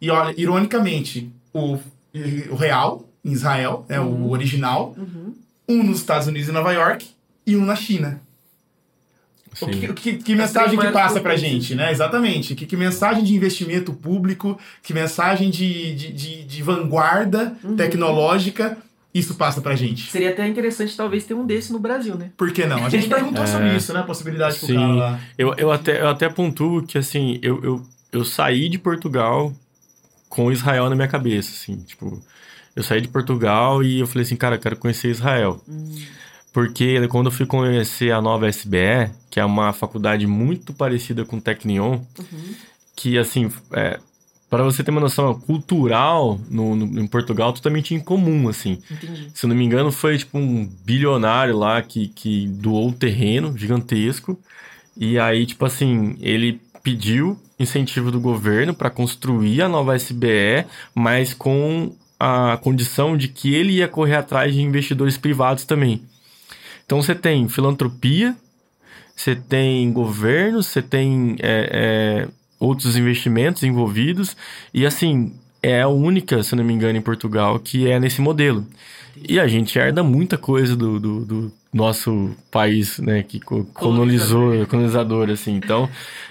E 0.00 0.10
olha, 0.10 0.34
ironicamente, 0.36 1.30
o, 1.54 1.78
o 2.50 2.54
real, 2.56 3.08
em 3.24 3.30
Israel, 3.30 3.86
né, 3.88 4.00
Uhum. 4.00 4.24
o 4.24 4.30
original, 4.32 4.94
Uhum. 4.98 5.32
um 5.68 5.82
nos 5.84 5.98
Estados 5.98 6.26
Unidos 6.26 6.48
e 6.48 6.52
Nova 6.52 6.72
York, 6.72 7.06
e 7.46 7.56
um 7.56 7.64
na 7.64 7.76
China. 7.76 8.20
O 9.60 9.66
que, 9.66 9.86
o 9.90 9.94
que, 9.94 10.16
que 10.16 10.34
mensagem 10.34 10.70
que 10.70 10.76
maiores 10.76 10.98
passa 10.98 11.20
pra 11.20 11.36
gente, 11.36 11.74
né? 11.74 11.92
Exatamente. 11.92 12.54
Que, 12.54 12.64
que 12.64 12.74
mensagem 12.76 13.22
de 13.22 13.34
investimento 13.34 13.92
público, 13.92 14.58
que 14.82 14.94
mensagem 14.94 15.50
de, 15.50 15.94
de, 15.94 16.12
de, 16.12 16.44
de 16.44 16.62
vanguarda 16.62 17.54
Uhum. 17.62 17.76
tecnológica 17.76 18.78
isso 19.14 19.34
passa 19.34 19.60
pra 19.60 19.76
gente. 19.76 20.10
Seria 20.10 20.30
até 20.30 20.46
interessante, 20.48 20.96
talvez, 20.96 21.24
ter 21.24 21.34
um 21.34 21.44
desse 21.44 21.72
no 21.72 21.78
Brasil, 21.78 22.14
né? 22.16 22.30
Por 22.36 22.52
que 22.52 22.64
não? 22.64 22.84
A 22.84 22.88
gente 22.88 23.08
perguntou 23.10 23.44
É. 23.44 23.46
sobre 23.46 23.76
isso, 23.76 23.92
né? 23.92 24.00
A 24.00 24.04
possibilidade 24.04 24.58
pro 24.58 24.66
Sim. 24.66 24.74
cara 24.74 24.92
lá. 24.94 25.20
Eu, 25.36 25.54
eu, 25.56 25.70
até, 25.70 26.00
eu 26.00 26.08
até 26.08 26.28
pontuo 26.28 26.82
que, 26.82 26.96
assim, 26.96 27.38
eu, 27.42 27.62
eu, 27.62 27.86
eu 28.10 28.24
saí 28.24 28.68
de 28.68 28.78
Portugal 28.78 29.52
com 30.28 30.50
Israel 30.50 30.88
na 30.88 30.96
minha 30.96 31.08
cabeça, 31.08 31.50
assim, 31.50 31.76
tipo... 31.82 32.22
Eu 32.74 32.82
saí 32.82 33.02
de 33.02 33.08
Portugal 33.08 33.82
e 33.84 34.00
eu 34.00 34.06
falei 34.06 34.24
assim, 34.24 34.34
cara, 34.34 34.54
eu 34.56 34.58
quero 34.58 34.76
conhecer 34.76 35.10
Israel. 35.10 35.62
Hum, 35.68 35.94
Porque 36.54 37.06
quando 37.08 37.26
eu 37.26 37.30
fui 37.32 37.44
conhecer 37.44 38.12
a 38.12 38.20
nova 38.22 38.48
SBE, 38.48 39.10
que 39.30 39.38
é 39.38 39.44
uma 39.44 39.74
faculdade 39.74 40.26
muito 40.26 40.72
parecida 40.72 41.22
com 41.22 41.36
o 41.36 41.40
Tecnion, 41.40 42.00
uhum. 42.18 42.54
que, 42.96 43.18
assim, 43.18 43.52
é, 43.74 43.98
para 44.52 44.62
você 44.64 44.84
ter 44.84 44.90
uma 44.90 45.00
noção 45.00 45.32
cultural 45.40 46.38
no, 46.50 46.76
no- 46.76 47.00
em 47.00 47.06
Portugal, 47.06 47.54
totalmente 47.54 47.94
incomum, 47.94 48.50
assim. 48.50 48.78
Entendi. 48.90 49.30
Se 49.32 49.46
eu 49.46 49.48
não 49.48 49.56
me 49.56 49.64
engano, 49.64 49.90
foi 49.90 50.18
tipo 50.18 50.36
um 50.36 50.66
bilionário 50.84 51.56
lá 51.56 51.80
que, 51.80 52.08
que 52.08 52.46
doou 52.48 52.88
um 52.88 52.92
terreno 52.92 53.56
gigantesco. 53.56 54.38
E 54.94 55.18
aí, 55.18 55.46
tipo 55.46 55.64
assim, 55.64 56.16
ele 56.20 56.60
pediu 56.82 57.40
incentivo 57.58 58.10
do 58.10 58.20
governo 58.20 58.74
para 58.74 58.90
construir 58.90 59.62
a 59.62 59.70
nova 59.70 59.96
SBE, 59.96 60.66
mas 60.94 61.32
com 61.32 61.90
a 62.20 62.58
condição 62.58 63.16
de 63.16 63.28
que 63.28 63.54
ele 63.54 63.72
ia 63.76 63.88
correr 63.88 64.16
atrás 64.16 64.52
de 64.52 64.60
investidores 64.60 65.16
privados 65.16 65.64
também. 65.64 66.02
Então 66.84 67.00
você 67.00 67.14
tem 67.14 67.48
filantropia, 67.48 68.36
você 69.16 69.34
tem 69.34 69.90
governo, 69.94 70.62
você 70.62 70.82
tem 70.82 71.36
é, 71.40 72.26
é, 72.26 72.41
outros 72.62 72.96
investimentos 72.96 73.62
envolvidos, 73.62 74.36
e 74.72 74.86
assim, 74.86 75.32
é 75.62 75.82
a 75.82 75.88
única, 75.88 76.42
se 76.42 76.54
não 76.54 76.64
me 76.64 76.72
engano, 76.72 76.98
em 76.98 77.02
Portugal 77.02 77.58
que 77.58 77.90
é 77.90 77.98
nesse 77.98 78.20
modelo. 78.20 78.66
E 79.28 79.38
a 79.38 79.46
gente 79.46 79.78
herda 79.78 80.02
muita 80.02 80.38
coisa 80.38 80.76
do, 80.76 80.98
do, 80.98 81.24
do 81.24 81.52
nosso 81.72 82.30
país, 82.50 82.98
né, 82.98 83.22
que 83.22 83.40
colonizou, 83.40 84.66
colonizador, 84.66 85.30
assim. 85.30 85.56
Então, 85.56 85.88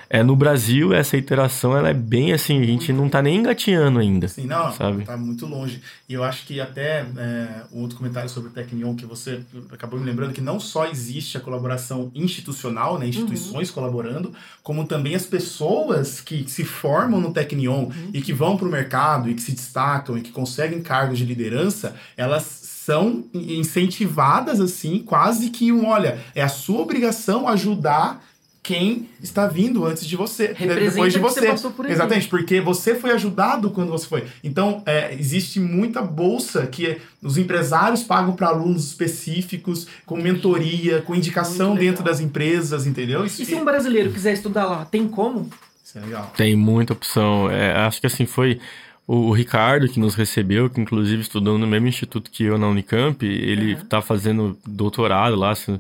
é, 0.08 0.22
no 0.22 0.36
Brasil, 0.36 0.94
essa 0.94 1.16
iteração, 1.16 1.76
ela 1.76 1.90
é 1.90 1.94
bem 1.94 2.34
assim, 2.34 2.62
a 2.62 2.66
gente 2.66 2.92
não 2.92 3.08
tá 3.08 3.22
nem 3.22 3.38
engatinhando 3.38 3.98
ainda. 3.98 4.28
Sim, 4.28 4.46
não, 4.46 4.72
sabe? 4.72 5.06
tá 5.06 5.16
muito 5.16 5.46
longe. 5.46 5.82
E 6.08 6.14
eu 6.14 6.22
acho 6.24 6.46
que 6.46 6.60
até 6.60 7.06
é, 7.18 7.64
um 7.72 7.80
outro 7.80 7.98
comentário 7.98 8.30
sobre 8.30 8.50
o 8.50 8.52
Tecnion, 8.52 8.94
que 8.94 9.06
você 9.06 9.42
acabou 9.72 9.98
me 9.98 10.06
lembrando, 10.06 10.34
que 10.34 10.42
não 10.42 10.60
só 10.60 10.86
existe 10.86 11.38
a 11.38 11.40
colaboração 11.40 12.12
institucional, 12.14 13.00
né, 13.00 13.08
instituições 13.08 13.70
uhum. 13.70 13.76
colaborando, 13.76 14.34
como 14.62 14.86
também 14.86 15.16
as 15.16 15.26
pessoas 15.26 16.20
que 16.20 16.48
se 16.48 16.66
formam 16.66 17.22
no 17.22 17.32
Tecnion 17.32 17.86
uhum. 17.86 18.10
e 18.14 18.22
que 18.22 18.34
vão 18.34 18.58
para 18.58 18.68
o 18.68 18.72
mercado 18.72 19.30
e 19.30 19.34
que 19.34 19.42
se 19.42 19.54
destacam 19.54 20.18
e 20.18 20.22
que 20.22 20.32
conseguem 20.32 20.82
cargos 20.82 21.18
de 21.18 21.26
liderança, 21.26 21.96
elas 22.18 22.71
são 22.86 23.26
incentivadas 23.32 24.60
assim, 24.60 25.00
quase 25.00 25.52
que 25.52 25.72
um, 25.72 25.86
olha, 25.86 26.20
é 26.34 26.42
a 26.42 26.50
sua 26.50 26.82
obrigação 26.82 27.48
ajudar 27.48 28.26
quem 28.64 29.08
está 29.22 29.48
vindo 29.48 29.86
antes 29.86 30.06
de 30.06 30.16
você, 30.16 30.48
Representa 30.48 30.90
depois 30.92 31.14
de 31.14 31.20
você. 31.20 31.48
você 31.48 31.70
por 31.70 31.86
Exatamente, 31.88 32.28
porque 32.28 32.60
você 32.60 32.96
foi 32.96 33.12
ajudado 33.12 33.70
quando 33.70 33.90
você 33.92 34.08
foi. 34.08 34.24
Então, 34.44 34.82
é, 34.88 35.14
existe 35.14 35.60
muita 35.60 36.02
bolsa 36.02 36.66
que 36.66 36.98
os 37.22 37.38
empresários 37.38 38.02
pagam 38.02 38.34
para 38.34 38.48
alunos 38.48 38.88
específicos, 38.88 39.88
com 40.04 40.18
mentoria, 40.18 41.02
com 41.02 41.14
indicação 41.14 41.76
dentro 41.76 42.04
das 42.04 42.20
empresas, 42.20 42.88
entendeu? 42.88 43.24
Isso 43.26 43.44
e 43.44 43.46
se 43.46 43.54
um 43.54 43.66
brasileiro 43.66 44.12
quiser 44.12 44.34
estudar 44.34 44.66
lá, 44.66 44.86
tem 44.86 45.08
como? 45.08 45.50
Isso 45.84 46.00
é 46.00 46.02
legal. 46.02 46.32
Tem 46.36 46.56
muita 46.56 46.94
opção. 46.94 47.50
É, 47.50 47.74
acho 47.74 48.02
que 48.02 48.08
assim 48.08 48.26
foi 48.26 48.60
o, 49.08 49.32
Ricardo 49.32 49.90
que 49.90 50.00
nos 50.00 50.16
recebeu, 50.16 50.70
que 50.70 50.80
inclusive 50.80 51.22
estudou 51.22 51.58
no 51.58 51.68
mesmo 51.68 51.88
instituto 51.88 52.32
que 52.32 52.44
eu 52.44 52.58
na 52.58 52.68
Unicamp, 52.68 53.26
ele 53.26 53.74
está 53.74 53.98
uhum. 53.98 54.04
fazendo 54.04 54.58
doutorado 54.66 55.36
lá. 55.36 55.54
Se, 55.54 55.80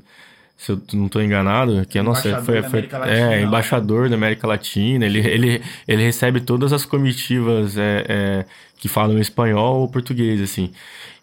se 0.57 0.71
eu 0.71 0.81
não 0.93 1.05
estou 1.05 1.21
enganado, 1.21 1.86
que 1.88 1.97
é 1.97 2.01
nossa, 2.01 2.41
foi, 2.41 2.62
foi 2.63 2.88
é 3.07 3.41
embaixador 3.41 4.10
da 4.10 4.15
América 4.15 4.45
Latina. 4.45 5.05
Ele, 5.05 5.19
ele, 5.19 5.62
ele 5.88 6.03
recebe 6.03 6.41
todas 6.41 6.73
as 6.73 6.86
comitivas 6.86 7.77
é, 7.77 8.05
é, 8.07 8.45
que 8.77 8.88
falam 8.88 9.17
espanhol 9.17 9.81
ou 9.81 9.88
português, 9.88 10.41
assim. 10.41 10.71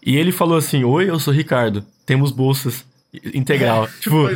E 0.04 0.16
ele 0.16 0.32
falou 0.32 0.56
assim: 0.56 0.84
Oi, 0.84 1.11
eu 1.11 1.18
sou 1.18 1.32
Ricardo. 1.32 1.84
Temos 2.06 2.32
bolsas 2.32 2.84
integral. 3.35 3.88
tipo, 4.01 4.29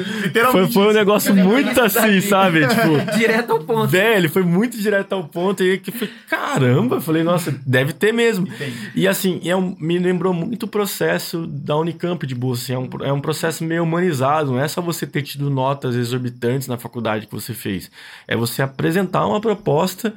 foi, 0.50 0.72
foi 0.72 0.88
um 0.88 0.92
negócio 0.92 1.34
muito 1.34 1.78
assim, 1.80 2.20
sabe? 2.20 2.62
Tipo, 2.72 3.18
direto 3.18 3.52
ao 3.52 3.60
ponto. 3.60 3.88
Velho, 3.88 4.30
foi 4.30 4.42
muito 4.42 4.78
direto 4.78 5.12
ao 5.12 5.24
ponto. 5.24 5.62
E 5.62 5.78
que 5.78 5.90
foi, 5.90 6.08
caramba, 6.28 6.96
eu 6.96 7.00
falei, 7.00 7.22
nossa, 7.22 7.54
deve 7.66 7.92
ter 7.92 8.12
mesmo. 8.12 8.46
Entendi. 8.46 8.92
E 8.94 9.06
assim, 9.06 9.40
é 9.44 9.54
um, 9.54 9.76
me 9.78 9.98
lembrou 9.98 10.32
muito 10.32 10.64
o 10.64 10.68
processo 10.68 11.46
da 11.46 11.76
Unicamp 11.76 12.26
de 12.26 12.34
bolsa. 12.34 12.62
Assim, 12.62 12.72
é, 12.74 12.78
um, 12.78 12.88
é 13.04 13.12
um 13.12 13.20
processo 13.20 13.62
meio 13.62 13.82
humanizado. 13.82 14.52
Não 14.52 14.60
é 14.60 14.68
só 14.68 14.80
você 14.80 15.06
ter 15.06 15.22
tido 15.22 15.50
notas 15.50 15.94
exorbitantes 15.94 16.66
na 16.66 16.78
faculdade 16.78 17.26
que 17.26 17.32
você 17.32 17.52
fez. 17.52 17.90
É 18.26 18.36
você 18.36 18.62
apresentar 18.62 19.26
uma 19.26 19.40
proposta 19.40 20.14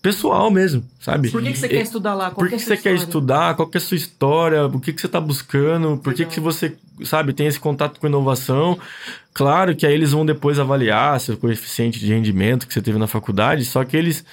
pessoal 0.00 0.50
mesmo, 0.50 0.84
sabe? 1.00 1.30
Por 1.30 1.42
que, 1.42 1.52
que 1.52 1.58
você 1.58 1.68
quer 1.68 1.82
estudar 1.82 2.14
lá? 2.14 2.26
Qual 2.30 2.36
por 2.36 2.48
que, 2.48 2.56
que 2.56 2.62
você 2.62 2.74
história? 2.74 2.98
quer 2.98 3.04
estudar? 3.04 3.54
Qual 3.56 3.68
que 3.68 3.76
é 3.76 3.80
a 3.80 3.84
sua 3.84 3.96
história? 3.96 4.66
O 4.66 4.80
que, 4.80 4.92
que 4.92 5.00
você 5.00 5.06
está 5.06 5.20
buscando? 5.20 5.96
Por 5.98 6.14
que, 6.14 6.24
que 6.24 6.40
você, 6.40 6.76
sabe, 7.04 7.32
tem 7.32 7.46
esse 7.46 7.58
contato 7.58 7.98
com 7.98 8.06
inovação? 8.06 8.78
Claro 9.34 9.74
que 9.74 9.86
aí 9.86 9.94
eles 9.94 10.12
vão 10.12 10.24
depois 10.24 10.58
avaliar 10.58 11.20
seu 11.20 11.36
coeficiente 11.36 11.98
de 11.98 12.12
rendimento 12.12 12.66
que 12.66 12.74
você 12.74 12.82
teve 12.82 12.98
na 12.98 13.06
faculdade, 13.06 13.64
só 13.64 13.84
que 13.84 13.96
eles 13.96 14.24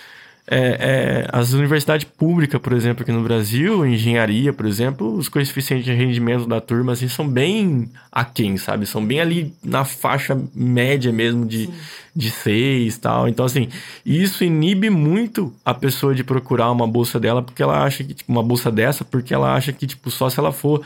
é, 0.47 0.57
é, 0.57 1.27
as 1.31 1.53
universidades 1.53 2.05
públicas, 2.05 2.61
por 2.61 2.71
exemplo, 2.73 3.01
aqui 3.01 3.11
no 3.11 3.23
Brasil, 3.23 3.83
engenharia, 3.85 4.53
por 4.53 4.67
exemplo, 4.67 5.15
os 5.15 5.27
coeficientes 5.27 5.85
de 5.85 5.93
rendimento 5.93 6.45
da 6.45 6.61
turma 6.61 6.91
assim, 6.91 7.07
são 7.07 7.27
bem 7.27 7.89
aquém, 8.11 8.55
sabe? 8.55 8.85
São 8.85 9.03
bem 9.03 9.19
ali 9.19 9.53
na 9.63 9.83
faixa 9.83 10.39
média 10.53 11.11
mesmo 11.11 11.47
de, 11.47 11.67
de 12.15 12.29
seis 12.29 12.95
e 12.95 12.99
tal. 12.99 13.27
Então, 13.27 13.43
assim, 13.43 13.69
isso 14.05 14.43
inibe 14.43 14.89
muito 14.91 15.51
a 15.65 15.73
pessoa 15.73 16.13
de 16.13 16.23
procurar 16.23 16.71
uma 16.71 16.87
bolsa 16.87 17.19
dela, 17.19 17.41
porque 17.41 17.63
ela 17.63 17.83
acha 17.83 18.03
que, 18.03 18.13
tipo, 18.13 18.31
uma 18.31 18.43
bolsa 18.43 18.71
dessa, 18.71 19.03
porque 19.03 19.33
ela 19.33 19.55
acha 19.55 19.73
que, 19.73 19.87
tipo, 19.87 20.11
só 20.11 20.29
se 20.29 20.39
ela 20.39 20.51
for 20.51 20.85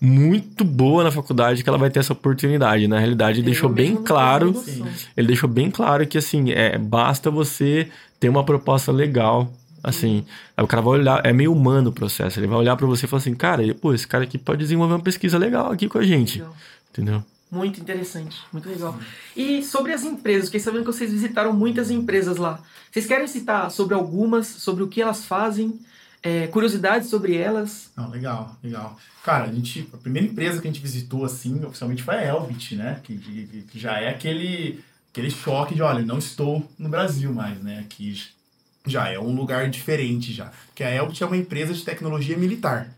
muito 0.00 0.64
boa 0.64 1.02
na 1.02 1.10
faculdade 1.10 1.62
que 1.62 1.68
ela 1.68 1.78
vai 1.78 1.90
ter 1.90 1.98
essa 1.98 2.12
oportunidade. 2.12 2.86
Na 2.86 2.98
realidade, 2.98 3.40
ele 3.40 3.46
deixou 3.46 3.68
bem 3.68 3.96
claro. 3.96 4.54
Ele 5.16 5.26
deixou 5.26 5.48
bem 5.48 5.70
claro 5.70 6.06
que 6.06 6.18
assim, 6.18 6.52
é, 6.52 6.78
basta 6.78 7.30
você 7.30 7.88
ter 8.18 8.28
uma 8.28 8.44
proposta 8.44 8.92
legal. 8.92 9.52
Assim, 9.82 10.24
o 10.56 10.66
cara 10.66 10.82
vai 10.82 10.98
olhar, 10.98 11.24
é 11.24 11.32
meio 11.32 11.52
humano 11.52 11.90
o 11.90 11.92
processo. 11.92 12.38
Ele 12.38 12.46
vai 12.46 12.58
olhar 12.58 12.76
para 12.76 12.86
você 12.86 13.06
e 13.06 13.08
falar 13.08 13.20
assim, 13.20 13.34
cara, 13.34 13.62
pô, 13.74 13.94
esse 13.94 14.06
cara 14.06 14.24
aqui 14.24 14.36
pode 14.36 14.60
desenvolver 14.60 14.94
uma 14.94 15.02
pesquisa 15.02 15.38
legal 15.38 15.70
aqui 15.70 15.88
com 15.88 15.98
a 15.98 16.02
gente. 16.02 16.38
Legal. 16.38 16.56
Entendeu? 16.90 17.24
Muito 17.50 17.80
interessante, 17.80 18.36
muito 18.52 18.68
legal. 18.68 18.98
E 19.34 19.62
sobre 19.62 19.92
as 19.94 20.02
empresas, 20.02 20.46
fiquei 20.46 20.60
sabendo 20.60 20.84
que 20.84 20.92
vocês 20.92 21.10
visitaram 21.10 21.52
muitas 21.52 21.90
empresas 21.90 22.36
lá. 22.36 22.60
Vocês 22.90 23.06
querem 23.06 23.26
citar 23.26 23.70
sobre 23.70 23.94
algumas, 23.94 24.46
sobre 24.46 24.82
o 24.82 24.88
que 24.88 25.00
elas 25.00 25.24
fazem, 25.24 25.78
é, 26.22 26.46
curiosidades 26.48 27.08
sobre 27.08 27.36
elas? 27.36 27.90
Não, 27.96 28.10
legal, 28.10 28.54
legal. 28.62 28.98
Cara, 29.24 29.44
a 29.44 29.52
gente, 29.52 29.88
a 29.94 29.96
primeira 29.96 30.28
empresa 30.28 30.60
que 30.60 30.68
a 30.68 30.70
gente 30.70 30.82
visitou 30.82 31.24
assim, 31.24 31.64
oficialmente 31.64 32.02
foi 32.02 32.16
a 32.16 32.26
Elbit, 32.26 32.76
né? 32.76 33.00
Que, 33.02 33.16
que, 33.16 33.64
que 33.70 33.78
já 33.78 33.98
é 33.98 34.10
aquele 34.10 34.84
aquele 35.18 35.30
choque 35.30 35.74
de, 35.74 35.82
olha, 35.82 36.04
não 36.04 36.18
estou 36.18 36.70
no 36.78 36.88
Brasil 36.88 37.32
mais, 37.32 37.60
né? 37.60 37.80
Aqui 37.80 38.22
já 38.86 39.08
é 39.08 39.18
um 39.18 39.34
lugar 39.34 39.68
diferente 39.68 40.32
já. 40.32 40.52
Porque 40.66 40.84
a 40.84 40.94
Elbit 40.94 41.22
é 41.22 41.26
uma 41.26 41.36
empresa 41.36 41.74
de 41.74 41.84
tecnologia 41.84 42.36
militar. 42.36 42.88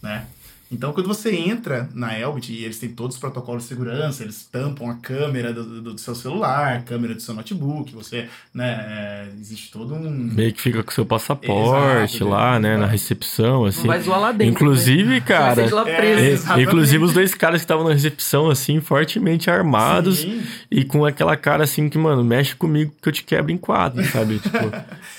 Né? 0.00 0.26
Então, 0.70 0.92
quando 0.92 1.06
você 1.06 1.34
entra 1.34 1.88
na 1.94 2.18
Elbit, 2.18 2.52
e 2.52 2.64
eles 2.64 2.78
têm 2.78 2.88
todos 2.88 3.14
os 3.14 3.20
protocolos 3.20 3.62
de 3.62 3.68
segurança, 3.68 4.24
eles 4.24 4.44
tampam 4.50 4.90
a 4.90 4.94
câmera 4.94 5.52
do, 5.52 5.64
do, 5.64 5.94
do 5.94 6.00
seu 6.00 6.14
celular, 6.14 6.82
câmera 6.82 7.14
do 7.14 7.22
seu 7.22 7.34
notebook, 7.34 7.94
você, 7.94 8.28
né, 8.52 8.84
é, 8.88 9.28
existe 9.40 9.70
todo 9.70 9.94
um... 9.94 10.10
Meio 10.10 10.52
que 10.52 10.60
fica 10.60 10.82
com 10.82 10.90
o 10.90 10.94
seu 10.94 11.06
passaporte 11.06 12.16
Exato, 12.16 12.28
lá, 12.28 12.58
né, 12.58 12.76
na 12.76 12.86
recepção, 12.86 13.64
assim. 13.64 13.82
Não 13.82 13.86
vai 13.86 14.00
zoar 14.00 14.20
lá 14.20 14.32
dentro, 14.32 14.54
Inclusive, 14.54 15.04
né? 15.04 15.20
cara... 15.20 15.62
É, 15.62 16.62
inclusive, 16.62 17.04
os 17.04 17.12
dois 17.12 17.32
caras 17.32 17.60
que 17.60 17.64
estavam 17.64 17.86
na 17.86 17.92
recepção, 17.92 18.50
assim, 18.50 18.80
fortemente 18.80 19.48
armados 19.48 20.18
Sim. 20.18 20.42
e 20.68 20.84
com 20.84 21.04
aquela 21.04 21.36
cara, 21.36 21.62
assim, 21.62 21.88
que, 21.88 21.96
mano, 21.96 22.24
mexe 22.24 22.56
comigo 22.56 22.92
que 23.00 23.08
eu 23.08 23.12
te 23.12 23.22
quebro 23.22 23.52
em 23.52 23.56
quatro, 23.56 24.04
sabe? 24.06 24.40
tipo, 24.40 24.58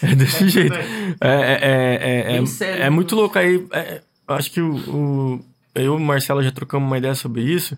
é 0.04 0.14
desse 0.14 0.48
jeito. 0.50 0.76
É, 0.76 0.88
é, 1.22 1.60
é, 1.62 2.38
é, 2.38 2.44
é, 2.66 2.82
é 2.82 2.90
muito 2.90 3.16
louco 3.16 3.40
aí... 3.40 3.66
É, 3.72 4.02
acho 4.28 4.52
que 4.52 4.62
o, 4.62 4.76
o, 4.76 5.46
eu 5.74 5.84
e 5.84 5.90
o 5.90 6.00
Marcelo 6.00 6.44
já 6.44 6.52
trocamos 6.52 6.88
uma 6.88 6.98
ideia 6.98 7.16
sobre 7.16 7.42
isso. 7.42 7.78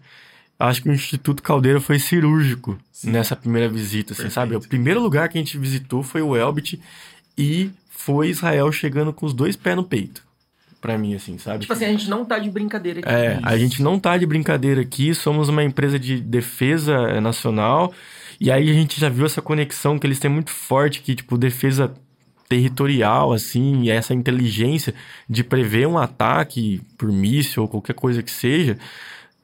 Acho 0.59 0.83
que 0.83 0.89
o 0.89 0.93
Instituto 0.93 1.41
Caldeira 1.41 1.79
foi 1.79 1.99
cirúrgico 1.99 2.77
Sim. 2.91 3.11
nessa 3.11 3.35
primeira 3.35 3.69
visita, 3.69 4.11
assim, 4.13 4.29
sabe? 4.29 4.55
O 4.55 4.59
primeiro 4.59 5.01
lugar 5.01 5.29
que 5.29 5.37
a 5.37 5.41
gente 5.41 5.57
visitou 5.57 6.03
foi 6.03 6.21
o 6.21 6.35
Elbit 6.35 6.81
e 7.37 7.71
foi 7.89 8.29
Israel 8.29 8.69
chegando 8.71 9.13
com 9.13 9.25
os 9.25 9.33
dois 9.33 9.55
pés 9.55 9.75
no 9.75 9.83
peito. 9.83 10.21
Pra 10.81 10.97
mim, 10.97 11.13
assim, 11.13 11.37
sabe? 11.37 11.59
Tipo 11.59 11.73
assim, 11.73 11.85
a 11.85 11.91
gente 11.91 12.09
não 12.09 12.25
tá 12.25 12.39
de 12.39 12.49
brincadeira 12.49 12.99
aqui. 12.99 13.09
É, 13.09 13.39
a 13.43 13.57
gente 13.57 13.81
não 13.81 13.99
tá 13.99 14.17
de 14.17 14.25
brincadeira 14.25 14.81
aqui. 14.81 15.13
Somos 15.13 15.49
uma 15.49 15.63
empresa 15.63 15.99
de 15.99 16.19
defesa 16.19 17.19
nacional. 17.19 17.93
E 18.39 18.49
aí 18.49 18.69
a 18.69 18.73
gente 18.73 18.99
já 18.99 19.09
viu 19.09 19.25
essa 19.25 19.41
conexão 19.41 19.99
que 19.99 20.07
eles 20.07 20.19
têm 20.19 20.31
muito 20.31 20.51
forte, 20.51 21.01
que, 21.01 21.15
tipo, 21.15 21.37
defesa 21.37 21.93
territorial, 22.49 23.31
assim, 23.31 23.83
e 23.83 23.91
essa 23.91 24.13
inteligência 24.13 24.95
de 25.29 25.43
prever 25.43 25.87
um 25.87 25.99
ataque 25.99 26.81
por 26.97 27.11
míssil 27.11 27.63
ou 27.63 27.69
qualquer 27.69 27.93
coisa 27.93 28.23
que 28.23 28.31
seja, 28.31 28.75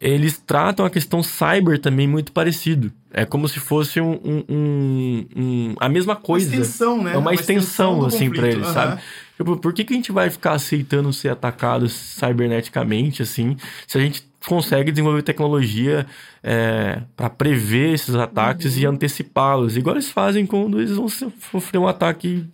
eles 0.01 0.37
tratam 0.37 0.85
a 0.85 0.89
questão 0.89 1.23
cyber 1.23 1.79
também 1.79 2.07
muito 2.07 2.31
parecido. 2.31 2.91
É 3.13 3.23
como 3.23 3.47
se 3.47 3.59
fosse 3.59 4.01
um, 4.01 4.19
um, 4.23 4.43
um, 4.49 5.25
um 5.35 5.75
a 5.79 5.87
mesma 5.87 6.15
coisa. 6.15 6.47
Uma 6.47 6.61
extensão, 6.61 7.01
né? 7.01 7.11
É 7.11 7.13
uma, 7.13 7.21
uma 7.21 7.33
extensão, 7.33 7.99
extensão 7.99 8.05
assim, 8.07 8.29
para 8.29 8.47
eles, 8.49 8.67
uhum. 8.67 8.73
sabe? 8.73 9.01
Tipo, 9.37 9.57
por 9.57 9.73
que, 9.73 9.83
que 9.83 9.93
a 9.93 9.95
gente 9.95 10.11
vai 10.11 10.29
ficar 10.29 10.53
aceitando 10.53 11.13
ser 11.13 11.29
atacado 11.29 11.87
ciberneticamente, 11.87 13.21
assim, 13.21 13.55
se 13.85 13.97
a 13.97 14.01
gente 14.01 14.27
consegue 14.47 14.91
desenvolver 14.91 15.21
tecnologia 15.23 16.05
é, 16.43 17.01
para 17.15 17.29
prever 17.29 17.93
esses 17.93 18.15
ataques 18.15 18.75
uhum. 18.75 18.81
e 18.81 18.85
antecipá-los? 18.85 19.77
Igual 19.77 19.95
eles 19.95 20.09
fazem 20.09 20.45
quando 20.45 20.79
eles 20.79 20.95
vão 20.95 21.07
sofrer 21.07 21.79
um 21.79 21.87
ataque 21.87 22.45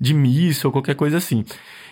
de 0.00 0.14
míssil 0.14 0.68
ou 0.68 0.72
qualquer 0.72 0.94
coisa 0.94 1.16
assim. 1.16 1.44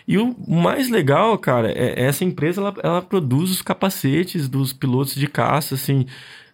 E 0.07 0.19
o 0.19 0.35
mais 0.49 0.89
legal, 0.89 1.37
cara, 1.39 1.71
é 1.73 2.05
essa 2.05 2.25
empresa 2.25 2.61
ela, 2.61 2.75
ela 2.83 3.03
produz 3.03 3.51
os 3.51 3.63
capacetes 3.63 4.49
dos 4.49 4.73
pilotos 4.73 5.15
de 5.15 5.27
caça, 5.27 5.75
assim, 5.75 6.07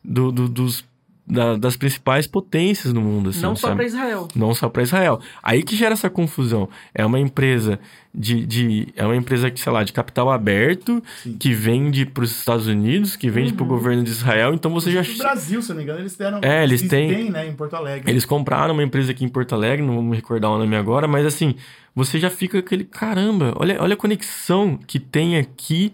do, 0.02 0.32
do, 0.32 0.48
dos 0.48 0.84
da- 1.26 1.56
das 1.56 1.76
principais 1.76 2.26
potências 2.26 2.92
no 2.92 3.00
mundo, 3.00 3.30
assim, 3.30 3.40
Não 3.42 3.54
só 3.54 3.74
pra 3.74 3.84
Israel. 3.84 4.28
Não 4.34 4.52
só 4.54 4.68
para 4.68 4.82
Israel. 4.82 5.20
Aí 5.42 5.62
que 5.62 5.76
gera 5.76 5.92
essa 5.94 6.10
confusão. 6.10 6.68
É 6.94 7.06
uma 7.06 7.18
empresa 7.18 7.78
de, 8.14 8.44
de 8.44 8.88
é 8.96 9.04
uma 9.06 9.16
empresa 9.16 9.50
que, 9.50 9.58
sei 9.60 9.72
lá, 9.72 9.84
de 9.84 9.92
capital 9.92 10.30
aberto, 10.30 11.02
Sim. 11.22 11.36
que 11.38 11.54
vende 11.54 12.04
para 12.04 12.24
os 12.24 12.30
Estados 12.36 12.66
Unidos, 12.66 13.14
que 13.16 13.30
vende 13.30 13.50
Uhum. 13.50 13.56
para 13.56 13.64
o 13.64 13.68
governo 13.68 14.02
de 14.02 14.10
Israel. 14.10 14.52
Então 14.52 14.70
você 14.72 14.90
já 14.90 15.02
No 15.02 15.16
Brasil, 15.18 15.62
se 15.62 15.70
eu 15.70 15.74
não 15.74 15.78
me 15.78 15.84
engano, 15.84 16.00
eles 16.00 16.16
deram. 16.16 16.40
É, 16.42 16.62
eles 16.64 16.82
têm- 16.82 17.30
né, 17.30 17.46
em 17.48 17.54
Porto 17.54 17.74
Alegre. 17.74 18.10
eles 18.10 18.24
compraram 18.24 18.74
uma 18.74 18.82
empresa 18.82 19.12
aqui 19.12 19.24
em 19.24 19.28
Porto 19.28 19.54
Alegre, 19.54 19.86
não 19.86 19.94
vou 19.94 20.02
me 20.02 20.16
recordar 20.16 20.50
o 20.50 20.58
nome 20.58 20.76
agora, 20.76 21.06
mas 21.08 21.24
assim, 21.24 21.54
você 21.94 22.18
já 22.18 22.28
fica 22.28 22.58
aquele 22.58 22.84
caramba, 22.84 23.54
olha, 23.56 23.80
olha 23.80 23.94
a 23.94 23.96
conexão 23.96 24.76
que 24.86 24.98
tem 24.98 25.38
aqui. 25.38 25.92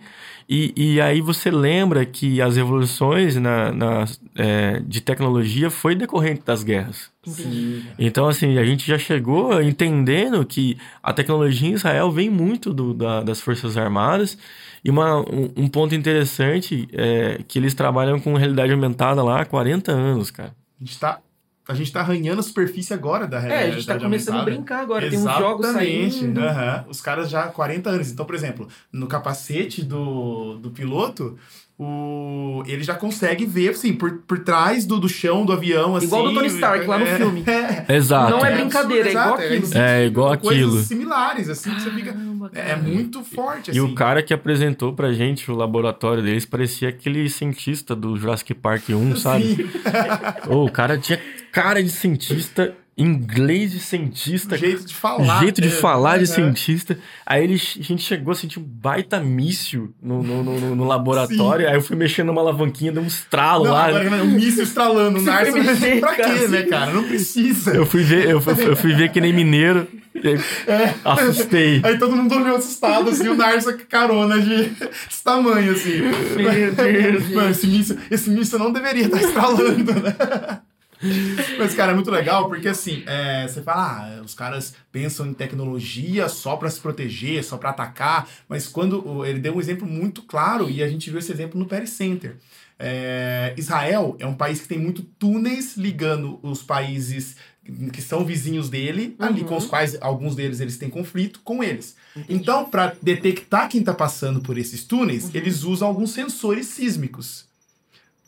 E, 0.49 0.73
e 0.77 1.01
aí 1.01 1.21
você 1.21 1.51
lembra 1.51 2.07
que 2.07 2.41
as 2.41 2.57
revoluções 2.57 3.37
na, 3.37 3.71
na, 3.71 4.05
é, 4.35 4.81
de 4.81 5.01
tecnologia 5.03 5.69
foi 5.71 5.95
decorrente 5.95 6.41
das 6.43 6.63
guerras. 6.63 7.11
Sim. 7.27 7.83
Então, 7.99 8.27
assim, 8.27 8.57
a 8.57 8.65
gente 8.65 8.87
já 8.87 8.97
chegou 8.97 9.61
entendendo 9.61 10.43
que 10.47 10.79
a 11.03 11.13
tecnologia 11.13 11.69
em 11.69 11.75
Israel 11.75 12.11
vem 12.11 12.31
muito 12.31 12.73
do- 12.73 12.95
da- 12.95 13.23
das 13.23 13.41
Forças 13.43 13.77
Armadas. 13.77 14.39
E 14.83 14.89
uma, 14.91 15.19
um, 15.21 15.51
um 15.57 15.69
ponto 15.69 15.95
interessante 15.95 16.89
é 16.93 17.41
que 17.47 17.59
eles 17.59 17.75
trabalham 17.75 18.19
com 18.19 18.33
realidade 18.35 18.73
aumentada 18.73 19.23
lá 19.23 19.43
há 19.43 19.45
40 19.45 19.93
anos, 19.93 20.31
cara. 20.31 20.55
A 20.81 20.85
gente 20.85 20.99
tá. 20.99 21.19
A 21.69 21.75
gente 21.75 21.93
tá 21.93 22.01
arranhando 22.01 22.41
a 22.41 22.43
superfície 22.43 22.95
agora 22.95 23.27
da 23.27 23.37
É, 23.37 23.41
realidade. 23.41 23.69
a 23.71 23.75
gente 23.75 23.87
tá 23.87 23.99
começando 23.99 24.35
a 24.37 24.39
aumentada. 24.39 24.57
brincar 24.57 24.81
agora. 24.81 25.11
Tem 25.11 25.19
uns 25.19 25.25
jogos 25.39 25.67
Exatamente. 25.67 26.19
saindo. 26.21 26.41
aham. 26.41 26.85
Os 26.89 27.01
caras 27.01 27.29
já 27.29 27.45
há 27.45 27.49
40 27.49 27.91
anos. 27.91 28.11
Então, 28.11 28.25
por 28.25 28.35
exemplo, 28.35 28.67
no 28.91 29.07
capacete 29.07 29.85
do, 29.85 30.55
do 30.59 30.71
piloto, 30.71 31.37
o, 31.79 32.63
ele 32.67 32.83
já 32.83 32.95
consegue 32.95 33.47
ver, 33.47 33.69
assim, 33.69 33.93
por, 33.93 34.19
por 34.27 34.41
trás 34.41 34.85
do, 34.85 34.99
do 34.99 35.09
chão 35.09 35.45
do 35.47 35.53
avião, 35.53 35.95
assim. 35.95 36.07
Igual 36.07 36.25
do 36.25 36.35
Tony 36.35 36.49
Stark 36.49 36.87
lá 36.87 36.99
no 36.99 37.07
é, 37.07 37.17
filme. 37.17 37.45
É, 37.89 37.95
Exato. 37.97 38.31
Não 38.33 38.45
é 38.45 38.53
é 38.53 38.57
brincadeira, 38.57 39.09
é 39.09 39.13
igual 39.13 39.27
exato, 39.39 39.43
aquilo. 39.43 39.79
É 39.79 40.07
igual 40.07 40.39
coisas 40.39 40.65
aquilo. 40.67 40.83
similares, 40.83 41.49
assim, 41.49 41.75
que 41.75 41.83
você 41.83 41.91
fica. 41.91 42.17
É 42.55 42.75
muito 42.77 43.23
forte, 43.23 43.69
E 43.69 43.71
assim. 43.73 43.81
o 43.81 43.95
cara 43.95 44.23
que 44.23 44.33
apresentou 44.35 44.93
pra 44.95 45.13
gente 45.13 45.51
o 45.51 45.55
laboratório 45.55 46.23
deles 46.23 46.45
parecia 46.47 46.89
aquele 46.89 47.29
cientista 47.29 47.95
do 47.95 48.17
Jurassic 48.17 48.55
Park 48.55 48.89
1, 48.91 49.17
sabe? 49.17 49.45
Sim, 49.55 49.69
o 50.49 50.69
cara 50.71 50.97
tinha 50.99 51.21
cara 51.53 51.83
de 51.83 51.91
cientista, 51.91 52.75
inglês 52.97 53.71
de 53.71 53.79
cientista, 53.79 54.57
jeito 54.59 54.85
de 54.85 54.93
falar. 54.95 55.41
jeito 55.41 55.61
de 55.61 55.69
é, 55.69 55.71
falar 55.71 56.19
de 56.19 56.25
aham. 56.25 56.35
cientista. 56.35 56.99
Aí 57.25 57.45
ele, 57.45 57.55
a 57.55 57.83
gente 57.83 58.03
chegou 58.03 58.33
a 58.33 58.35
sentir 58.35 58.59
um 58.59 58.63
baita 58.65 59.21
míssil 59.21 59.95
no, 60.03 60.21
no, 60.23 60.43
no- 60.43 60.75
no 60.75 60.85
laboratório. 60.85 61.69
Aí 61.69 61.75
eu 61.75 61.81
fui 61.81 61.95
mexendo 61.97 62.27
numa 62.29 62.41
alavanquinha, 62.41 62.91
deu 62.91 63.03
um 63.03 63.07
estralo 63.07 63.65
Não, 63.65 63.73
lá. 63.73 63.87
agora 63.87 64.23
um 64.25 64.27
míssil 64.27 64.65
estralando 64.65 65.21
Você 65.21 65.31
ar. 65.31 65.47
foi 65.47 65.63
mexer, 65.63 66.01
pra 66.01 66.15
quê, 66.17 66.49
né, 66.49 66.63
cara? 66.65 66.93
Não 66.93 67.05
precisa. 67.05 67.71
Eu 67.73 67.87
fui 67.87 68.03
ver, 68.03 68.29
eu, 68.31 68.41
fui- 68.41 68.67
eu 68.67 68.75
fui 68.77 68.93
ver 68.95 69.13
que 69.13 69.21
nem 69.21 69.33
mineiro. 69.33 69.87
aí 70.17 70.95
Assustei. 71.05 71.81
Aí 71.85 71.97
todo 71.99 72.17
mundo 72.17 72.35
olhou 72.35 72.57
assustado, 72.57 73.11
assim, 73.11 73.29
o 73.29 73.37
Narsa 73.37 73.75
com 73.75 73.85
carona 73.85 74.41
de 74.41 74.71
desse 74.71 75.23
tamanho, 75.23 75.71
assim. 75.71 76.01
Meu 76.01 76.73
Deus, 76.75 77.51
esse 77.57 77.67
míssil, 77.69 77.97
esse 78.11 78.29
míssil 78.31 78.59
não 78.59 78.73
deveria 78.73 79.05
estar 79.07 79.23
estralando, 79.23 79.93
né? 79.95 80.61
Mas, 81.59 81.75
cara, 81.75 81.93
é 81.93 81.95
muito 81.95 82.11
legal 82.11 82.49
porque, 82.49 82.69
assim, 82.69 83.03
é, 83.07 83.47
você 83.47 83.63
fala, 83.63 84.19
ah, 84.19 84.23
os 84.23 84.35
caras 84.35 84.75
pensam 84.91 85.27
em 85.27 85.33
tecnologia 85.35 86.29
só 86.29 86.57
pra 86.57 86.69
se 86.71 86.81
proteger, 86.81 87.45
só 87.45 87.57
pra 87.57 87.71
atacar, 87.71 88.29
mas 88.49 88.67
quando 88.69 89.25
ele 89.25 89.39
deu 89.39 89.55
um 89.57 89.61
exemplo 89.61 89.87
muito 89.87 90.23
claro, 90.23 90.69
e 90.69 90.83
a 90.83 90.89
gente 90.89 91.09
viu 91.11 91.19
esse 91.19 91.31
exemplo 91.33 91.59
no 91.59 91.67
Perry 91.67 91.87
Center. 91.87 92.37
É, 92.79 93.55
Israel 93.57 94.17
é 94.21 94.27
um 94.27 94.35
país 94.35 94.61
que 94.61 94.69
tem 94.69 94.79
muito 94.79 95.03
túneis 95.03 95.77
ligando 95.77 96.39
os 96.43 96.63
países 96.63 97.37
que 97.93 98.01
são 98.01 98.25
vizinhos 98.25 98.71
dele, 98.71 99.15
ali 99.19 99.43
Uhum. 99.43 99.47
com 99.49 99.57
os 99.57 99.67
quais 99.67 99.97
alguns 100.01 100.35
deles 100.35 100.59
eles 100.59 100.79
têm 100.79 100.89
conflito 100.89 101.41
com 101.45 101.63
eles. 101.63 101.97
Então, 102.29 102.65
para 102.65 102.95
detectar 103.03 103.69
quem 103.69 103.81
está 103.81 103.93
passando 103.93 104.41
por 104.41 104.57
esses 104.57 104.85
túneis, 104.85 105.25
Uhum. 105.25 105.31
eles 105.35 105.65
usam 105.65 105.87
alguns 105.89 106.11
sensores 106.13 106.67
sísmicos. 106.69 107.47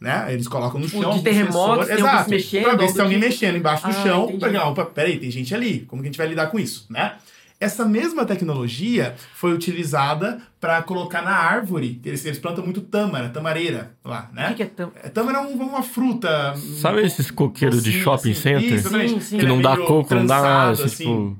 Né? 0.01 0.33
Eles 0.33 0.49
colocam 0.49 0.81
no 0.81 0.87
Tipo, 0.87 1.03
chão. 1.03 1.11
de 1.13 1.23
terremotos, 1.23 1.87
tem 1.87 1.97
alguém 1.97 2.11
Exato. 2.11 2.31
mexendo, 2.31 2.63
Pra 2.65 2.75
ver 2.77 2.89
se 2.89 2.95
tem 2.95 3.03
alguém 3.03 3.19
tipo. 3.19 3.31
mexendo 3.31 3.57
embaixo 3.57 3.83
do 3.85 3.91
Ah, 3.91 4.03
chão. 4.03 4.25
entendi. 4.31 4.39
Pra, 4.51 4.67
opa, 4.69 4.85
peraí, 4.87 5.19
tem 5.19 5.31
gente 5.31 5.55
ali. 5.55 5.81
Como 5.81 6.01
que 6.01 6.09
a 6.09 6.11
gente 6.11 6.17
vai 6.19 6.27
lidar 6.27 6.47
com 6.47 6.59
isso? 6.59 6.87
Né? 6.89 7.13
Essa 7.61 7.85
mesma 7.85 8.25
tecnologia 8.25 9.15
foi 9.35 9.53
utilizada 9.53 10.41
para 10.59 10.81
colocar 10.83 11.21
na 11.21 11.33
árvore. 11.37 12.01
Eles, 12.03 12.25
eles 12.25 12.39
plantam 12.39 12.65
muito 12.65 12.81
tâmara, 12.81 13.29
tamareira 13.29 13.91
lá, 14.03 14.31
O 14.33 14.35
né? 14.35 14.49
que, 14.49 14.55
que 14.55 14.63
é 14.63 14.67
tão. 14.67 14.91
É, 15.05 15.11
Tâmara 15.11 15.37
é 15.37 15.41
um- 15.43 15.53
uma 15.53 15.83
fruta. 15.83 16.55
Sabe 16.81 17.03
esses 17.05 17.31
coqueiros 17.31 17.83
de 17.83 17.91
docinho, 17.91 18.05
shopping 18.05 18.31
assim. 18.31 18.41
center? 18.41 18.63
Isso, 18.65 18.75
exatamente. 18.77 19.11
Sim, 19.13 19.21
sim. 19.21 19.39
Que 19.39 19.45
não 19.47 19.61
dá 19.61 19.77
coco, 19.77 20.15
não 20.15 20.25
dá 20.25 20.41
nada. 20.41 20.67
trançado, 20.69 20.85
assim, 20.87 20.97
tipo, 21.05 21.37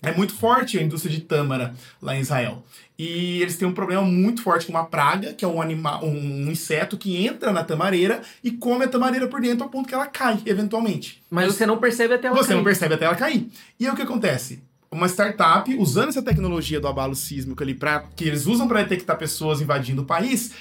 É 0.00 0.12
muito 0.12 0.32
forte 0.34 0.78
a 0.78 0.82
indústria 0.82 1.12
de 1.14 1.22
tâmara 1.22 1.74
lá 2.00 2.16
em 2.16 2.20
Israel. 2.20 2.62
E 2.96 3.40
eles 3.42 3.56
têm 3.56 3.66
um 3.66 3.72
problema 3.72 4.02
muito 4.02 4.42
forte 4.42 4.66
com 4.66 4.72
uma 4.72 4.84
praga, 4.84 5.32
que 5.32 5.44
é 5.44 5.48
um 5.48 5.60
animal, 5.60 6.04
um 6.04 6.50
inseto 6.50 6.96
que 6.96 7.24
entra 7.26 7.52
na 7.52 7.64
tamareira 7.64 8.22
e 8.42 8.50
come 8.52 8.84
a 8.84 8.88
tamareira 8.88 9.26
por 9.28 9.40
dentro 9.40 9.64
ao 9.64 9.70
ponto 9.70 9.88
que 9.88 9.94
ela 9.94 10.06
cai, 10.06 10.40
eventualmente. 10.46 11.22
Mas 11.30 11.52
você 11.54 11.66
não 11.66 11.78
percebe 11.78 12.14
até 12.14 12.28
ela 12.28 12.36
Você 12.36 12.50
não 12.50 12.58
cair. 12.58 12.64
percebe 12.64 12.94
até 12.94 13.04
ela 13.06 13.14
cair. 13.16 13.48
E 13.78 13.86
aí 13.86 13.92
o 13.92 13.96
que 13.96 14.02
acontece? 14.02 14.62
Uma 14.90 15.06
startup, 15.06 15.72
usando 15.76 16.08
essa 16.08 16.22
tecnologia 16.22 16.80
do 16.80 16.88
abalo 16.88 17.14
sísmico 17.14 17.62
ali, 17.62 17.74
pra, 17.74 18.04
que 18.16 18.24
eles 18.24 18.46
usam 18.46 18.66
para 18.66 18.82
detectar 18.82 19.18
pessoas 19.18 19.60
invadindo 19.60 20.02
o 20.02 20.06
país, 20.06 20.52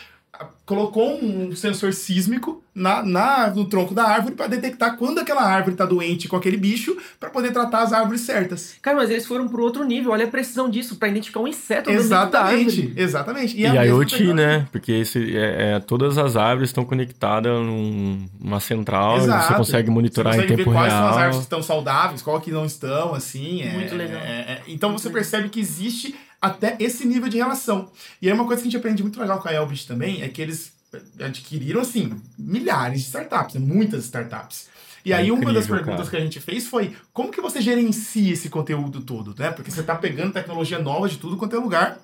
colocou 0.66 1.18
um 1.24 1.56
sensor 1.56 1.94
sísmico 1.94 2.62
na, 2.76 3.02
na- 3.02 3.50
no 3.50 3.66
tronco 3.66 3.96
da 3.96 4.04
árvore 4.04 4.36
para 4.36 4.46
detectar 4.48 4.98
quando 4.98 5.18
aquela 5.20 5.42
árvore 5.42 5.72
está 5.74 5.86
doente 5.86 6.28
com 6.28 6.36
aquele 6.36 6.58
bicho, 6.58 6.96
para 7.20 7.30
poder 7.30 7.52
tratar 7.52 7.80
as 7.84 7.94
árvores 7.94 8.22
certas. 8.22 8.76
Cara, 8.82 8.98
mas 8.98 9.10
eles 9.10 9.26
foram 9.26 9.48
pro 9.48 9.64
outro 9.64 9.84
nível. 9.84 10.12
Olha 10.12 10.26
a 10.26 10.28
precisão 10.28 10.70
disso, 10.70 10.98
pra 10.98 11.08
identificar 11.08 11.40
um 11.40 11.48
inseto 11.48 11.90
Exatamente, 11.90 12.94
exatamente. 12.96 13.58
E, 13.58 13.66
é 13.66 13.70
a 13.70 13.84
IoT, 13.86 14.12
tecnologia. 14.18 14.34
né? 14.60 14.68
Porque 14.72 14.92
esse, 14.92 15.36
é, 15.36 15.76
é, 15.76 15.80
todas 15.80 16.18
as 16.20 16.36
árvores 16.36 16.70
estão 16.70 16.86
conectadas 16.86 17.52
num- 17.54 18.28
numa 18.40 18.60
central, 18.60 19.18
Exato. 19.18 19.48
você 19.48 19.54
consegue 19.56 19.90
monitorar 19.90 20.34
Você 20.34 20.42
consegue 20.42 20.54
em 20.54 20.58
tempo 20.58 20.70
ver 20.72 20.76
quais 20.76 20.94
são 20.94 21.02
as 21.04 21.08
real. 21.10 21.18
árvores 21.20 21.38
que 21.38 21.44
estão 21.44 21.64
saudáveis, 21.64 22.22
qual 22.22 22.40
que 22.42 22.52
não 22.52 22.66
estão, 22.66 23.16
assim. 23.16 23.62
é- 23.64 23.72
Muito 23.72 23.96
legal. 23.96 24.22
é- 24.22 24.28
é- 24.28 24.62
então 24.68 24.90
Muito 24.90 25.02
você 25.02 25.08
legal. 25.08 25.22
percebe 25.24 25.50
que 25.50 25.60
existe 25.60 26.14
até 26.42 26.76
esse 26.80 27.06
nível 27.06 27.30
de 27.30 27.38
relação. 27.38 27.92
E 28.22 28.28
aí 28.28 28.34
uma 28.34 28.46
coisa 28.46 28.62
que 28.62 28.68
a 28.68 28.72
gente 28.72 28.78
aprende 28.78 29.02
muito 29.04 29.20
legal 29.20 29.42
com 29.42 29.48
a 29.48 29.54
Elbit 29.54 29.88
também 29.88 30.22
é 30.22 30.30
que 30.30 30.42
eles 30.42 30.72
adquiriram, 31.20 31.82
assim, 31.82 32.14
milhares 32.38 33.02
de 33.02 33.08
startups, 33.08 33.56
né? 33.56 33.62
muitas 33.62 34.06
startups. 34.06 34.68
E 35.06 35.12
É 35.14 35.18
aí 35.18 35.32
uma 35.32 35.40
das 35.54 35.66
incrível, 35.66 35.76
perguntas 35.76 36.10
cara. 36.10 36.10
que 36.10 36.18
a 36.18 36.20
gente 36.20 36.40
fez 36.40 36.68
foi 36.68 36.96
como 37.14 37.32
que 37.32 37.40
você 37.42 37.62
gerencia 37.62 38.34
esse 38.34 38.50
conteúdo 38.50 39.02
todo, 39.02 39.34
né? 39.38 39.52
Porque 39.52 39.72
você 39.72 39.84
tá 39.84 39.96
pegando 39.96 40.34
tecnologia 40.34 40.80
nova 40.80 41.08
de 41.08 41.18
tudo 41.18 41.38
quanto 41.38 41.56
é 41.56 41.60
lugar. 41.60 42.00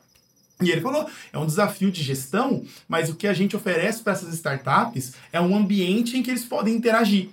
E 0.62 0.70
ele 0.70 0.80
falou, 0.82 1.10
é 1.34 1.38
um 1.38 1.46
desafio 1.46 1.92
de 1.92 2.02
gestão, 2.02 2.64
mas 2.88 3.10
o 3.10 3.16
que 3.16 3.28
a 3.28 3.34
gente 3.34 3.56
oferece 3.56 4.02
para 4.02 4.14
essas 4.14 4.34
startups 4.34 5.14
é 5.34 5.42
um 5.42 5.56
ambiente 5.56 6.16
em 6.18 6.24
que 6.24 6.30
eles 6.30 6.46
podem 6.46 6.76
interagir. 6.76 7.30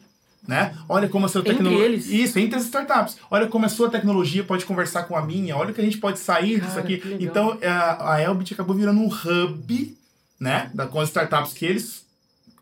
Né? 0.48 0.74
Olha 0.88 1.08
como 1.08 1.26
a 1.26 1.28
sua 1.28 1.40
Entre 1.42 1.52
tecnologia. 1.54 1.84
eles. 1.84 2.06
Isso, 2.08 2.38
entre 2.38 2.56
as 2.56 2.64
startups. 2.64 3.16
Olha 3.30 3.46
como 3.46 3.66
a 3.66 3.68
sua 3.68 3.90
tecnologia 3.90 4.42
pode 4.42 4.64
conversar 4.64 5.02
com 5.04 5.14
a 5.14 5.24
minha. 5.24 5.56
Olha 5.56 5.70
o 5.70 5.74
que 5.74 5.80
a 5.80 5.84
gente 5.84 5.98
pode 5.98 6.18
sair 6.18 6.58
disso 6.60 6.70
Cara, 6.74 6.80
aqui. 6.80 6.96
que 6.98 7.08
legal. 7.08 7.20
Então, 7.30 7.58
a, 7.62 8.14
a 8.14 8.22
Elbit 8.22 8.54
acabou 8.54 8.74
virando 8.74 9.00
um 9.00 9.06
hub, 9.08 9.96
né? 10.40 10.70
Da, 10.74 10.86
com 10.86 10.98
as 10.98 11.08
startups 11.10 11.52
que 11.52 11.64
eles 11.66 12.04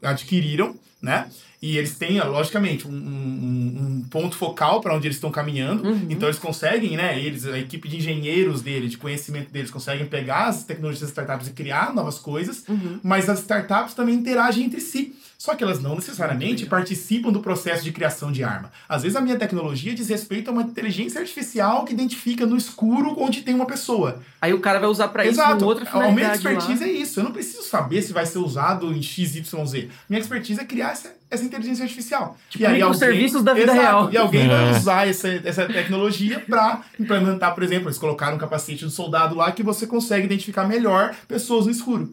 adquiriram, 0.03 0.74
né? 1.01 1.29
E 1.61 1.76
eles 1.76 1.97
têm, 1.97 2.20
logicamente, 2.20 2.87
um, 2.87 2.93
um- 2.93 3.76
um 4.03 4.05
ponto 4.09 4.37
focal 4.37 4.81
para 4.81 4.95
onde 4.95 5.07
eles 5.09 5.16
estão 5.16 5.31
caminhando. 5.31 5.89
Uhum. 5.89 6.07
Então 6.09 6.29
eles 6.29 6.39
conseguem, 6.39 6.97
né? 6.97 7.20
Eles, 7.20 7.47
a 7.47 7.59
equipe 7.59 7.89
de 7.89 7.97
engenheiros 7.97 8.62
dele, 8.62 8.89
de 8.89 8.97
conhecimento 8.97 9.51
deles, 9.51 9.70
conseguem 9.70 10.07
pegar 10.07 10.47
as 10.47 10.62
tecnologias 10.64 11.01
das 11.01 11.11
startups 11.11 11.49
e 11.49 11.53
criar 11.53 11.93
novas 11.93 12.18
coisas. 12.18 12.62
Uhum. 12.68 13.01
Mas 13.03 13.29
as 13.29 13.41
startups 13.41 13.95
também 13.95 14.14
interagem 14.14 14.64
entre 14.66 14.81
si. 14.81 15.14
Só 15.41 15.55
que 15.55 15.62
elas 15.62 15.80
não 15.80 15.95
necessariamente 15.95 16.66
participam 16.66 17.30
do 17.30 17.39
processo 17.39 17.84
de 17.84 17.93
criação 17.93 18.32
de 18.32 18.43
arma. 18.43 18.72
Às 18.89 19.03
vezes 19.05 19.14
a 19.16 19.20
minha 19.20 19.36
tecnologia 19.39 19.95
diz 19.95 20.09
respeito 20.09 20.49
a 20.51 20.53
uma 20.53 20.62
inteligência 20.62 21.20
artificial 21.20 21.84
que 21.84 21.93
identifica 21.93 22.45
no 22.45 22.57
escuro 22.57 23.14
onde 23.16 23.43
tem 23.43 23.55
uma 23.55 23.64
pessoa. 23.64 24.20
Aí 24.43 24.53
o 24.53 24.59
cara 24.59 24.80
vai 24.80 24.89
usar 24.89 25.07
pra 25.09 25.22
isso 25.24 25.41
Exato. 25.41 25.64
outra 25.64 25.89
A 25.89 25.93
minha 26.11 26.32
finalidade 26.34 26.43
lá. 26.45 26.53
expertise 26.55 26.82
é 26.82 26.91
isso. 26.91 27.20
Eu 27.20 27.24
não 27.24 27.30
preciso 27.30 27.62
saber 27.62 28.03
se 28.03 28.12
vai 28.12 28.26
ser 28.26 28.39
usado 28.39 28.93
em 28.93 29.01
XYZ. 29.01 29.86
Minha 30.09 30.20
expertise 30.20 30.61
é 30.61 30.64
criar 30.64 30.91
essa, 30.91 31.14
essa 31.30 31.45
inteligência 31.45 31.84
artificial. 31.84 32.36
Tipo, 32.51 32.68
microserviços 32.68 33.45
da 33.45 33.55
vida 33.55 33.70
Exato. 33.72 33.80
real. 33.80 34.12
E 34.12 34.16
alguém 34.16 34.45
É. 34.45 34.49
vai 34.49 34.70
usar 34.76 35.07
essa, 35.09 35.28
essa 35.28 35.66
tecnologia 35.66 36.41
para 36.41 36.80
implementar, 36.99 37.55
por 37.55 37.62
exemplo, 37.62 37.86
eles 37.86 37.99
colocaram 37.99 38.34
um 38.34 38.41
capacete 38.41 38.84
do 38.84 38.91
soldado 38.91 39.36
lá 39.36 39.53
que 39.53 39.62
você 39.62 39.86
consegue 39.86 40.24
identificar 40.26 40.64
melhor 40.66 41.14
pessoas 41.28 41.66
no 41.66 41.70
escuro. 41.70 42.12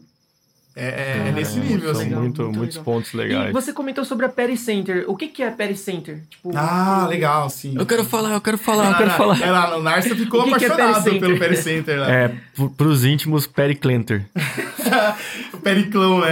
É, 0.78 0.84
é- 1.24 1.28
é 1.28 1.32
nesse 1.32 1.58
É, 1.58 1.62
nível, 1.62 1.94
São 1.94 2.02
assim. 2.02 2.10
muito, 2.14 2.42
muito 2.42 2.58
muitos 2.58 2.76
legal. 2.76 2.84
pontos 2.84 3.14
E 3.14 3.16
legais. 3.16 3.52
você 3.52 3.72
comentou 3.72 4.04
sobre 4.04 4.26
a 4.26 4.28
Perry 4.28 4.58
Center. 4.58 5.04
O 5.08 5.16
que, 5.16 5.28
que 5.28 5.42
é 5.42 5.48
a 5.48 5.50
Perry 5.50 5.74
Center? 5.74 6.20
Tipo, 6.28 6.52
Ah, 6.54 7.06
legal, 7.08 7.48
sim. 7.48 7.74
Eu 7.78 7.86
quero 7.86 8.04
falar, 8.04 8.32
eu 8.34 8.40
quero 8.42 8.58
falar, 8.58 8.84
eu 8.84 8.90
Ah, 8.90 8.94
quero 8.94 9.08
não, 9.08 9.16
falar. 9.16 9.42
É 9.42 9.50
lá, 9.50 9.76
o 9.78 9.82
Narcia 9.82 10.14
ficou 10.14 10.42
O 10.42 10.44
que 10.44 10.58
que 10.58 10.64
é 10.66 10.68
apaixonado 10.68 11.04
Perry 11.04 11.18
pelo 11.20 11.38
Perry 11.38 11.56
Center, 11.56 11.98
né? 12.00 12.24
É, 12.24 12.32
pro- 12.54 12.68
pros 12.70 13.04
íntimos, 13.06 13.46
Perry 13.46 13.74
Clenter. 13.74 14.22
o 15.54 15.56
Periclão, 15.58 16.20
né? 16.20 16.28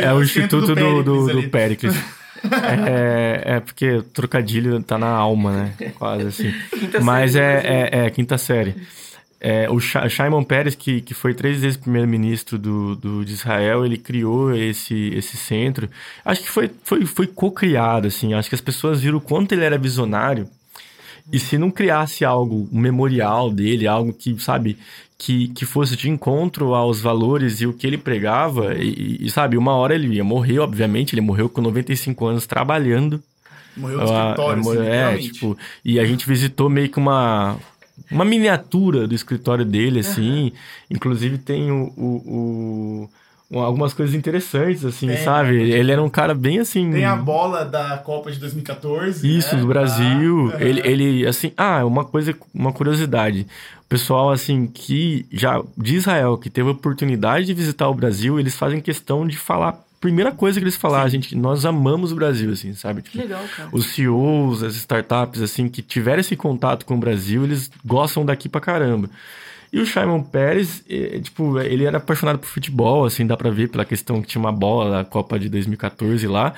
É, 0.00 0.04
é 0.06 0.12
o 0.14 0.24
centro 0.26 0.58
instituto 0.58 0.74
do, 0.74 1.02
do, 1.02 1.26
Péricles 1.26 1.26
do 1.26 1.38
ali. 1.38 1.48
Pericles. 1.48 1.96
É, 2.44 3.54
é 3.56 3.60
porque 3.60 4.02
trocadilho 4.12 4.82
tá 4.82 4.98
na 4.98 5.08
alma, 5.08 5.50
né? 5.52 5.72
Quase 5.98 6.26
assim. 6.26 6.54
Quinta 6.78 7.00
Mas 7.00 7.32
série, 7.32 7.66
é, 7.66 7.82
mas 7.82 7.92
é, 8.02 8.06
é, 8.06 8.10
quinta 8.10 8.36
série. 8.36 8.74
É, 9.46 9.68
o 9.68 9.78
Shimon 9.78 10.42
Peres, 10.42 10.74
que, 10.74 11.02
que 11.02 11.12
foi 11.12 11.34
três 11.34 11.60
vezes 11.60 11.76
primeiro-ministro 11.76 12.56
do, 12.56 12.96
do, 12.96 13.24
de 13.26 13.34
Israel, 13.34 13.84
ele 13.84 13.98
criou 13.98 14.54
esse, 14.54 15.10
esse 15.14 15.36
centro. 15.36 15.86
Acho 16.24 16.40
que 16.40 16.50
foi, 16.50 16.70
foi, 16.82 17.04
foi 17.04 17.26
co-criado, 17.26 18.06
assim. 18.06 18.32
Acho 18.32 18.48
que 18.48 18.54
as 18.54 18.62
pessoas 18.62 19.02
viram 19.02 19.18
o 19.18 19.20
quanto 19.20 19.52
ele 19.52 19.62
era 19.62 19.76
visionário. 19.76 20.48
E 21.30 21.38
se 21.38 21.58
não 21.58 21.70
criasse 21.70 22.24
algo, 22.24 22.66
um 22.72 22.80
memorial 22.80 23.50
dele, 23.50 23.86
algo 23.86 24.14
que, 24.14 24.34
sabe, 24.40 24.78
que, 25.18 25.48
que 25.48 25.66
fosse 25.66 25.94
de 25.94 26.08
encontro 26.08 26.74
aos 26.74 27.02
valores 27.02 27.60
e 27.60 27.66
o 27.66 27.74
que 27.74 27.86
ele 27.86 27.98
pregava, 27.98 28.74
e, 28.74 29.18
e, 29.20 29.30
sabe, 29.30 29.58
uma 29.58 29.74
hora 29.74 29.94
ele 29.94 30.08
ia 30.14 30.24
morrer, 30.24 30.58
obviamente, 30.58 31.12
ele 31.12 31.20
morreu 31.20 31.50
com 31.50 31.60
95 31.60 32.26
anos 32.26 32.46
trabalhando. 32.46 33.22
Morreu 33.76 33.98
no 33.98 34.10
Ah, 34.10 34.30
escritório, 34.30 34.60
assim, 34.60 34.86
é, 34.86 35.18
tipo, 35.18 35.58
e 35.84 36.00
a 36.00 36.04
gente 36.06 36.26
visitou 36.26 36.70
meio 36.70 36.88
que 36.88 36.98
uma, 36.98 37.58
uma 38.10 38.24
miniatura 38.24 39.06
do 39.06 39.14
escritório 39.14 39.64
dele, 39.64 40.00
assim. 40.00 40.52
Inclusive 40.90 41.38
tem 41.38 41.70
o, 41.70 41.92
o- 41.96 43.08
o- 43.50 43.58
algumas 43.60 43.94
coisas 43.94 44.14
interessantes, 44.14 44.84
assim, 44.84 45.08
Tem, 45.08 45.16
sabe? 45.18 45.52
né? 45.56 45.62
Ele 45.78 45.92
era 45.92 46.02
um 46.02 46.08
cara 46.10 46.34
bem 46.34 46.58
assim. 46.58 46.90
Tem 46.90 47.04
a 47.04 47.14
bola 47.16 47.64
da 47.64 47.98
Copa 47.98 48.30
de 48.32 48.38
2014. 48.38 49.26
Isso, 49.38 49.54
né? 49.54 49.60
do 49.60 49.66
Brasil. 49.66 50.52
Ah, 50.54 50.62
ele, 50.62 50.80
ele, 50.84 51.26
assim, 51.26 51.52
ah, 51.56 51.84
uma 51.84 52.04
coisa, 52.04 52.34
uma 52.52 52.72
curiosidade. 52.72 53.46
O 53.84 53.88
pessoal, 53.88 54.30
assim, 54.30 54.66
que 54.66 55.26
já 55.30 55.62
de 55.76 55.94
Israel, 55.96 56.36
que 56.38 56.50
teve 56.50 56.68
a 56.68 56.72
oportunidade 56.72 57.46
de 57.46 57.54
visitar 57.54 57.88
o 57.88 57.94
Brasil, 57.94 58.40
eles 58.40 58.56
fazem 58.56 58.80
questão 58.80 59.26
de 59.26 59.36
falar. 59.36 59.78
Primeira 60.04 60.30
coisa 60.32 60.60
que 60.60 60.64
eles 60.64 60.76
falaram, 60.76 61.08
gente, 61.08 61.34
nós 61.34 61.64
amamos 61.64 62.12
o 62.12 62.14
Brasil, 62.14 62.52
assim, 62.52 62.74
sabe? 62.74 63.00
Que 63.00 63.12
Tipo, 63.12 63.22
legal, 63.24 63.42
cara. 63.56 63.70
os 63.72 63.86
CEOs, 63.86 64.62
as 64.62 64.74
startups, 64.76 65.40
assim, 65.40 65.66
que 65.66 65.80
tiveram 65.80 66.20
esse 66.20 66.36
contato 66.36 66.84
com 66.84 66.94
o 66.94 66.98
Brasil, 66.98 67.42
eles 67.42 67.70
gostam 67.82 68.22
daqui 68.22 68.46
pra 68.46 68.60
caramba. 68.60 69.08
E 69.72 69.80
o 69.80 69.86
Shimon 69.86 70.22
Peres, 70.22 70.84
eh, 70.90 71.18
tipo, 71.22 71.58
ele 71.58 71.84
era 71.86 71.96
apaixonado 71.96 72.38
por 72.38 72.46
futebol, 72.48 73.06
assim, 73.06 73.26
dá 73.26 73.34
pra 73.34 73.48
ver 73.48 73.70
pela 73.70 73.82
questão 73.86 74.20
que 74.20 74.28
tinha 74.28 74.40
uma 74.40 74.52
bola 74.52 74.90
da 74.98 75.04
Copa 75.06 75.38
de 75.38 75.48
2014 75.48 76.26
lá. 76.26 76.52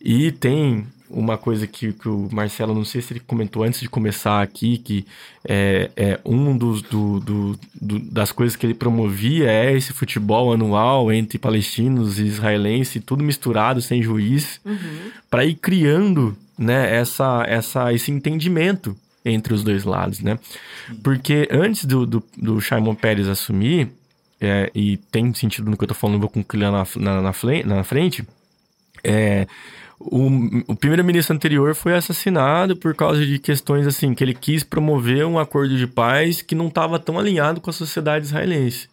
E 0.00 0.30
tem 0.30 0.86
uma 1.14 1.38
coisa 1.38 1.66
que, 1.66 1.92
que 1.92 2.08
o 2.08 2.28
Marcelo, 2.32 2.74
não 2.74 2.84
sei 2.84 3.00
se 3.00 3.12
ele 3.12 3.20
comentou 3.20 3.62
antes 3.62 3.80
de 3.80 3.88
começar 3.88 4.42
aqui, 4.42 4.78
que 4.78 5.06
é, 5.46 5.90
é 5.96 6.20
um 6.24 6.56
dos 6.56 6.82
do, 6.82 7.20
do- 7.20 7.58
do- 7.80 7.98
das 8.00 8.32
coisas 8.32 8.56
que 8.56 8.66
ele 8.66 8.74
promovia 8.74 9.50
é 9.50 9.72
esse 9.72 9.92
futebol 9.92 10.52
anual 10.52 11.12
entre 11.12 11.38
palestinos 11.38 12.18
e 12.18 12.24
israelenses, 12.26 13.02
tudo 13.04 13.22
misturado, 13.22 13.80
sem 13.80 14.02
juiz 14.02 14.60
Uhum. 14.64 14.76
para 15.30 15.44
ir 15.44 15.54
criando 15.54 16.36
né, 16.58 16.96
essa, 16.96 17.44
essa, 17.48 17.92
esse 17.92 18.10
entendimento 18.10 18.96
entre 19.24 19.54
os 19.54 19.64
dois 19.64 19.84
lados, 19.84 20.20
né? 20.20 20.38
Porque 21.02 21.48
antes 21.50 21.84
do, 21.86 22.04
do, 22.06 22.22
do 22.36 22.60
Shimon 22.60 22.94
Peres 22.94 23.26
assumir, 23.26 23.88
é, 24.40 24.70
e 24.74 24.96
tem 25.10 25.32
sentido 25.32 25.70
no 25.70 25.76
que 25.76 25.84
eu 25.84 25.88
tô 25.88 25.94
falando, 25.94 26.20
vou 26.20 26.28
concluir 26.28 26.70
na, 26.70 26.84
na, 26.96 27.22
na, 27.22 27.32
flen- 27.32 27.64
na 27.64 27.82
frente, 27.82 28.22
é, 29.02 29.46
o, 30.06 30.72
o 30.72 30.76
primeiro-ministro 30.76 31.34
anterior 31.34 31.74
foi 31.74 31.94
assassinado 31.94 32.76
por 32.76 32.94
causa 32.94 33.24
de 33.24 33.38
questões 33.38 33.86
assim, 33.86 34.14
que 34.14 34.22
ele 34.22 34.34
quis 34.34 34.62
promover 34.62 35.26
um 35.26 35.38
acordo 35.38 35.76
de 35.76 35.86
paz 35.86 36.42
que 36.42 36.54
não 36.54 36.68
estava 36.68 36.98
tão 36.98 37.18
alinhado 37.18 37.60
com 37.60 37.70
a 37.70 37.72
sociedade 37.72 38.26
israelense. 38.26 38.88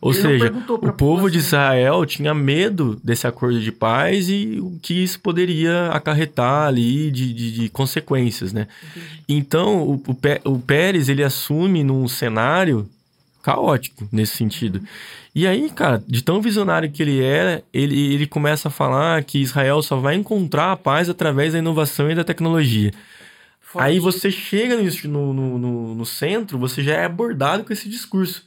Ou 0.00 0.12
Ele 0.12 0.20
seja, 0.20 0.52
o 0.68 0.92
povo 0.92 1.30
de. 1.30 1.38
Israel 1.38 2.04
tinha 2.04 2.34
medo 2.34 3.00
desse 3.02 3.26
acordo 3.26 3.58
de 3.60 3.72
paz 3.72 4.28
e 4.28 4.58
o 4.60 4.78
que 4.82 5.02
isso 5.02 5.18
poderia 5.20 5.88
acarretar 5.88 6.66
ali 6.66 7.10
de, 7.10 7.32
de, 7.32 7.52
de 7.52 7.68
consequências, 7.70 8.52
né? 8.52 8.68
Então, 9.28 9.82
o, 9.82 10.02
o 10.44 10.58
Pérez, 10.58 11.08
ele 11.08 11.22
assume 11.22 11.82
num 11.82 12.06
cenário 12.08 12.88
caótico 13.46 14.08
nesse 14.10 14.36
sentido. 14.36 14.82
E 15.32 15.46
aí, 15.46 15.70
cara, 15.70 16.02
de 16.04 16.20
tão 16.20 16.42
visionário 16.42 16.90
que 16.90 17.00
ele 17.00 17.22
era, 17.22 17.62
ele, 17.72 18.12
ele 18.12 18.26
começa 18.26 18.66
a 18.66 18.72
falar 18.72 19.22
que 19.22 19.38
Israel 19.38 19.80
só 19.82 19.96
vai 19.98 20.16
encontrar 20.16 20.72
a 20.72 20.76
paz 20.76 21.08
através 21.08 21.52
da 21.52 21.60
inovação 21.60 22.10
e 22.10 22.14
da 22.16 22.24
tecnologia. 22.24 22.90
Aí 23.76 24.00
você 24.00 24.32
chega 24.32 24.76
no, 25.04 25.32
no, 25.32 25.58
no, 25.58 25.94
no 25.94 26.06
centro, 26.06 26.58
você 26.58 26.82
já 26.82 26.94
é 26.94 27.04
abordado 27.04 27.62
com 27.62 27.72
esse 27.72 27.88
discurso. 27.88 28.44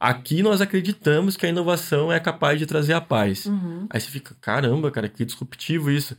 Aqui 0.00 0.42
nós 0.42 0.60
acreditamos 0.60 1.36
que 1.36 1.46
a 1.46 1.48
inovação 1.48 2.12
é 2.12 2.18
capaz 2.18 2.58
de 2.58 2.66
trazer 2.66 2.94
a 2.94 3.00
paz. 3.00 3.46
Uhum. 3.46 3.86
Aí 3.90 4.00
você 4.00 4.10
fica, 4.10 4.34
caramba, 4.40 4.90
cara, 4.90 5.08
que 5.08 5.24
disruptivo 5.24 5.88
isso. 5.88 6.16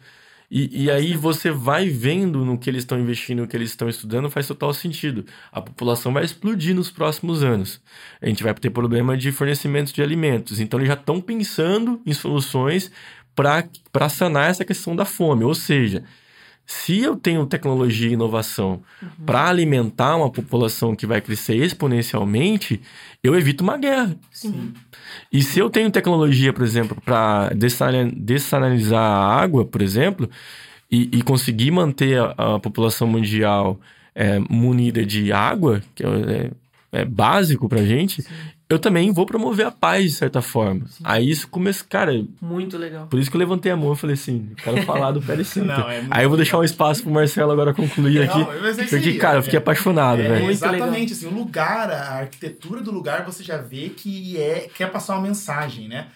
E, 0.56 0.84
e 0.84 0.92
aí 0.92 1.16
você 1.18 1.50
vai 1.50 1.90
vendo 1.90 2.46
no 2.46 2.60
que 2.60 2.70
eles 2.70 2.84
estão 2.84 3.00
investindo, 3.00 3.42
no 3.42 3.48
que 3.48 3.58
eles 3.58 3.72
estão 3.72 3.90
estudando, 3.90 4.30
faz 4.30 4.46
total 4.46 4.72
sentido. 4.72 5.26
A 5.52 5.60
população 5.60 6.14
vai 6.14 6.24
explodir 6.24 6.76
nos 6.76 6.92
próximos 6.92 7.42
anos. 7.42 7.82
A 8.22 8.28
gente 8.28 8.44
vai 8.44 8.54
ter 8.54 8.70
problema 8.70 9.18
de 9.18 9.32
fornecimento 9.32 9.92
de 9.92 10.04
alimentos. 10.04 10.60
Então 10.60 10.80
eles 10.80 10.90
já 10.90 10.94
estão 10.94 11.20
pensando 11.20 12.00
em 12.06 12.14
soluções 12.14 12.92
para 13.36 14.10
sanar 14.10 14.52
essa 14.52 14.64
questão 14.64 14.96
da 14.96 15.06
fome. 15.06 15.44
Ou 15.44 15.56
seja, 15.56 16.04
se 16.66 17.00
eu 17.00 17.16
tenho 17.16 17.46
tecnologia 17.46 18.10
e 18.10 18.14
inovação 18.14 18.82
para 19.26 19.48
alimentar 19.50 20.16
uma 20.16 20.30
população 20.30 20.96
que 20.96 21.06
vai 21.06 21.20
crescer 21.20 21.56
exponencialmente, 21.56 22.82
eu 23.22 23.36
evito 23.36 23.64
uma 23.64 23.78
guerra. 23.78 24.16
Sim. 24.32 24.74
E 25.32 25.44
se 25.44 25.60
eu 25.60 25.70
tenho 25.70 25.92
tecnologia, 25.92 26.54
por 26.54 26.64
exemplo, 26.64 26.98
para 27.04 27.52
dessalinizar 27.54 29.02
a 29.02 29.42
água, 29.42 29.66
por 29.66 29.82
exemplo, 29.82 30.30
e, 30.90 31.10
e 31.12 31.22
conseguir 31.22 31.72
manter 31.72 32.20
a, 32.20 32.56
a 32.56 32.60
população 32.60 33.08
mundial 33.08 33.80
é, 34.16 34.40
munida 34.50 35.06
de 35.06 35.34
água, 35.34 35.82
que 35.94 36.04
é, 36.06 36.52
é 36.92 37.06
básico 37.06 37.68
pra 37.68 37.84
gente, 37.84 38.24
eu 38.70 38.80
também 38.80 39.12
vou 39.12 39.26
promover 39.26 39.66
a 39.68 39.72
paz, 39.72 40.04
de 40.06 40.12
certa 40.12 40.42
forma. 40.42 40.86
Aí 41.04 41.30
isso 41.30 41.48
começa, 41.48 41.84
cara, 41.88 42.12
Muito 42.42 42.78
legal. 42.78 43.08
por 43.08 43.20
isso 43.20 43.30
que 43.30 43.36
eu 43.36 43.40
levantei 43.40 43.72
a 43.72 43.78
mão 43.78 43.94
e 43.94 43.96
falei 43.96 44.16
assim, 44.16 44.48
eu 44.52 44.56
quero 44.56 44.82
falar 44.84 45.12
do 45.12 45.22
Pérez 45.26 45.48
Center. 45.48 45.78
Não, 45.78 45.90
é 45.90 46.00
muito 46.02 46.14
Aí 46.14 46.24
eu 46.24 46.30
vou 46.30 46.38
deixar 46.38 46.58
um 46.58 46.64
espaço 46.64 47.04
pro 47.04 47.12
Marcelo 47.12 47.52
agora 47.52 47.74
concluir 47.74 48.24
aqui. 48.24 48.40
Não, 48.40 48.46
mas 48.62 48.80
é 48.80 48.84
Porque, 48.84 48.96
aí, 49.10 49.18
cara, 49.18 49.36
é- 49.36 49.40
eu 49.40 49.44
fiquei 49.44 49.60
apaixonado, 49.60 50.22
É, 50.22 50.28
velho. 50.28 50.50
Exatamente, 50.50 51.14
assim, 51.14 51.28
o 51.28 51.34
lugar, 51.34 51.92
a 51.92 52.14
arquitetura 52.20 52.82
do 52.82 52.92
lugar, 52.92 53.24
você 53.26 53.44
já 53.44 53.58
vê 53.58 53.90
que 53.90 54.38
é 54.38 54.70
quer 54.76 54.90
passar 54.92 55.16
uma 55.18 55.22
mensagem, 55.28 55.88
né? 55.88 56.08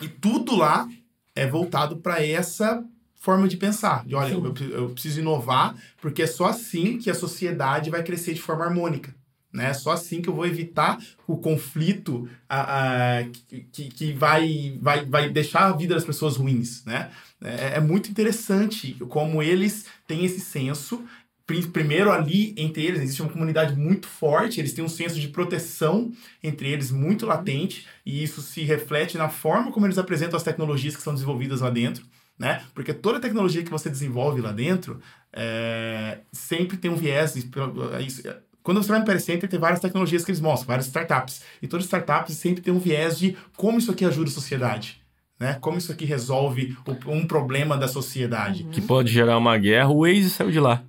E 0.00 0.08
tudo 0.08 0.56
lá 0.56 0.88
é 1.34 1.46
voltado 1.46 1.96
para 1.96 2.24
essa 2.24 2.82
forma 3.20 3.48
de 3.48 3.56
pensar. 3.56 4.04
De, 4.06 4.14
olha, 4.14 4.34
Sim. 4.34 4.42
eu, 4.60 4.68
eu 4.70 4.88
preciso 4.90 5.20
inovar, 5.20 5.74
porque 6.00 6.22
é 6.22 6.26
só 6.26 6.46
assim 6.46 6.96
que 6.98 7.10
a 7.10 7.14
sociedade 7.14 7.90
vai 7.90 8.02
crescer 8.02 8.32
de 8.32 8.40
forma 8.40 8.64
harmônica. 8.64 9.12
Né? 9.52 9.72
Só 9.72 9.92
assim 9.92 10.20
que 10.20 10.28
eu 10.28 10.34
vou 10.34 10.46
evitar 10.46 10.98
o 11.26 11.36
conflito 11.38 12.28
a, 12.48 13.18
a, 13.20 13.24
que, 13.72 13.88
que 13.88 14.12
vai, 14.12 14.78
vai, 14.80 15.04
vai 15.06 15.30
deixar 15.30 15.66
a 15.68 15.72
vida 15.72 15.94
das 15.94 16.04
pessoas 16.04 16.36
ruins. 16.36 16.84
Né? 16.84 17.10
É, 17.42 17.76
é 17.76 17.80
muito 17.80 18.10
interessante 18.10 18.94
como 19.08 19.42
eles 19.42 19.86
têm 20.06 20.24
esse 20.24 20.40
senso 20.40 21.02
pri- 21.46 21.66
primeiro 21.66 22.12
ali 22.12 22.52
entre 22.58 22.84
eles 22.84 23.00
existe 23.00 23.22
uma 23.22 23.30
comunidade 23.32 23.74
muito 23.74 24.06
forte, 24.06 24.60
eles 24.60 24.74
têm 24.74 24.84
um 24.84 24.88
senso 24.88 25.18
de 25.18 25.28
proteção 25.28 26.12
entre 26.42 26.68
eles 26.68 26.90
muito 26.90 27.24
latente 27.24 27.86
e 28.04 28.22
isso 28.22 28.42
se 28.42 28.62
reflete 28.62 29.16
na 29.16 29.30
forma 29.30 29.72
como 29.72 29.86
eles 29.86 29.96
apresentam 29.98 30.36
as 30.36 30.42
tecnologias 30.42 30.94
que 30.94 31.02
são 31.02 31.14
desenvolvidas 31.14 31.62
lá 31.62 31.70
dentro, 31.70 32.04
né? 32.38 32.62
Porque 32.74 32.92
toda 32.92 33.18
tecnologia 33.18 33.62
que 33.62 33.70
você 33.70 33.88
desenvolve 33.88 34.42
lá 34.42 34.52
dentro 34.52 35.00
é, 35.32 36.18
sempre 36.32 36.76
tem 36.76 36.90
um 36.90 36.96
viés. 36.96 37.34
é 37.36 38.02
isso- 38.02 38.22
Quando 38.68 38.82
você 38.82 38.90
vai 38.90 38.98
no 38.98 39.06
Pere 39.06 39.18
Center, 39.18 39.48
tem 39.48 39.58
várias 39.58 39.80
tecnologias 39.80 40.26
que 40.26 40.30
eles 40.30 40.42
mostram, 40.42 40.66
várias 40.66 40.84
startups. 40.88 41.40
E 41.62 41.66
todas 41.66 41.84
as 41.84 41.86
startups 41.86 42.34
sempre 42.36 42.60
tem 42.60 42.70
um 42.70 42.78
viés 42.78 43.18
de 43.18 43.34
como 43.56 43.78
isso 43.78 43.90
aqui 43.90 44.04
ajuda 44.04 44.28
a 44.28 44.32
sociedade. 44.32 45.00
Né? 45.40 45.56
Como 45.58 45.78
isso 45.78 45.90
aqui 45.90 46.04
resolve 46.04 46.76
o- 46.86 47.10
um 47.12 47.26
problema 47.26 47.78
da 47.78 47.88
sociedade. 47.88 48.64
Que 48.64 48.82
pode 48.82 49.10
gerar 49.10 49.38
uma 49.38 49.56
guerra. 49.56 49.88
O 49.88 50.00
Waze 50.02 50.28
saiu 50.28 50.50
de 50.50 50.60
lá. 50.60 50.82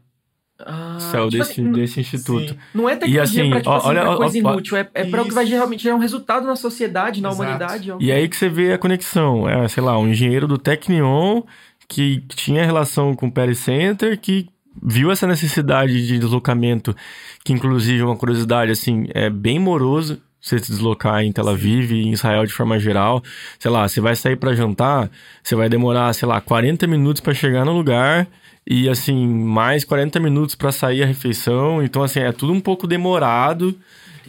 Ah, 0.59 0.97
saiu 0.99 1.29
tipo 1.29 1.37
desse, 1.41 1.51
assim, 1.53 1.71
desse 1.71 1.99
instituto. 2.01 2.49
Sim. 2.49 2.59
Não 2.75 2.89
é 2.89 2.97
tecnologia 2.97 3.23
assim, 3.43 3.49
pra, 3.49 3.59
tipo 3.59 3.69
ó, 3.69 3.77
assim, 3.77 3.87
olha, 3.87 4.01
pra 4.01 4.09
ó, 4.11 4.17
coisa 4.17 4.35
ó, 4.35 4.39
inútil, 4.39 4.75
é, 4.77 4.89
é 4.93 5.05
pra 5.05 5.21
o 5.21 5.25
que 5.25 5.33
vai 5.33 5.43
Isso. 5.45 5.51
geralmente 5.53 5.83
gerar 5.83 5.95
um 5.95 5.99
resultado 5.99 6.45
na 6.45 6.57
sociedade, 6.57 7.21
na 7.21 7.29
Exato. 7.29 7.41
humanidade. 7.43 7.91
ó. 7.93 7.97
E 8.01 8.11
aí 8.11 8.27
que 8.27 8.35
você 8.35 8.49
vê 8.49 8.73
a 8.73 8.77
conexão. 8.77 9.47
É, 9.47 9.65
sei 9.69 9.81
lá, 9.81 9.97
um 9.97 10.09
engenheiro 10.09 10.49
do 10.49 10.57
Tecnion 10.57 11.43
que 11.87 12.19
tinha 12.27 12.65
relação 12.65 13.15
com 13.15 13.27
o 13.27 13.31
Peri 13.31 13.55
Center, 13.55 14.19
que 14.19 14.49
viu 14.81 15.11
essa 15.11 15.27
necessidade 15.27 16.05
de 16.07 16.19
deslocamento, 16.19 16.95
que 17.43 17.53
inclusive 17.53 18.01
é 18.01 18.05
uma 18.05 18.15
curiosidade, 18.15 18.71
assim, 18.71 19.07
é 19.13 19.29
bem 19.29 19.59
moroso 19.59 20.19
você 20.41 20.57
se 20.57 20.71
deslocar 20.71 21.21
em 21.21 21.31
Tel 21.33 21.49
Aviv 21.49 21.91
e 21.91 22.03
em 22.03 22.13
Israel 22.13 22.45
de 22.45 22.53
forma 22.53 22.79
geral. 22.79 23.21
Sei 23.59 23.69
lá, 23.69 23.87
você 23.87 23.99
vai 23.99 24.15
sair 24.15 24.37
para 24.37 24.53
jantar, 24.55 25.11
você 25.43 25.53
vai 25.53 25.67
demorar, 25.67 26.13
sei 26.13 26.27
lá, 26.27 26.39
40 26.39 26.87
minutos 26.87 27.21
para 27.21 27.33
chegar 27.33 27.65
no 27.65 27.73
lugar 27.73 28.25
e 28.65 28.87
assim, 28.87 29.27
mais 29.27 29.83
40 29.83 30.17
minutos 30.19 30.55
para 30.55 30.71
sair 30.71 31.03
a 31.03 31.05
refeição. 31.05 31.83
Então, 31.83 32.01
assim, 32.03 32.19
é 32.21 32.31
tudo 32.31 32.53
um 32.53 32.61
pouco 32.61 32.87
demorado. 32.87 33.77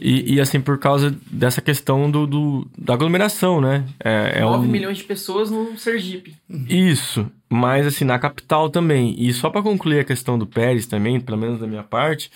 E, 0.03 0.35
e, 0.35 0.41
assim, 0.41 0.61
por 0.61 0.79
causa 0.79 1.15
dessa 1.31 1.61
questão 1.61 2.11
do, 2.11 2.27
do- 2.27 2.67
da 2.77 2.95
aglomeração, 2.95 3.61
né? 3.61 3.85
É, 4.03 4.39
é 4.39 4.41
9 4.41 4.67
um... 4.67 4.71
milhões 4.71 4.97
de 4.97 5.05
pessoas 5.05 5.51
no 5.51 5.77
Sergipe. 5.77 6.35
Isso. 6.67 7.31
Mas 7.51 7.87
assim, 7.87 8.05
na 8.05 8.19
capital 8.19 8.71
também. 8.71 9.15
E 9.19 9.33
só 9.33 9.51
para 9.51 9.63
concluir 9.63 9.99
a 9.99 10.05
questão 10.05 10.39
do 10.39 10.47
Pérez 10.47 10.87
também, 10.87 11.21
pelo 11.21 11.37
menos 11.37 11.59
da 11.59 11.67
minha 11.67 11.83
parte, 11.83 12.31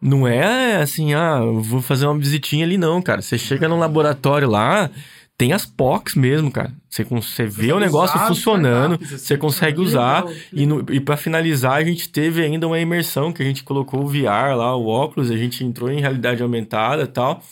não 0.00 0.28
é 0.28 0.76
assim, 0.76 1.12
ah, 1.12 1.40
vou 1.40 1.82
fazer 1.82 2.06
uma 2.06 2.18
visitinha 2.18 2.64
ali 2.64 2.78
não, 2.78 3.02
cara. 3.02 3.20
Você 3.20 3.36
chega 3.36 3.68
no 3.68 3.76
laboratório 3.76 4.48
lá, 4.48 4.90
tem 5.36 5.52
as 5.52 5.66
POCs 5.66 6.14
mesmo, 6.14 6.52
cara. 6.52 6.72
Você, 6.88 7.02
você 7.02 7.46
vê 7.46 7.72
o 7.72 7.80
negócio 7.80 8.16
usar 8.16 8.28
funcionando, 8.28 8.94
assim, 9.02 9.18
você 9.18 9.36
consegue 9.36 9.80
usar. 9.80 10.24
legal, 10.24 10.40
que 10.50 10.62
E, 10.62 10.66
no, 10.66 10.86
e 10.90 11.00
para 11.00 11.16
finalizar, 11.16 11.74
a 11.74 11.84
gente 11.84 12.08
teve 12.08 12.42
ainda 12.42 12.66
uma 12.68 12.78
imersão 12.78 13.32
que 13.32 13.42
a 13.42 13.44
gente 13.44 13.64
colocou 13.64 14.04
o 14.04 14.06
VR 14.06 14.54
lá, 14.56 14.76
o 14.76 14.86
óculos, 14.86 15.32
a 15.32 15.36
gente 15.36 15.64
entrou 15.64 15.90
em 15.90 16.00
realidade 16.00 16.42
aumentada 16.42 17.02
e 17.02 17.08
tal. 17.08 17.42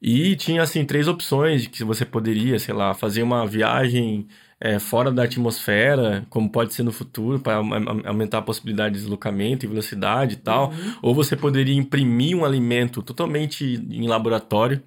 E 0.00 0.36
tinha, 0.36 0.62
assim, 0.62 0.84
três 0.84 1.08
opções 1.08 1.62
de 1.62 1.68
que 1.70 1.82
você 1.82 2.04
poderia, 2.04 2.58
sei 2.60 2.74
lá, 2.74 2.94
fazer 2.94 3.22
uma 3.24 3.44
viagem 3.44 4.28
é, 4.60 4.78
fora 4.78 5.12
da 5.12 5.24
atmosfera, 5.24 6.26
como 6.30 6.50
pode 6.50 6.72
ser 6.72 6.82
no 6.82 6.92
futuro, 6.92 7.38
para 7.38 7.56
aumentar 7.56 8.38
a 8.38 8.42
possibilidade 8.42 8.94
de 8.94 9.00
deslocamento 9.00 9.64
e 9.64 9.68
velocidade 9.68 10.34
e 10.34 10.38
tal. 10.38 10.72
Ou 11.02 11.14
você 11.14 11.36
poderia 11.36 11.74
imprimir 11.74 12.36
um 12.36 12.44
alimento 12.44 13.02
totalmente 13.02 13.64
em 13.64 14.06
laboratório. 14.06 14.82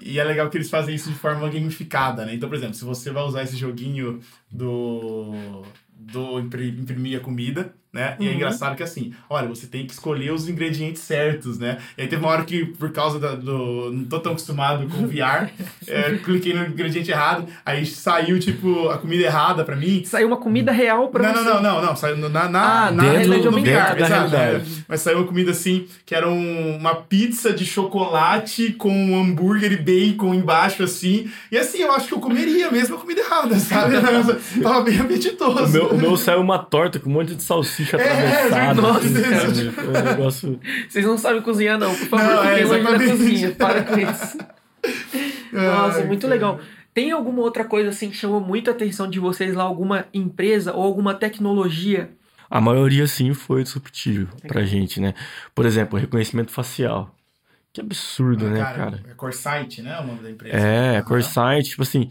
E 0.00 0.18
é 0.18 0.24
legal 0.24 0.50
que 0.50 0.56
eles 0.56 0.70
fazem 0.70 0.94
isso 0.94 1.08
de 1.08 1.16
forma 1.16 1.48
gamificada, 1.48 2.24
né? 2.24 2.34
Então, 2.34 2.48
por 2.48 2.56
exemplo, 2.56 2.74
se 2.74 2.84
você 2.84 3.10
vai 3.10 3.22
usar 3.22 3.42
esse 3.44 3.56
joguinho 3.56 4.20
do, 4.50 5.62
do 5.88 6.40
impri- 6.40 6.70
imprimir 6.70 7.18
a 7.18 7.20
comida, 7.20 7.72
né? 7.94 8.16
E 8.20 8.26
é 8.26 8.28
Uhum. 8.30 8.34
engraçado 8.34 8.76
que 8.76 8.82
assim, 8.82 9.12
olha, 9.30 9.48
você 9.48 9.66
tem 9.66 9.86
que 9.86 9.92
escolher 9.92 10.32
os 10.32 10.48
ingredientes 10.48 11.00
certos, 11.02 11.58
né? 11.58 11.78
E 11.96 12.02
aí 12.02 12.08
teve 12.08 12.20
uma 12.22 12.30
hora 12.32 12.44
que, 12.44 12.64
por 12.66 12.90
causa 12.90 13.18
da- 13.20 13.34
do. 13.36 13.90
Não 13.92 14.04
tô 14.04 14.18
tão 14.20 14.32
acostumado 14.32 14.86
com 14.88 15.04
o 15.04 15.06
VR, 15.06 15.48
é, 15.86 16.18
cliquei 16.22 16.52
no 16.52 16.66
ingrediente 16.66 17.10
errado, 17.10 17.46
aí 17.64 17.86
saiu, 17.86 18.38
tipo, 18.40 18.88
a 18.88 18.98
comida 18.98 19.22
errada 19.24 19.64
pra 19.64 19.76
mim. 19.76 20.02
Saiu 20.04 20.26
uma 20.26 20.36
comida 20.36 20.72
real 20.72 21.08
pra 21.08 21.32
Não, 21.32 21.34
você. 21.34 21.44
não, 21.48 21.62
não, 21.62 21.74
não, 21.76 21.82
não. 21.86 21.96
Saiu 21.96 22.16
na, 22.16 22.28
na, 22.28 22.86
Ah, 22.86 22.90
na 22.90 23.02
dentro- 23.04 23.30
realidade 23.32 24.02
exato, 24.02 24.12
realidade. 24.12 24.56
é. 24.56 24.84
Mas 24.88 25.00
saiu 25.00 25.18
uma 25.18 25.26
comida 25.26 25.52
assim, 25.52 25.86
que 26.04 26.14
era 26.14 26.28
um- 26.28 26.76
uma 26.76 26.96
pizza 26.96 27.52
de 27.52 27.64
chocolate 27.64 28.72
com 28.72 28.90
um 28.90 29.20
hambúrguer 29.20 29.72
e 29.72 29.76
bacon 29.76 30.34
embaixo, 30.34 30.82
assim. 30.82 31.30
E 31.52 31.56
assim, 31.56 31.78
eu 31.78 31.92
acho 31.92 32.08
que 32.08 32.14
eu 32.14 32.20
comeria 32.20 32.70
mesmo 32.70 32.96
a 32.96 32.98
comida 32.98 33.20
errada, 33.20 33.58
sabe? 33.58 33.94
Tava 34.62 34.80
bem 34.82 34.98
apetitoso. 34.98 35.64
O 35.64 35.68
meu, 35.68 35.88
o 35.90 35.96
meu 35.98 36.16
saiu 36.16 36.40
uma 36.40 36.58
torta 36.58 36.98
com 36.98 37.08
um 37.08 37.12
monte 37.12 37.34
de 37.34 37.42
salsicha 37.42 37.83
É, 37.92 38.46
atravessada. 38.46 38.80
nossa, 38.82 39.06
assim, 39.06 39.22
cara. 39.22 39.40
sabe? 39.54 39.70
Foi 39.70 39.86
um 39.88 39.92
negócio. 40.04 40.60
Vocês 40.88 41.04
não 41.04 41.18
sabem 41.18 41.42
cozinhar, 41.42 41.78
não. 41.78 41.94
Por 41.94 42.08
favor, 42.08 42.24
Não, 42.26 42.44
é, 42.44 42.56
fiquem 42.56 42.64
longe 42.64 42.82
da 42.82 42.90
exatamente. 42.90 43.10
cozinha. 43.18 43.50
Para 43.52 43.82
com 43.82 43.98
isso. 43.98 44.38
Nossa, 45.52 45.98
Ai, 46.00 46.06
muito 46.06 46.22
cara. 46.22 46.34
legal. 46.34 46.60
Tem 46.92 47.10
alguma 47.10 47.42
outra 47.42 47.64
coisa 47.64 47.90
assim 47.90 48.10
que 48.10 48.16
chamou 48.16 48.40
muito 48.40 48.70
a 48.70 48.72
atenção 48.72 49.08
de 49.08 49.18
vocês 49.18 49.54
lá? 49.54 49.64
Alguma 49.64 50.06
empresa 50.14 50.72
ou 50.72 50.82
alguma 50.82 51.14
tecnologia? 51.14 52.10
A 52.50 52.60
maioria, 52.60 53.06
sim, 53.06 53.32
foi 53.34 53.62
disruptivo 53.64 54.36
pra 54.46 54.62
gente, 54.64 55.00
né? 55.00 55.14
Por 55.54 55.66
exemplo, 55.66 55.98
reconhecimento 55.98 56.52
facial. 56.52 57.12
Que 57.72 57.80
absurdo, 57.80 58.48
né, 58.48 58.60
cara? 58.60 59.00
É 59.10 59.14
Corsight, 59.14 59.82
né? 59.82 59.98
O 59.98 60.06
nome 60.06 60.22
da 60.22 60.30
empresa. 60.30 60.56
É, 60.56 60.96
Aham. 60.98 61.02
Corsight, 61.02 61.70
tipo 61.70 61.82
assim, 61.82 62.10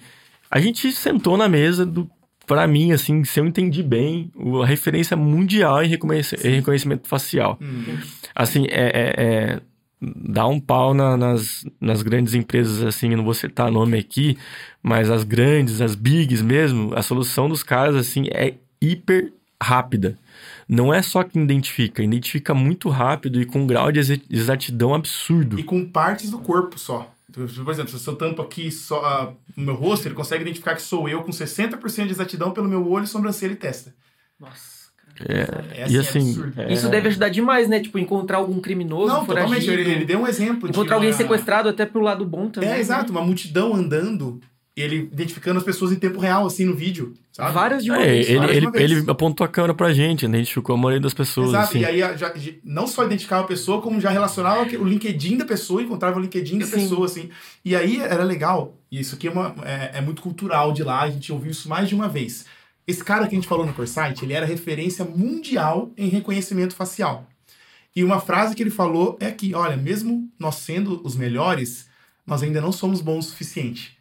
a 0.52 0.60
gente 0.60 0.92
sentou 0.92 1.38
na 1.38 1.48
mesa 1.48 1.86
do. 1.86 2.10
Pra 2.46 2.68
mim, 2.68 2.92
assim, 2.92 3.24
se 3.24 3.40
eu 3.40 3.46
entendi 3.46 3.82
bem, 3.82 4.30
a 4.62 4.66
referência 4.66 5.16
mundial 5.16 5.82
em, 5.84 5.88
reconhece- 5.88 6.36
em 6.46 6.56
reconhecimento 6.56 7.08
facial. 7.08 7.58
Hum. 7.62 7.98
Assim, 8.36 8.66
é, 8.70 8.92
é- 8.94 9.24
é- 9.24 9.62
dá 10.02 10.46
um 10.48 10.60
pau 10.60 10.94
na- 10.94 11.16
nas, 11.16 11.66
nas 11.80 12.02
grandes 12.02 12.34
empresas, 12.34 12.84
assim, 12.84 13.12
eu 13.12 13.18
não 13.18 13.24
vou 13.24 13.34
citar 13.34 13.72
nome 13.72 13.98
aqui, 13.98 14.38
mas 14.82 15.10
as 15.10 15.24
grandes, 15.24 15.80
as 15.80 15.96
bigs 15.96 16.42
mesmo, 16.42 16.94
a 16.94 17.02
solução 17.02 17.48
dos 17.48 17.64
caras, 17.64 17.96
assim, 17.96 18.26
é 18.32 18.56
hiper 18.82 19.32
rápida. 19.62 20.18
Não 20.68 20.94
é 20.94 21.02
só 21.02 21.24
que 21.24 21.40
identifica, 21.40 22.04
identifica 22.04 22.54
muito 22.54 22.90
rápido 22.90 23.40
e 23.42 23.46
com 23.46 23.60
um 23.62 23.68
grau 23.68 23.92
de 23.92 24.00
exa- 24.00 24.20
exatidão 24.30 24.94
absurdo. 24.94 25.58
E 25.58 25.64
com 25.64 25.86
partes 25.86 26.30
do 26.30 26.40
corpo 26.40 26.78
só. 26.78 27.13
Por 27.34 27.72
exemplo, 27.72 27.98
se 27.98 28.08
eu 28.08 28.16
tampo 28.16 28.42
aqui 28.42 28.72
só 28.72 29.04
ah, 29.04 29.34
o 29.58 29.62
meu 29.62 29.74
rosto, 29.76 30.08
ele 30.08 30.16
consegue 30.16 30.44
identificar 30.44 30.76
que 30.76 30.82
sou 30.82 31.10
eu 31.10 31.24
com 31.24 31.32
60% 31.32 32.06
de 32.06 32.12
exatidão 32.12 32.52
pelo 32.52 32.70
meu 32.70 32.88
olho, 32.90 33.08
sobrancelha 33.08 33.54
e 33.54 33.56
testa. 33.56 33.94
Nossa. 34.40 34.84
É 35.20 35.90
e 35.92 35.96
é 35.98 36.00
assim, 36.00 36.32
absurdo. 36.32 36.62
é- 36.62 36.74
Isso 36.74 36.90
deve 36.90 37.08
ajudar 37.10 37.30
demais, 37.30 37.68
né? 37.70 37.80
Tipo, 37.80 38.00
encontrar 38.00 38.38
algum 38.38 38.60
criminoso, 38.60 39.14
Não, 39.14 39.26
totalmente. 39.26 39.70
Ele, 39.70 39.92
ele 39.92 40.06
deu 40.06 40.20
um 40.20 40.28
exemplo. 40.28 40.68
de 40.68 40.76
Encontrar 40.76 40.96
alguém 40.96 41.12
uma- 41.12 41.18
sequestrado 41.18 41.70
até 41.70 41.86
pro 41.86 42.02
lado 42.02 42.26
bom 42.26 42.50
também. 42.50 42.70
É, 42.70 42.74
né? 42.74 42.80
exato. 42.80 43.12
Uma 43.12 43.22
multidão 43.22 43.76
andando, 43.76 44.42
ele 44.76 44.98
identificando 45.12 45.60
as 45.60 45.64
pessoas 45.64 45.92
em 45.92 45.96
tempo 45.96 46.20
real, 46.20 46.46
assim, 46.48 46.66
no 46.66 46.74
vídeo. 46.76 47.14
Sabe? 47.32 47.52
Várias 47.54 47.84
de 47.84 47.92
uma 47.92 48.02
É, 48.02 48.08
vez. 48.08 48.30
ele, 48.30 48.46
ele, 48.52 48.66
uma 48.66 48.72
vez. 48.72 48.92
ele 48.92 49.10
apontou 49.12 49.46
a 49.46 49.48
câmera 49.48 49.74
pra 49.74 49.94
gente, 49.94 50.28
né? 50.28 50.38
identificou 50.38 50.74
a 50.76 50.78
maioria 50.78 51.00
das 51.00 51.14
pessoas. 51.14 51.50
Exato, 51.50 51.70
assim. 51.70 51.80
e 51.80 51.86
aí 51.86 52.00
já, 52.00 52.16
já- 52.16 52.34
não 52.64 52.88
só 52.88 53.06
identificava 53.06 53.44
a 53.44 53.48
pessoa, 53.48 53.82
como 53.82 54.00
já 54.02 54.10
relacionava 54.10 54.64
o 54.64 54.84
LinkedIn 54.84 55.38
da 55.38 55.46
pessoa, 55.46 55.82
encontrava 55.82 56.18
o 56.18 56.22
LinkedIn 56.22 56.58
da 56.60 56.66
Sim. 56.66 56.72
pessoa, 56.72 57.06
assim. 57.06 57.30
E 57.64 57.76
aí 57.76 58.00
era 58.00 58.24
legal, 58.24 58.76
e 58.92 59.00
isso 59.00 59.14
aqui 59.16 59.28
é, 59.28 59.32
uma- 59.32 59.56
é- 59.64 59.92
é 60.00 60.02
muito 60.02 60.22
cultural 60.22 60.72
de 60.74 60.84
lá, 60.84 61.02
a 61.04 61.10
gente 61.12 61.32
ouviu 61.32 61.52
isso 61.52 61.70
mais 61.70 61.88
de 61.88 61.94
uma 61.96 62.08
vez. 62.10 62.46
Esse 62.88 63.04
cara 63.04 63.28
que 63.28 63.36
a 63.36 63.38
gente 63.38 63.48
falou 63.48 63.66
no 63.66 63.74
Corsight, 63.74 64.24
ele 64.26 64.34
era 64.34 64.46
referência 64.46 65.06
mundial 65.06 65.92
em 65.98 66.08
reconhecimento 66.10 66.76
facial. 66.76 67.28
E 67.96 68.04
uma 68.04 68.20
frase 68.20 68.56
que 68.56 68.64
ele 68.64 68.72
falou 68.72 69.18
é 69.20 69.30
que, 69.32 69.54
olha, 69.54 69.78
mesmo 69.78 70.28
nós 70.40 70.56
sendo 70.56 71.00
os 71.04 71.16
melhores, 71.16 71.88
nós 72.26 72.42
ainda 72.42 72.60
não 72.60 72.72
somos 72.72 73.02
bons 73.02 73.28
o 73.28 73.30
suficiente. 73.30 73.96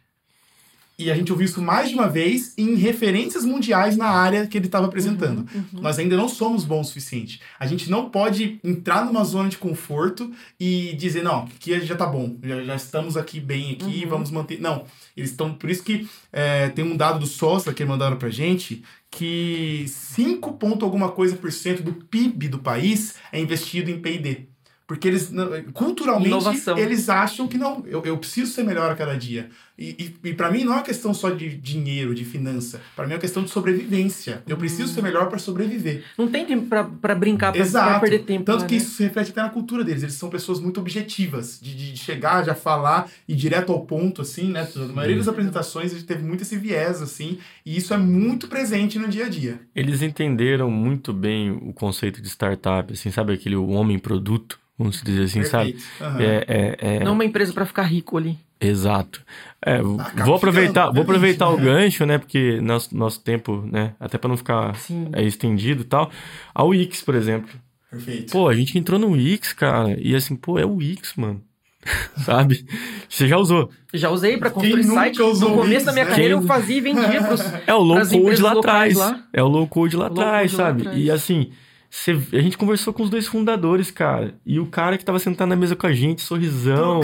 E 0.97 1.09
a 1.09 1.15
gente 1.15 1.31
ouviu 1.31 1.45
isso 1.45 1.59
mais 1.61 1.89
de 1.89 1.95
uma 1.95 2.07
vez 2.07 2.53
em 2.57 2.75
referências 2.75 3.43
mundiais 3.43 3.97
na 3.97 4.05
área 4.05 4.45
que 4.45 4.57
ele 4.57 4.67
estava 4.67 4.85
apresentando. 4.85 5.45
Nós 5.71 5.97
ainda 5.97 6.15
não 6.15 6.29
somos 6.29 6.63
bons 6.63 6.81
o 6.81 6.89
suficiente. 6.89 7.41
A 7.59 7.65
gente 7.65 7.89
não 7.89 8.09
pode 8.11 8.59
entrar 8.63 9.03
numa 9.03 9.23
zona 9.23 9.49
de 9.49 9.57
conforto 9.57 10.31
e 10.59 10.93
dizer, 10.95 11.23
não, 11.23 11.45
aqui 11.55 11.79
já 11.81 11.95
tá 11.95 12.05
bom, 12.05 12.37
já, 12.43 12.61
já 12.63 12.75
estamos 12.75 13.17
aqui 13.17 13.39
bem 13.39 13.71
aqui, 13.71 14.03
Uhum. 14.03 14.09
vamos 14.09 14.29
manter. 14.31 14.61
Não, 14.61 14.85
eles 15.17 15.31
estão. 15.31 15.53
Por 15.53 15.69
isso 15.69 15.83
que 15.83 16.07
é, 16.31 16.69
tem 16.69 16.85
um 16.85 16.95
dado 16.95 17.19
do 17.19 17.25
SOSA 17.25 17.73
que 17.73 17.83
mandaram 17.83 18.17
pra 18.17 18.29
gente 18.29 18.83
que 19.09 19.85
5 19.87 20.53
ponto 20.53 20.83
alguma 20.85 21.09
coisa 21.11 21.35
por 21.35 21.51
cento 21.51 21.83
do 21.83 21.93
PIB 21.93 22.47
do 22.47 22.59
país 22.59 23.15
é 23.31 23.39
investido 23.39 23.89
em 23.91 23.99
PD. 23.99 24.47
Porque 24.85 25.07
eles, 25.07 25.31
não, 25.31 25.49
culturalmente, 25.71 26.27
Inovação. 26.27 26.77
eles 26.77 27.07
acham 27.07 27.47
que 27.47 27.57
não, 27.57 27.83
eu, 27.87 28.03
eu 28.03 28.17
preciso 28.17 28.51
ser 28.51 28.63
melhor 28.63 28.91
a 28.91 28.95
cada 28.95 29.17
dia. 29.17 29.49
E, 29.77 30.13
e, 30.23 30.29
e 30.29 30.33
para 30.33 30.51
mim 30.51 30.63
não 30.63 30.73
é 30.73 30.75
uma 30.75 30.83
questão 30.83 31.13
só 31.13 31.29
de 31.31 31.55
dinheiro, 31.55 32.13
de 32.13 32.23
finança. 32.23 32.81
Para 32.95 33.05
mim 33.05 33.13
é 33.13 33.15
uma 33.15 33.21
questão 33.21 33.43
de 33.43 33.49
sobrevivência. 33.49 34.43
Eu 34.47 34.55
preciso 34.55 34.93
ser 34.93 35.01
melhor 35.01 35.29
para 35.29 35.39
sobreviver. 35.39 36.03
Não 36.17 36.27
tem 36.27 36.45
tempo 36.45 36.67
pra, 36.67 36.83
pra 36.83 37.15
brincar, 37.15 37.55
Exato. 37.55 38.01
perder 38.01 38.19
tempo. 38.19 38.45
Tanto 38.45 38.61
lá, 38.61 38.67
que 38.67 38.75
né? 38.75 38.81
isso 38.81 38.91
se 38.91 39.03
reflete 39.03 39.31
até 39.31 39.41
na 39.41 39.49
cultura 39.49 39.83
deles. 39.83 40.03
Eles 40.03 40.15
são 40.15 40.29
pessoas 40.29 40.59
muito 40.59 40.79
objetivas, 40.79 41.59
de, 41.61 41.75
de 41.75 41.97
chegar, 41.97 42.43
já 42.43 42.53
falar 42.53 43.09
e 43.27 43.33
direto 43.33 43.71
ao 43.71 43.85
ponto, 43.85 44.21
assim, 44.21 44.51
né? 44.51 44.67
Na 44.75 44.87
maioria 44.87 45.17
das 45.17 45.27
apresentações 45.27 45.91
a 45.91 45.95
gente 45.95 46.05
teve 46.05 46.23
muito 46.23 46.41
esse 46.41 46.57
viés, 46.57 47.01
assim, 47.01 47.39
e 47.65 47.77
isso 47.77 47.93
é 47.93 47.97
muito 47.97 48.47
presente 48.47 48.99
no 48.99 49.07
dia 49.07 49.25
a 49.25 49.29
dia. 49.29 49.59
Eles 49.75 50.01
entenderam 50.01 50.69
muito 50.69 51.11
bem 51.13 51.51
o 51.51 51.73
conceito 51.73 52.21
de 52.21 52.27
startup, 52.29 52.93
assim, 52.93 53.09
sabe? 53.11 53.33
Aquele 53.33 53.55
homem-produto, 53.55 54.59
vamos 54.77 55.01
dizer 55.01 55.23
assim, 55.23 55.43
sabe? 55.43 55.73
Perfeito. 55.73 56.03
Aham. 56.03 56.21
É, 56.21 56.45
é, 56.47 56.77
é, 56.97 57.03
Não 57.03 57.13
uma 57.13 57.25
empresa 57.25 57.53
pra 57.53 57.65
ficar 57.65 57.83
rico 57.83 58.17
ali. 58.17 58.37
Exato. 58.59 59.21
É, 59.65 59.75
acaba 59.75 60.25
vou 60.25 60.35
aproveitar, 60.35 60.89
vou 60.91 61.01
aproveitar 61.03 61.49
o 61.49 61.57
né? 61.57 61.63
gancho, 61.63 62.05
né? 62.05 62.17
Porque 62.17 62.61
nosso, 62.61 62.95
nosso 62.95 63.19
tempo, 63.21 63.67
né? 63.69 63.93
Até 63.99 64.17
para 64.17 64.29
não 64.29 64.37
ficar 64.37 64.73
é, 65.13 65.23
estendido 65.23 65.81
e 65.81 65.85
tal. 65.85 66.09
A 66.55 66.63
Wix, 66.63 67.01
por 67.01 67.13
exemplo. 67.15 67.49
Perfeito. 67.91 68.31
Pô, 68.31 68.47
a 68.47 68.53
gente 68.55 68.77
entrou 68.77 68.97
no 68.99 69.11
Wix, 69.11 69.53
cara, 69.53 69.95
e 69.99 70.15
assim, 70.15 70.35
pô, 70.35 70.57
é 70.57 70.65
o 70.65 70.75
Wix, 70.77 71.13
mano. 71.15 71.41
Sabe? 72.23 72.65
Você 73.09 73.27
já 73.27 73.37
usou. 73.37 73.69
Já 73.93 74.09
usei 74.09 74.37
pra 74.37 74.49
construir 74.49 74.79
Quem 74.81 74.87
nunca 74.89 75.01
site. 75.01 75.21
usou 75.21 75.49
No 75.49 75.55
começo 75.57 75.71
Wix, 75.73 75.85
da 75.85 75.91
minha 75.91 76.05
né? 76.05 76.09
carreira 76.11 76.33
Quem- 76.35 76.41
eu 76.41 76.47
fazia 76.47 76.77
e 76.77 76.81
vendia 76.81 77.21
pros. 77.27 77.41
É 77.67 77.73
o 77.73 77.79
low 77.79 77.99
code 78.07 78.41
lá 78.41 78.51
atrás. 78.53 78.95
lá. 78.95 79.23
É 79.33 79.43
o 79.43 79.47
low 79.47 79.67
code 79.67 79.97
lá 79.97 80.07
atrás, 80.07 80.53
lá 80.53 80.57
sabe? 80.65 80.81
atrás. 80.83 80.97
E 80.97 81.11
assim, 81.11 81.51
cê- 81.95 82.17
a 82.33 82.41
gente 82.41 82.57
conversou 82.57 82.91
com 82.91 83.03
os 83.03 83.09
dois 83.09 83.27
fundadores, 83.27 83.91
cara. 83.91 84.33
E 84.43 84.59
o 84.59 84.65
cara 84.65 84.97
que 84.97 85.05
tava 85.05 85.19
sentado 85.19 85.49
na 85.49 85.55
mesa 85.55 85.75
com 85.75 85.85
a 85.85 85.93
gente, 85.93 86.23
sorrisão, 86.23 87.01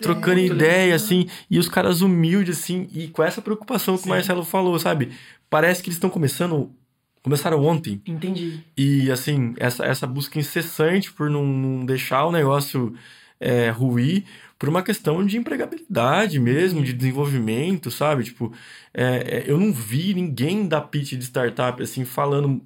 trocando 0.00 0.40
ideia. 0.40 0.54
ideia, 0.54 0.94
assim, 0.94 1.28
e 1.50 1.58
os 1.58 1.68
caras 1.68 2.00
humildes, 2.00 2.58
assim, 2.58 2.88
e 2.94 3.08
com 3.08 3.22
essa 3.22 3.42
preocupação 3.42 3.96
que 3.96 4.04
Sim. 4.04 4.08
o 4.08 4.12
Marcelo 4.12 4.42
falou, 4.42 4.78
sabe? 4.78 5.10
Parece 5.50 5.82
que 5.82 5.90
eles 5.90 5.96
estão 5.96 6.08
começando. 6.08 6.70
Começaram 7.22 7.62
ontem. 7.62 8.00
Entendi. 8.06 8.60
E, 8.74 9.10
assim, 9.10 9.52
essa, 9.58 9.84
essa 9.84 10.06
busca 10.06 10.38
incessante 10.38 11.12
por 11.12 11.28
não, 11.28 11.44
não 11.46 11.84
deixar 11.84 12.24
o 12.24 12.32
negócio 12.32 12.94
é, 13.38 13.68
ruir, 13.68 14.24
por 14.58 14.70
uma 14.70 14.82
questão 14.82 15.24
de 15.24 15.36
empregabilidade 15.36 16.38
mesmo, 16.40 16.82
de 16.82 16.94
desenvolvimento, 16.94 17.90
sabe? 17.90 18.24
Tipo, 18.24 18.54
é, 18.94 19.04
é, 19.04 19.44
eu 19.46 19.58
não 19.58 19.70
vi 19.70 20.14
ninguém 20.14 20.66
da 20.66 20.80
pitch 20.80 21.12
de 21.12 21.24
startup, 21.24 21.82
assim, 21.82 22.06
falando 22.06 22.62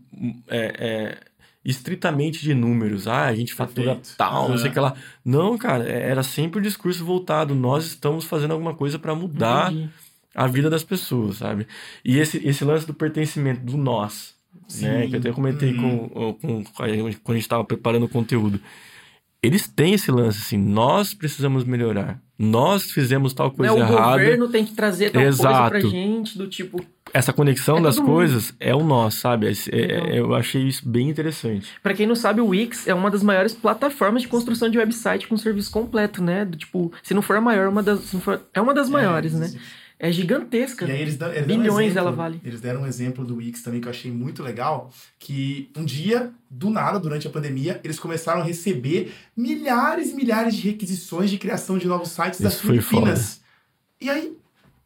é, 0.48 0.74
é, 0.78 1.18
estritamente 1.64 2.42
de 2.42 2.52
números. 2.54 3.08
Ah, 3.08 3.26
a 3.26 3.34
gente 3.34 3.54
fatura 3.54 3.94
Perfeito. 3.94 4.16
tal, 4.18 4.48
não 4.48 4.58
sei 4.58 4.70
o 4.70 4.72
que 4.72 4.80
lá. 4.80 4.94
Não, 5.24 5.56
cara, 5.56 5.88
é- 5.88 6.10
era 6.10 6.22
sempre 6.22 6.58
o 6.58 6.62
discurso 6.62 7.04
voltado. 7.04 7.54
Nós 7.54 7.86
estamos 7.86 8.24
fazendo 8.24 8.52
alguma 8.52 8.74
coisa 8.74 8.98
para 8.98 9.14
mudar 9.14 9.72
Entendi. 9.72 9.90
a 10.34 10.46
vida 10.46 10.68
das 10.68 10.84
pessoas, 10.84 11.38
sabe? 11.38 11.66
E 12.04 12.18
esse, 12.18 12.46
esse 12.46 12.64
lance 12.64 12.86
do 12.86 12.92
pertencimento, 12.92 13.60
do 13.60 13.76
nós, 13.76 14.34
né? 14.80 15.06
Que 15.06 15.16
eu 15.16 15.20
até 15.20 15.32
comentei 15.32 15.72
uhum. 15.72 16.08
com, 16.08 16.34
com, 16.34 16.64
quando 16.64 16.90
a 16.90 17.32
gente 17.32 17.38
estava 17.38 17.64
preparando 17.64 18.04
o 18.04 18.08
conteúdo. 18.08 18.60
Eles 19.42 19.66
têm 19.66 19.92
esse 19.92 20.10
lance 20.10 20.38
assim, 20.38 20.56
nós 20.56 21.12
precisamos 21.12 21.64
melhorar. 21.64 22.18
Nós 22.38 22.90
fizemos 22.90 23.34
tal 23.34 23.50
coisa 23.50 23.72
Não, 23.72 23.78
errada. 23.78 24.16
O 24.16 24.18
governo 24.18 24.48
tem 24.48 24.64
que 24.64 24.72
trazer 24.72 25.10
tal 25.10 25.22
Exato. 25.22 25.70
coisa 25.70 25.88
pra 25.88 25.90
gente, 25.90 26.38
do 26.38 26.48
tipo... 26.48 26.82
Essa 27.14 27.32
conexão 27.32 27.78
é 27.78 27.82
das 27.82 27.98
coisas 27.98 28.50
mundo. 28.50 28.56
é 28.58 28.74
o 28.74 28.82
nós, 28.82 29.14
sabe? 29.14 29.46
É, 29.46 29.78
é, 29.78 30.18
eu 30.18 30.34
achei 30.34 30.62
isso 30.62 30.86
bem 30.86 31.08
interessante. 31.08 31.68
Para 31.80 31.94
quem 31.94 32.08
não 32.08 32.16
sabe, 32.16 32.40
o 32.40 32.48
Wix 32.48 32.88
é 32.88 32.92
uma 32.92 33.08
das 33.08 33.22
maiores 33.22 33.54
plataformas 33.54 34.22
de 34.22 34.28
construção 34.28 34.68
de 34.68 34.76
website 34.76 35.28
com 35.28 35.36
serviço 35.36 35.70
completo, 35.70 36.20
né? 36.20 36.44
Do, 36.44 36.56
tipo, 36.56 36.92
se 37.04 37.14
não 37.14 37.22
for 37.22 37.36
a 37.36 37.40
maior, 37.40 37.68
uma 37.68 37.84
das, 37.84 38.10
for, 38.10 38.42
é 38.52 38.60
uma 38.60 38.74
das 38.74 38.88
é, 38.88 38.90
maiores, 38.90 39.32
né? 39.32 39.48
é 39.98 40.10
gigantesca. 40.10 40.86
E 40.86 40.90
aí 40.90 41.00
eles, 41.00 41.16
dão, 41.16 41.32
eles 41.32 41.46
Bilhões 41.46 41.72
um 41.72 41.80
exemplo, 41.80 41.98
ela 41.98 42.10
vale. 42.10 42.40
Eles 42.44 42.60
deram 42.60 42.82
um 42.82 42.86
exemplo 42.86 43.24
do 43.24 43.36
Wix 43.36 43.62
também 43.62 43.80
que 43.80 43.86
eu 43.86 43.90
achei 43.90 44.10
muito 44.10 44.42
legal, 44.42 44.90
que 45.18 45.70
um 45.76 45.84
dia, 45.84 46.32
do 46.50 46.68
nada, 46.68 46.98
durante 46.98 47.26
a 47.26 47.30
pandemia, 47.30 47.80
eles 47.84 47.98
começaram 47.98 48.40
a 48.42 48.44
receber 48.44 49.14
milhares 49.36 50.10
e 50.10 50.14
milhares 50.14 50.54
de 50.56 50.68
requisições 50.68 51.30
de 51.30 51.38
criação 51.38 51.78
de 51.78 51.86
novos 51.86 52.08
sites 52.08 52.40
Isso 52.40 52.42
das 52.42 52.60
Filipinas. 52.60 53.40
E 54.00 54.10
aí, 54.10 54.36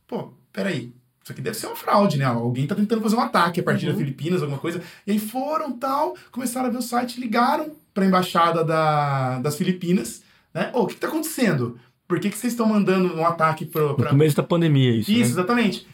pô, 0.07 0.33
peraí, 0.53 0.93
isso 1.29 1.33
aqui 1.33 1.43
deve 1.43 1.57
ser 1.57 1.67
uma 1.67 1.77
fraude, 1.77 2.17
né? 2.17 2.25
Alguém 2.25 2.67
tá 2.67 2.75
tentando 2.75 3.03
fazer 3.03 3.17
um 3.17 3.21
ataque 3.21 3.61
a 3.61 3.63
partir 3.63 3.85
uhum. 3.85 3.93
das 3.93 4.01
Filipinas, 4.01 4.41
alguma 4.41 4.59
coisa. 4.59 4.83
E 5.07 5.13
aí 5.13 5.19
foram 5.19 5.73
tal, 5.73 6.17
começaram 6.33 6.69
a 6.69 6.71
ver 6.71 6.79
o 6.79 6.83
site, 6.83 7.21
ligaram 7.21 7.73
para 7.93 8.05
a 8.05 8.07
embaixada 8.07 8.65
da, 8.65 9.39
das 9.41 9.57
Filipinas, 9.57 10.23
né? 10.55 10.71
Ô, 10.73 10.81
oh, 10.81 10.83
o 10.85 10.87
que, 10.87 10.95
que 10.95 11.01
tá 11.01 11.09
acontecendo? 11.09 11.79
Por 12.07 12.19
que, 12.19 12.31
que 12.31 12.39
vocês 12.39 12.55
estão 12.55 12.67
mandando 12.67 13.15
um 13.15 13.27
ataque 13.27 13.67
para. 13.67 13.95
Pra... 13.95 14.05
No 14.05 14.11
começo 14.11 14.37
da 14.37 14.43
pandemia, 14.43 14.91
isso. 14.91 15.11
Isso, 15.11 15.21
né? 15.21 15.27
exatamente. 15.27 15.87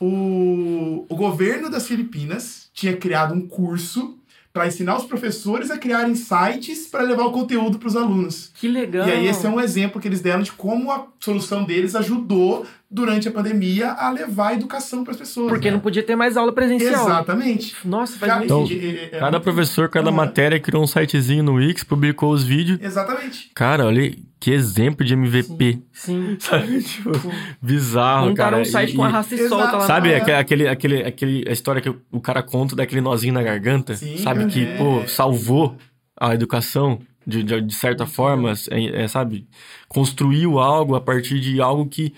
O, 0.00 1.06
o 1.08 1.14
governo 1.14 1.70
das 1.70 1.86
Filipinas 1.86 2.70
tinha 2.72 2.96
criado 2.96 3.34
um 3.34 3.46
curso 3.46 4.18
para 4.52 4.66
ensinar 4.66 4.96
os 4.96 5.04
professores 5.04 5.70
a 5.70 5.78
criarem 5.78 6.14
sites 6.14 6.86
para 6.88 7.02
levar 7.02 7.24
o 7.24 7.30
conteúdo 7.30 7.78
para 7.78 7.88
os 7.88 7.96
alunos. 7.96 8.50
Que 8.54 8.68
legal! 8.68 9.08
E 9.08 9.12
aí 9.12 9.26
esse 9.26 9.46
é 9.46 9.48
um 9.48 9.60
exemplo 9.60 10.00
que 10.00 10.08
eles 10.08 10.20
deram 10.20 10.42
de 10.42 10.52
como 10.52 10.90
a 10.90 11.06
solução 11.20 11.64
deles 11.64 11.94
ajudou 11.94 12.66
durante 12.90 13.28
a 13.28 13.30
pandemia 13.30 13.92
a 13.92 14.10
levar 14.10 14.48
a 14.48 14.54
educação 14.54 15.04
para 15.04 15.12
as 15.12 15.18
pessoas. 15.18 15.48
Porque 15.48 15.68
né? 15.68 15.74
não 15.74 15.80
podia 15.80 16.02
ter 16.02 16.16
mais 16.16 16.36
aula 16.36 16.52
presencial. 16.52 17.04
Exatamente. 17.04 17.76
Nossa, 17.84 18.18
faz 18.18 18.38
muito 18.38 18.44
então, 18.44 18.66
é, 18.68 19.04
é, 19.04 19.20
Cada 19.20 19.38
professor, 19.38 19.88
cada 19.88 20.10
matéria 20.10 20.58
criou 20.58 20.82
um 20.82 20.86
sitezinho 20.86 21.44
no 21.44 21.54
Wix, 21.54 21.84
publicou 21.84 22.32
os 22.32 22.42
vídeos. 22.42 22.80
Exatamente. 22.82 23.50
Cara, 23.54 23.86
olha 23.86 24.12
que 24.40 24.50
exemplo 24.50 25.04
de 25.04 25.12
MVP. 25.12 25.82
Sim. 25.92 26.36
sim. 26.36 26.36
Sabe? 26.40 26.82
Tipo, 26.82 27.14
sim. 27.18 27.30
bizarro, 27.60 28.30
Montaram 28.30 28.50
cara. 28.52 28.62
um 28.62 28.64
site 28.64 28.94
e, 28.94 28.96
com 28.96 29.04
arrasta 29.04 29.34
e 29.34 29.48
solta 29.48 29.76
lá. 29.76 29.86
Sabe 29.86 30.14
aquele, 30.14 30.36
aquele, 30.36 30.68
aquele, 30.68 31.02
aquele, 31.02 31.44
a 31.46 31.52
história 31.52 31.82
que 31.82 31.94
o 32.10 32.20
cara 32.20 32.42
conta 32.42 32.74
daquele 32.74 33.02
nozinho 33.02 33.34
na 33.34 33.42
garganta? 33.42 33.94
Sim, 33.94 34.16
sabe? 34.16 34.46
Que, 34.46 34.64
é. 34.64 34.76
pô, 34.78 35.06
salvou 35.06 35.76
a 36.18 36.34
educação 36.34 36.98
de, 37.26 37.42
de, 37.42 37.60
de 37.60 37.74
certa 37.74 38.06
forma, 38.06 38.52
é, 38.70 39.02
é, 39.02 39.08
sabe? 39.08 39.46
Construiu 39.88 40.58
algo 40.58 40.94
a 40.94 41.00
partir 41.00 41.38
de 41.38 41.60
algo 41.60 41.86
que 41.86 42.14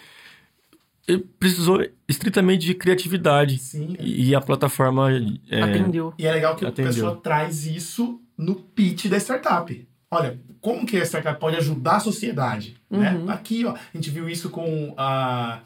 precisou 1.41 1.85
estritamente 2.09 2.65
de 2.65 2.75
criatividade. 2.75 3.59
Sim. 3.59 3.97
E, 3.99 4.33
a 4.35 4.41
plataforma 4.41 5.11
é, 5.51 5.61
atendeu. 5.61 6.15
E 6.17 6.27
é 6.27 6.33
legal 6.33 6.55
que 6.55 6.65
atendeu. 6.65 6.91
a 6.91 6.95
pessoa 6.95 7.17
traz 7.17 7.67
isso 7.67 8.21
no 8.39 8.55
pitch 8.55 9.07
da 9.07 9.19
startup. 9.19 9.92
Olha, 10.13 10.39
como 10.61 10.85
que 10.85 10.99
a 10.99 11.07
startup 11.07 11.41
pode 11.41 11.57
ajudar 11.57 11.97
a 11.97 12.01
sociedade? 12.01 12.77
Né? 12.91 13.15
Uhum. 13.15 13.25
Né? 13.25 13.33
Aqui, 13.33 13.65
ó, 13.65 13.73
a 13.73 13.97
gente 13.97 14.11
viu 14.11 14.29
isso 14.29 14.51
com 14.51 14.93
a, 14.95 15.61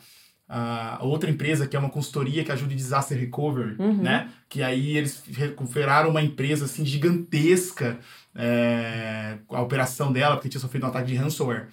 a 0.49 1.01
outra 1.03 1.29
empresa 1.29 1.67
que 1.67 1.75
é 1.75 1.79
uma 1.81 1.91
consultoria 1.91 2.45
que 2.45 2.53
ajuda 2.53 2.73
em 2.73 2.77
disaster 2.77 3.19
recovery, 3.19 3.75
uhum. 3.77 3.95
né? 3.95 4.29
Que 4.49 4.63
aí 4.63 4.97
eles 4.97 5.25
recuperaram 5.33 6.11
uma 6.11 6.23
empresa 6.23 6.67
assim 6.67 6.87
gigantesca 6.87 7.99
é, 8.37 9.39
a 9.51 9.61
operação 9.61 10.13
dela 10.13 10.37
porque 10.37 10.49
tinha 10.49 10.61
sofrido 10.61 10.87
um 10.87 10.91
ataque 10.91 11.09
de 11.09 11.17
ransomware. 11.17 11.67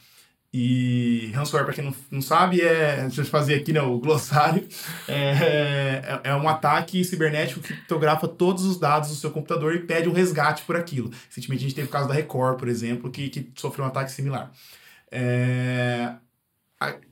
E 0.54 1.32
ransomware, 1.34 1.66
para 1.66 1.74
quem 1.74 1.84
não, 1.84 1.96
não 2.12 2.22
sabe, 2.22 2.62
é. 2.62 3.02
Deixa 3.02 3.22
eu 3.22 3.26
fazer 3.26 3.56
aqui 3.56 3.74
né, 3.74 3.82
o 3.82 3.98
glossário. 3.98 4.68
É, 5.08 5.14
é, 5.14 6.22
é, 6.26 6.36
um 6.36 6.48
ataque 6.48 7.04
cibernético 7.04 7.60
que 7.60 7.70
criptografa 7.70 8.28
todos 8.28 8.64
os 8.64 8.80
dados 8.80 9.10
do 9.10 9.16
seu 9.16 9.32
computador 9.32 9.74
e 9.74 9.80
pede 9.80 10.08
um 10.08 10.14
resgate 10.14 10.64
por 10.64 10.76
aquilo. 10.76 11.10
Recentemente 11.28 11.64
a 11.64 11.68
gente 11.68 11.76
teve 11.76 11.88
o 11.88 11.92
caso 11.92 12.08
da 12.08 12.14
Record, 12.14 12.60
por 12.60 12.68
exemplo, 12.68 13.10
que, 13.10 13.30
que 13.30 13.52
sofreu 13.56 13.86
um 13.86 13.88
ataque 13.88 14.12
similar. 14.12 14.52
É, 15.12 16.14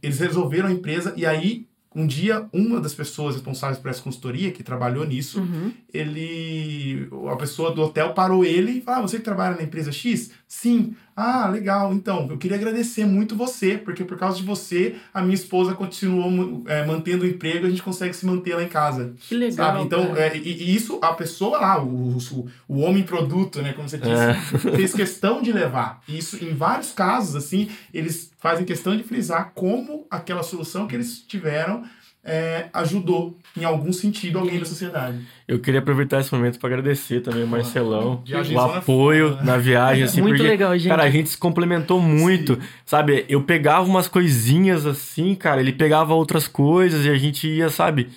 eles 0.03 0.19
resolveram 0.19 0.67
a 0.67 0.71
empresa 0.71 1.13
e 1.17 1.25
aí 1.25 1.67
um 1.93 2.07
dia, 2.07 2.47
uma 2.53 2.79
das 2.79 2.93
pessoas 2.93 3.35
responsáveis 3.35 3.77
por 3.77 3.91
essa 3.91 4.01
consultoria, 4.01 4.51
que 4.51 4.63
trabalhou 4.63 5.05
nisso, 5.05 5.41
uhum. 5.41 5.73
ele. 5.93 7.09
A 7.29 7.35
pessoa 7.35 7.73
do 7.73 7.81
hotel 7.81 8.13
parou 8.13 8.45
ele 8.45 8.77
e 8.77 8.81
falou: 8.81 8.99
ah, 8.99 9.07
você 9.07 9.17
que 9.17 9.23
trabalha 9.23 9.57
na 9.57 9.63
empresa 9.63 9.91
X? 9.91 10.31
Sim. 10.47 10.95
Ah, 11.15 11.47
legal. 11.49 11.93
Então, 11.93 12.27
eu 12.29 12.37
queria 12.37 12.57
agradecer 12.57 13.05
muito 13.05 13.35
você, 13.35 13.77
porque 13.77 14.03
por 14.03 14.17
causa 14.17 14.37
de 14.37 14.43
você, 14.43 14.95
a 15.13 15.21
minha 15.21 15.35
esposa 15.35 15.73
continuou 15.73 16.63
é, 16.67 16.85
mantendo 16.85 17.23
o 17.23 17.27
emprego 17.27 17.65
e 17.65 17.67
a 17.67 17.69
gente 17.69 17.83
consegue 17.83 18.15
se 18.15 18.25
manter 18.25 18.55
lá 18.55 18.63
em 18.63 18.67
casa. 18.67 19.13
Que 19.19 19.35
legal. 19.35 19.73
Sabe? 19.73 19.83
Então, 19.83 20.15
é, 20.15 20.35
e, 20.37 20.39
e, 20.39 20.75
isso, 20.75 20.99
a 21.01 21.13
pessoa 21.13 21.59
lá, 21.59 21.83
o, 21.83 22.17
o, 22.17 22.47
o 22.67 22.79
homem 22.79 23.03
produto, 23.03 23.61
né, 23.61 23.73
como 23.73 23.87
você 23.89 23.97
disse, 23.97 24.11
é. 24.11 24.33
fez 24.75 24.93
questão 24.93 25.41
de 25.41 25.51
levar. 25.51 26.01
Isso, 26.07 26.43
em 26.43 26.53
vários 26.53 26.91
casos, 26.91 27.35
assim, 27.35 27.69
eles 27.93 28.31
fazem 28.39 28.65
questão 28.65 28.95
de 28.95 29.03
frisar 29.03 29.51
como 29.53 30.07
aquela 30.09 30.43
solução 30.43 30.87
que 30.87 30.95
eles 30.95 31.19
tiveram 31.19 31.83
é, 32.23 32.65
ajudou 32.73 33.35
em 33.57 33.63
algum 33.63 33.91
sentido 33.91 34.39
alguém 34.39 34.59
da 34.59 34.65
sociedade. 34.65 35.19
Eu 35.47 35.59
queria 35.59 35.79
aproveitar 35.79 36.21
esse 36.21 36.33
momento 36.33 36.59
para 36.59 36.69
agradecer 36.69 37.21
também 37.21 37.43
o 37.43 37.47
Marcelão, 37.47 38.23
o 38.53 38.59
apoio 38.59 39.37
na 39.43 39.57
viagem, 39.57 40.03
assim, 40.03 40.21
muito 40.21 40.37
porque, 40.37 40.49
legal, 40.49 40.77
gente. 40.77 40.87
cara, 40.89 41.03
a 41.03 41.09
gente 41.09 41.29
se 41.29 41.37
complementou 41.37 41.99
muito, 41.99 42.55
Sim. 42.55 42.61
sabe? 42.85 43.25
Eu 43.27 43.43
pegava 43.43 43.87
umas 43.87 44.07
coisinhas 44.07 44.85
assim, 44.85 45.35
cara, 45.35 45.59
ele 45.59 45.73
pegava 45.73 46.13
outras 46.13 46.47
coisas 46.47 47.05
e 47.05 47.09
a 47.09 47.17
gente 47.17 47.47
ia, 47.47 47.69
sabe? 47.69 48.09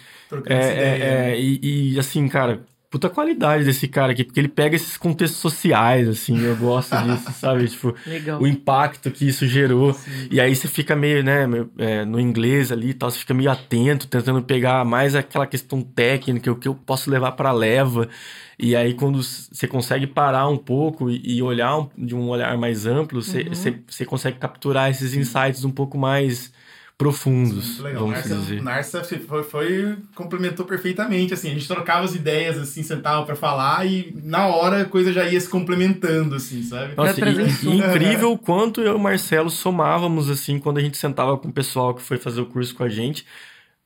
É, 0.47 0.55
é, 0.55 1.33
é, 1.33 1.41
e, 1.41 1.93
e 1.95 1.99
assim, 1.99 2.29
cara, 2.29 2.61
puta 2.95 3.11
qualidade 3.11 3.65
desse 3.65 3.89
cara 3.89 4.13
aqui, 4.13 4.23
porque 4.23 4.39
ele 4.39 4.47
pega 4.47 4.77
esses 4.77 4.97
contextos 4.97 5.41
sociais, 5.41 6.09
assim, 6.09 6.41
eu 6.41 6.55
gosto 6.55 6.97
disso, 6.99 7.29
sabe? 7.35 7.67
Tipo, 7.67 7.93
Legal. 8.07 8.41
o 8.41 8.47
impacto 8.47 9.11
que 9.11 9.27
isso 9.27 9.49
gerou. 9.49 9.95
Sim. 9.95 10.29
E 10.31 10.41
aí 10.41 10.55
você 10.55 10.69
fica 10.69 10.95
meio, 10.95 11.21
né, 11.25 11.45
é, 11.77 12.05
no 12.05 12.21
inglês 12.21 12.71
ali 12.71 12.91
e 12.91 12.95
tal, 12.95 13.11
você 13.11 13.19
fica 13.19 13.35
meio 13.35 13.51
atento, 13.51 14.07
tentando 14.07 14.41
pegar 14.45 14.85
mais 14.85 15.17
aquela 15.17 15.45
questão 15.45 15.83
técnica, 15.83 16.53
o 16.53 16.55
que 16.55 16.69
eu 16.69 16.75
posso 16.77 17.11
levar 17.11 17.33
para 17.33 17.51
leva. 17.51 18.09
E 18.57 18.77
aí, 18.77 18.95
quando 18.95 19.21
você 19.21 19.67
consegue 19.67 20.07
parar 20.07 20.47
um 20.47 20.57
pouco 20.57 21.11
e, 21.11 21.43
olhar 21.43 21.77
um, 21.77 21.89
de 21.99 22.15
um 22.15 22.29
olhar 22.29 22.57
mais 22.57 22.87
amplo, 22.87 23.21
você, 23.21 23.41
uhum. 23.41 23.49
você, 23.49 23.81
você 23.89 24.05
consegue 24.05 24.39
capturar 24.39 24.89
esses 24.89 25.17
insights 25.17 25.65
um 25.65 25.73
pouco 25.73 25.99
mais 25.99 26.53
profundos, 26.97 27.79
vamos 27.79 28.11
Narsa, 28.11 28.37
dizer. 28.37 28.63
Narsa 28.63 29.05
foi, 29.05 29.43
foi, 29.43 29.97
complementou 30.15 30.65
perfeitamente, 30.65 31.35
assim, 31.35 31.51
a 31.51 31.55
gente 31.55 31.67
trocava 31.67 32.05
as 32.05 32.15
ideias, 32.15 32.57
assim, 32.57 32.83
sentava 32.83 33.27
para 33.27 33.35
falar 33.35 33.85
e 33.85 34.17
na 34.23 34.47
hora 34.47 34.83
a 34.83 34.85
coisa 34.85 35.13
já 35.13 35.29
ia 35.29 35.41
se 35.41 35.49
complementando, 35.49 36.37
assim, 36.37 36.63
sabe? 36.63 36.95
Nossa, 36.97 37.21
e, 37.21 37.67
e 37.67 37.79
incrível 37.79 38.33
o 38.33 38.39
quanto 38.39 38.81
eu 38.81 38.93
e 38.93 38.97
o 38.97 38.99
Marcelo 38.99 39.51
somávamos, 39.51 40.31
assim, 40.31 40.59
quando 40.59 40.79
a 40.79 40.81
gente 40.81 40.97
sentava 40.97 41.37
com 41.37 41.49
o 41.49 41.53
pessoal 41.53 41.95
que 41.95 42.03
foi 42.03 42.17
fazer 42.17 42.41
o 42.41 42.47
curso 42.47 42.75
com 42.75 42.85
a 42.85 42.89
gente, 42.89 43.27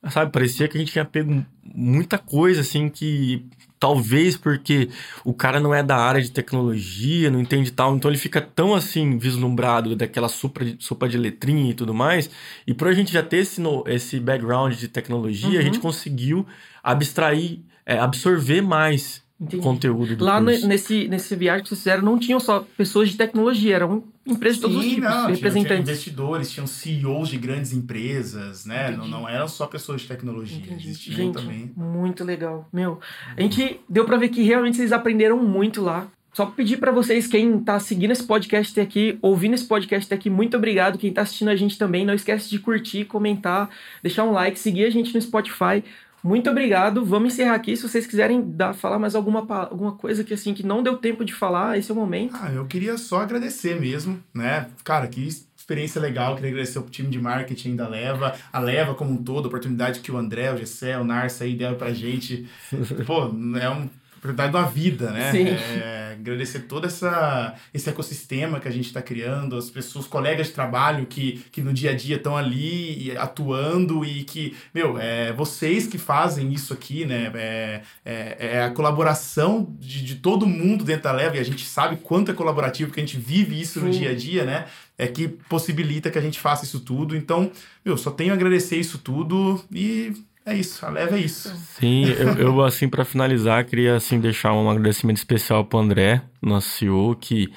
sabe, 0.07 0.31
parecia 0.31 0.67
que 0.67 0.77
a 0.77 0.79
gente 0.79 0.91
tinha 0.91 1.03
pego 1.03 1.43
muita 1.63 2.19
coisa, 2.19 2.61
assim, 2.61 2.89
que 2.89 3.43
Talvez 3.79 4.35
porque 4.35 4.89
o 5.23 5.33
cara 5.33 5.59
não 5.59 5.73
é 5.73 5.81
da 5.81 5.95
área 5.95 6.21
de 6.21 6.29
tecnologia, 6.31 7.31
não 7.31 7.39
entende 7.39 7.71
tal, 7.71 7.95
então 7.95 8.11
ele 8.11 8.17
fica 8.17 8.41
tão 8.41 8.75
assim 8.75 9.17
vislumbrado 9.17 9.95
daquela 9.95 10.27
sopa 10.27 10.65
de, 10.65 10.75
sopa 10.83 11.07
de 11.07 11.17
letrinha 11.17 11.71
e 11.71 11.73
tudo 11.73 11.93
mais. 11.93 12.29
E 12.67 12.73
por 12.73 12.89
a 12.89 12.93
gente 12.93 13.11
já 13.13 13.23
ter 13.23 13.37
esse, 13.37 13.61
no, 13.61 13.83
esse 13.87 14.19
background 14.19 14.75
de 14.75 14.89
tecnologia, 14.89 15.51
uhum. 15.51 15.59
a 15.59 15.61
gente 15.61 15.75
uhum. 15.75 15.83
conseguiu 15.83 16.45
abstrair, 16.83 17.59
é, 17.85 17.97
absorver 17.97 18.61
mais 18.61 19.23
Entendi. 19.39 19.63
conteúdo 19.63 20.17
do 20.17 20.25
Lá 20.25 20.41
curso. 20.41 20.67
nesse, 20.67 21.07
nesse 21.07 21.33
viagem 21.35 21.63
que 21.63 21.69
vocês 21.69 21.79
fizeram, 21.79 22.03
não 22.03 22.19
tinham 22.19 22.39
só 22.39 22.65
pessoas 22.75 23.09
de 23.09 23.15
tecnologia, 23.15 23.75
eram 23.75 24.03
empresas 24.25 24.57
de 24.57 24.61
todos 24.61 24.77
os 24.77 24.85
tipos, 24.85 25.09
não, 25.09 25.27
representantes. 25.27 25.67
Tinha, 25.67 25.79
investidores, 25.79 26.51
tinham 26.51 26.67
CEOs 26.67 27.29
de 27.29 27.37
grandes 27.37 27.71
empresas, 27.71 28.65
né? 28.65 28.91
Não, 28.91 29.07
não 29.07 29.29
eram 29.29 29.47
só 29.47 29.65
pessoas 29.65 30.01
de 30.01 30.07
tecnologia, 30.07 30.57
Entendi. 30.57 30.89
existiam 30.89 31.15
gente, 31.15 31.33
também. 31.35 31.71
Muito 31.75 32.23
legal. 32.23 32.67
Meu, 32.71 32.99
a 33.37 33.41
gente 33.41 33.79
deu 33.87 34.03
para 34.03 34.17
ver 34.17 34.29
que 34.29 34.43
realmente 34.43 34.75
vocês 34.75 34.91
aprenderam 34.91 35.37
muito 35.37 35.81
lá. 35.81 36.07
Só 36.33 36.45
pedir 36.45 36.77
para 36.77 36.91
vocês, 36.91 37.25
quem 37.25 37.59
tá 37.59 37.79
seguindo 37.79 38.11
esse 38.11 38.23
podcast 38.23 38.71
até 38.71 38.81
aqui, 38.81 39.17
ouvindo 39.21 39.55
esse 39.55 39.65
podcast 39.65 40.05
até 40.05 40.15
aqui, 40.15 40.29
muito 40.29 40.55
obrigado. 40.55 40.97
Quem 40.97 41.11
tá 41.11 41.21
assistindo 41.23 41.49
a 41.49 41.55
gente 41.55 41.77
também, 41.77 42.05
não 42.05 42.13
esquece 42.13 42.49
de 42.49 42.59
curtir, 42.59 43.05
comentar, 43.05 43.69
deixar 44.03 44.23
um 44.25 44.31
like, 44.31 44.59
seguir 44.59 44.85
a 44.85 44.89
gente 44.89 45.13
no 45.13 45.21
Spotify. 45.21 45.83
Muito 46.23 46.49
obrigado. 46.49 47.05
Vamos 47.05 47.33
encerrar 47.33 47.55
aqui. 47.55 47.75
Se 47.75 47.87
vocês 47.87 48.05
quiserem 48.05 48.41
dar, 48.41 48.73
falar 48.73 48.99
mais 48.99 49.15
alguma, 49.15 49.39
alguma 49.39 49.93
coisa 49.93 50.23
que 50.23 50.33
assim 50.33 50.53
que 50.53 50.65
não 50.65 50.83
deu 50.83 50.97
tempo 50.97 51.23
de 51.23 51.33
falar, 51.33 51.77
esse 51.77 51.89
é 51.89 51.93
o 51.93 51.97
momento. 51.97 52.35
Ah, 52.39 52.51
eu 52.51 52.65
queria 52.65 52.97
só 52.97 53.21
agradecer 53.21 53.79
mesmo, 53.79 54.21
né? 54.33 54.67
Cara, 54.83 55.07
que 55.07 55.27
experiência 55.69 56.01
legal. 56.01 56.35
Queria 56.35 56.49
agradecer 56.49 56.79
o 56.79 56.83
time 56.83 57.09
de 57.09 57.19
marketing 57.19 57.75
da 57.75 57.87
Leva, 57.87 58.35
a 58.51 58.59
Leva 58.59 58.95
como 58.95 59.11
um 59.11 59.23
todo, 59.23 59.45
a 59.45 59.47
oportunidade 59.47 59.99
que 59.99 60.11
o 60.11 60.17
André, 60.17 60.51
o 60.51 60.57
Gessé, 60.57 60.97
o 60.97 61.03
Narsa 61.03 61.43
aí 61.43 61.55
deram 61.55 61.77
pra 61.77 61.93
gente. 61.93 62.47
Pô, 63.05 63.31
é 63.59 63.69
um 63.69 63.87
oportunidade 64.19 64.51
da 64.51 64.63
vida, 64.63 65.11
né? 65.11 65.31
Sim. 65.31 65.47
É, 65.47 66.17
agradecer 66.19 66.59
todo 66.61 66.85
essa, 66.85 67.55
esse 67.73 67.89
ecossistema 67.89 68.59
que 68.59 68.67
a 68.67 68.71
gente 68.71 68.85
está 68.85 69.01
criando, 69.01 69.55
as 69.55 69.69
pessoas, 69.69 70.05
colegas 70.05 70.47
de 70.47 70.53
trabalho 70.53 71.05
que, 71.05 71.43
que 71.51 71.61
no 71.61 71.73
dia 71.73 71.91
a 71.91 71.95
dia 71.95 72.17
estão 72.17 72.35
ali 72.35 73.15
atuando 73.17 74.03
e 74.03 74.23
que, 74.23 74.55
meu, 74.73 74.99
é 74.99 75.31
vocês 75.33 75.87
que 75.87 75.97
fazem 75.97 76.51
isso 76.51 76.73
aqui, 76.73 77.05
né? 77.05 77.31
É, 77.33 77.81
é, 78.05 78.37
é 78.39 78.63
a 78.63 78.71
colaboração 78.71 79.73
de, 79.79 80.03
de 80.03 80.15
todo 80.15 80.45
mundo 80.45 80.83
dentro 80.83 81.03
da 81.03 81.11
Leva 81.13 81.37
e 81.37 81.39
a 81.39 81.45
gente 81.45 81.65
sabe 81.65 81.97
quanto 81.97 82.31
é 82.31 82.33
colaborativo, 82.33 82.91
que 82.91 82.99
a 82.99 83.05
gente 83.05 83.17
vive 83.17 83.59
isso 83.59 83.79
no 83.79 83.89
dia 83.89 84.11
a 84.11 84.15
dia, 84.15 84.43
né? 84.43 84.65
É 84.97 85.07
que 85.07 85.29
possibilita 85.29 86.11
que 86.11 86.17
a 86.17 86.21
gente 86.21 86.39
faça 86.39 86.65
isso 86.65 86.81
tudo. 86.81 87.15
Então, 87.15 87.49
meu, 87.85 87.97
só 87.97 88.11
tenho 88.11 88.33
a 88.33 88.35
agradecer 88.35 88.75
isso 88.75 88.97
tudo 88.97 89.63
e 89.73 90.13
é 90.45 90.55
isso, 90.55 90.85
a 90.85 90.89
leva 90.89 91.17
é 91.17 91.21
isso. 91.21 91.53
Sim, 91.79 92.05
eu, 92.05 92.33
eu 92.37 92.63
assim, 92.63 92.89
para 92.89 93.05
finalizar, 93.05 93.65
queria 93.65 93.95
assim 93.95 94.19
deixar 94.19 94.53
um 94.53 94.69
agradecimento 94.69 95.17
especial 95.17 95.65
pro 95.65 95.79
André, 95.79 96.21
nosso 96.41 96.69
CEO, 96.69 97.15
que 97.15 97.51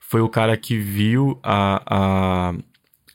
foi 0.00 0.20
o 0.20 0.28
cara 0.28 0.56
que 0.56 0.76
viu 0.78 1.38
a, 1.42 1.82
a, 1.86 2.54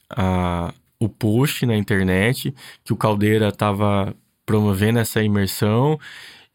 a, 0.09 0.73
o 0.99 1.09
post 1.09 1.65
na 1.65 1.75
internet 1.75 2.53
que 2.83 2.93
o 2.93 2.97
Caldeira 2.97 3.49
estava 3.49 4.15
promovendo 4.45 4.99
essa 4.99 5.21
imersão 5.21 5.99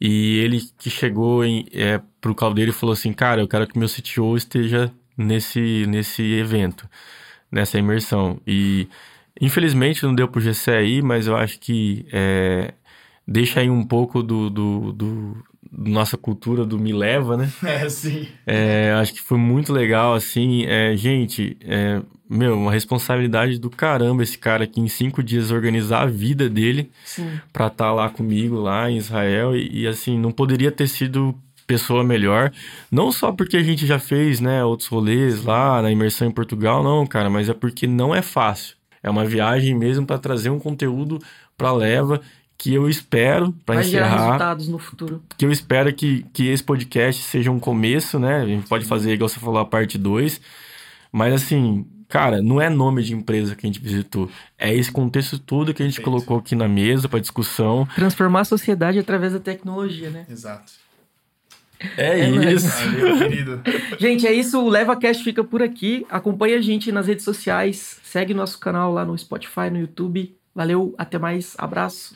e 0.00 0.38
ele 0.40 0.60
que 0.78 0.90
chegou 0.90 1.44
em, 1.44 1.64
é, 1.72 2.00
pro 2.20 2.34
Caldeira 2.34 2.70
e 2.72 2.74
falou 2.74 2.92
assim, 2.92 3.12
cara, 3.12 3.40
eu 3.40 3.46
quero 3.46 3.68
que 3.68 3.78
meu 3.78 3.88
CTO 3.88 4.36
esteja 4.36 4.92
nesse, 5.16 5.86
nesse 5.86 6.22
evento, 6.32 6.88
nessa 7.50 7.78
imersão. 7.78 8.40
E 8.44 8.88
Infelizmente 9.40 10.02
não 10.04 10.14
deu 10.14 10.28
pro 10.28 10.40
GC 10.40 10.70
aí, 10.70 11.02
mas 11.02 11.26
eu 11.26 11.36
acho 11.36 11.58
que 11.58 12.06
é, 12.12 12.74
deixa 13.26 13.60
aí 13.60 13.70
um 13.70 13.84
pouco 13.84 14.22
do, 14.22 14.50
do, 14.50 14.92
do, 14.92 15.44
do, 15.70 15.90
nossa 15.90 16.16
cultura 16.16 16.64
do 16.64 16.78
Me 16.78 16.92
Leva, 16.92 17.36
né? 17.36 17.50
É, 17.62 17.88
sim. 17.88 18.28
É, 18.46 18.92
acho 19.00 19.14
que 19.14 19.20
foi 19.20 19.38
muito 19.38 19.72
legal, 19.72 20.14
assim. 20.14 20.64
É, 20.66 20.94
gente, 20.96 21.56
é, 21.62 22.02
meu, 22.28 22.56
uma 22.56 22.72
responsabilidade 22.72 23.58
do 23.58 23.70
caramba 23.70 24.22
esse 24.22 24.38
cara 24.38 24.64
aqui 24.64 24.80
em 24.80 24.88
cinco 24.88 25.22
dias 25.22 25.50
organizar 25.50 26.02
a 26.02 26.06
vida 26.06 26.48
dele 26.48 26.90
Sim. 27.04 27.40
pra 27.52 27.66
estar 27.66 27.86
tá 27.86 27.92
lá 27.92 28.08
comigo, 28.08 28.56
lá 28.56 28.90
em 28.90 28.96
Israel. 28.96 29.56
E, 29.56 29.82
e, 29.82 29.86
assim, 29.86 30.18
não 30.18 30.30
poderia 30.30 30.70
ter 30.70 30.88
sido 30.88 31.34
pessoa 31.66 32.04
melhor. 32.04 32.52
Não 32.90 33.10
só 33.10 33.32
porque 33.32 33.56
a 33.56 33.62
gente 33.62 33.86
já 33.86 33.98
fez, 33.98 34.40
né, 34.40 34.64
outros 34.64 34.88
rolês 34.88 35.44
lá 35.44 35.80
na 35.80 35.90
imersão 35.90 36.28
em 36.28 36.32
Portugal, 36.32 36.82
não, 36.82 37.06
cara, 37.06 37.30
mas 37.30 37.48
é 37.48 37.54
porque 37.54 37.86
não 37.86 38.14
é 38.14 38.20
fácil. 38.20 38.76
É 39.02 39.10
uma 39.10 39.24
viagem 39.24 39.74
mesmo 39.74 40.06
para 40.06 40.18
trazer 40.18 40.50
um 40.50 40.58
conteúdo 40.58 41.18
para 41.56 41.72
leva 41.72 42.20
que 42.56 42.72
eu 42.72 42.88
espero 42.88 43.52
para 43.66 43.80
encerrar 43.80 44.26
resultados 44.26 44.68
no 44.68 44.78
futuro. 44.78 45.20
Que 45.36 45.44
eu 45.44 45.50
espero 45.50 45.92
que, 45.92 46.24
que 46.32 46.46
esse 46.46 46.62
podcast 46.62 47.20
seja 47.22 47.50
um 47.50 47.58
começo, 47.58 48.20
né? 48.20 48.40
A 48.40 48.46
gente 48.46 48.68
pode 48.68 48.84
fazer 48.84 49.12
igual 49.12 49.28
você 49.28 49.40
falou 49.40 49.58
a 49.58 49.64
parte 49.64 49.98
2. 49.98 50.40
Mas 51.10 51.34
assim, 51.34 51.84
cara, 52.08 52.40
não 52.40 52.60
é 52.60 52.70
nome 52.70 53.02
de 53.02 53.14
empresa 53.14 53.56
que 53.56 53.66
a 53.66 53.68
gente 53.68 53.80
visitou. 53.80 54.30
É 54.56 54.72
esse 54.72 54.92
contexto 54.92 55.40
todo 55.40 55.74
que 55.74 55.82
a 55.82 55.86
gente 55.86 55.96
Perfeito. 55.96 56.04
colocou 56.04 56.38
aqui 56.38 56.54
na 56.54 56.68
mesa 56.68 57.08
para 57.08 57.18
discussão. 57.18 57.84
Transformar 57.96 58.40
a 58.40 58.44
sociedade 58.44 58.98
através 58.98 59.32
da 59.32 59.40
tecnologia, 59.40 60.10
né? 60.10 60.24
Exato. 60.30 60.72
É, 61.96 62.20
é 62.20 62.52
isso. 62.52 62.68
Valeu, 62.68 63.60
gente, 63.98 64.26
é 64.26 64.32
isso. 64.32 64.60
O 64.62 64.68
LevaCast 64.68 65.22
fica 65.22 65.42
por 65.42 65.62
aqui. 65.62 66.06
Acompanhe 66.08 66.54
a 66.54 66.60
gente 66.60 66.92
nas 66.92 67.06
redes 67.06 67.24
sociais. 67.24 68.00
Segue 68.02 68.34
nosso 68.34 68.58
canal 68.58 68.92
lá 68.92 69.04
no 69.04 69.16
Spotify, 69.16 69.70
no 69.70 69.78
YouTube. 69.78 70.34
Valeu, 70.54 70.94
até 70.98 71.18
mais. 71.18 71.54
Abraço. 71.58 72.14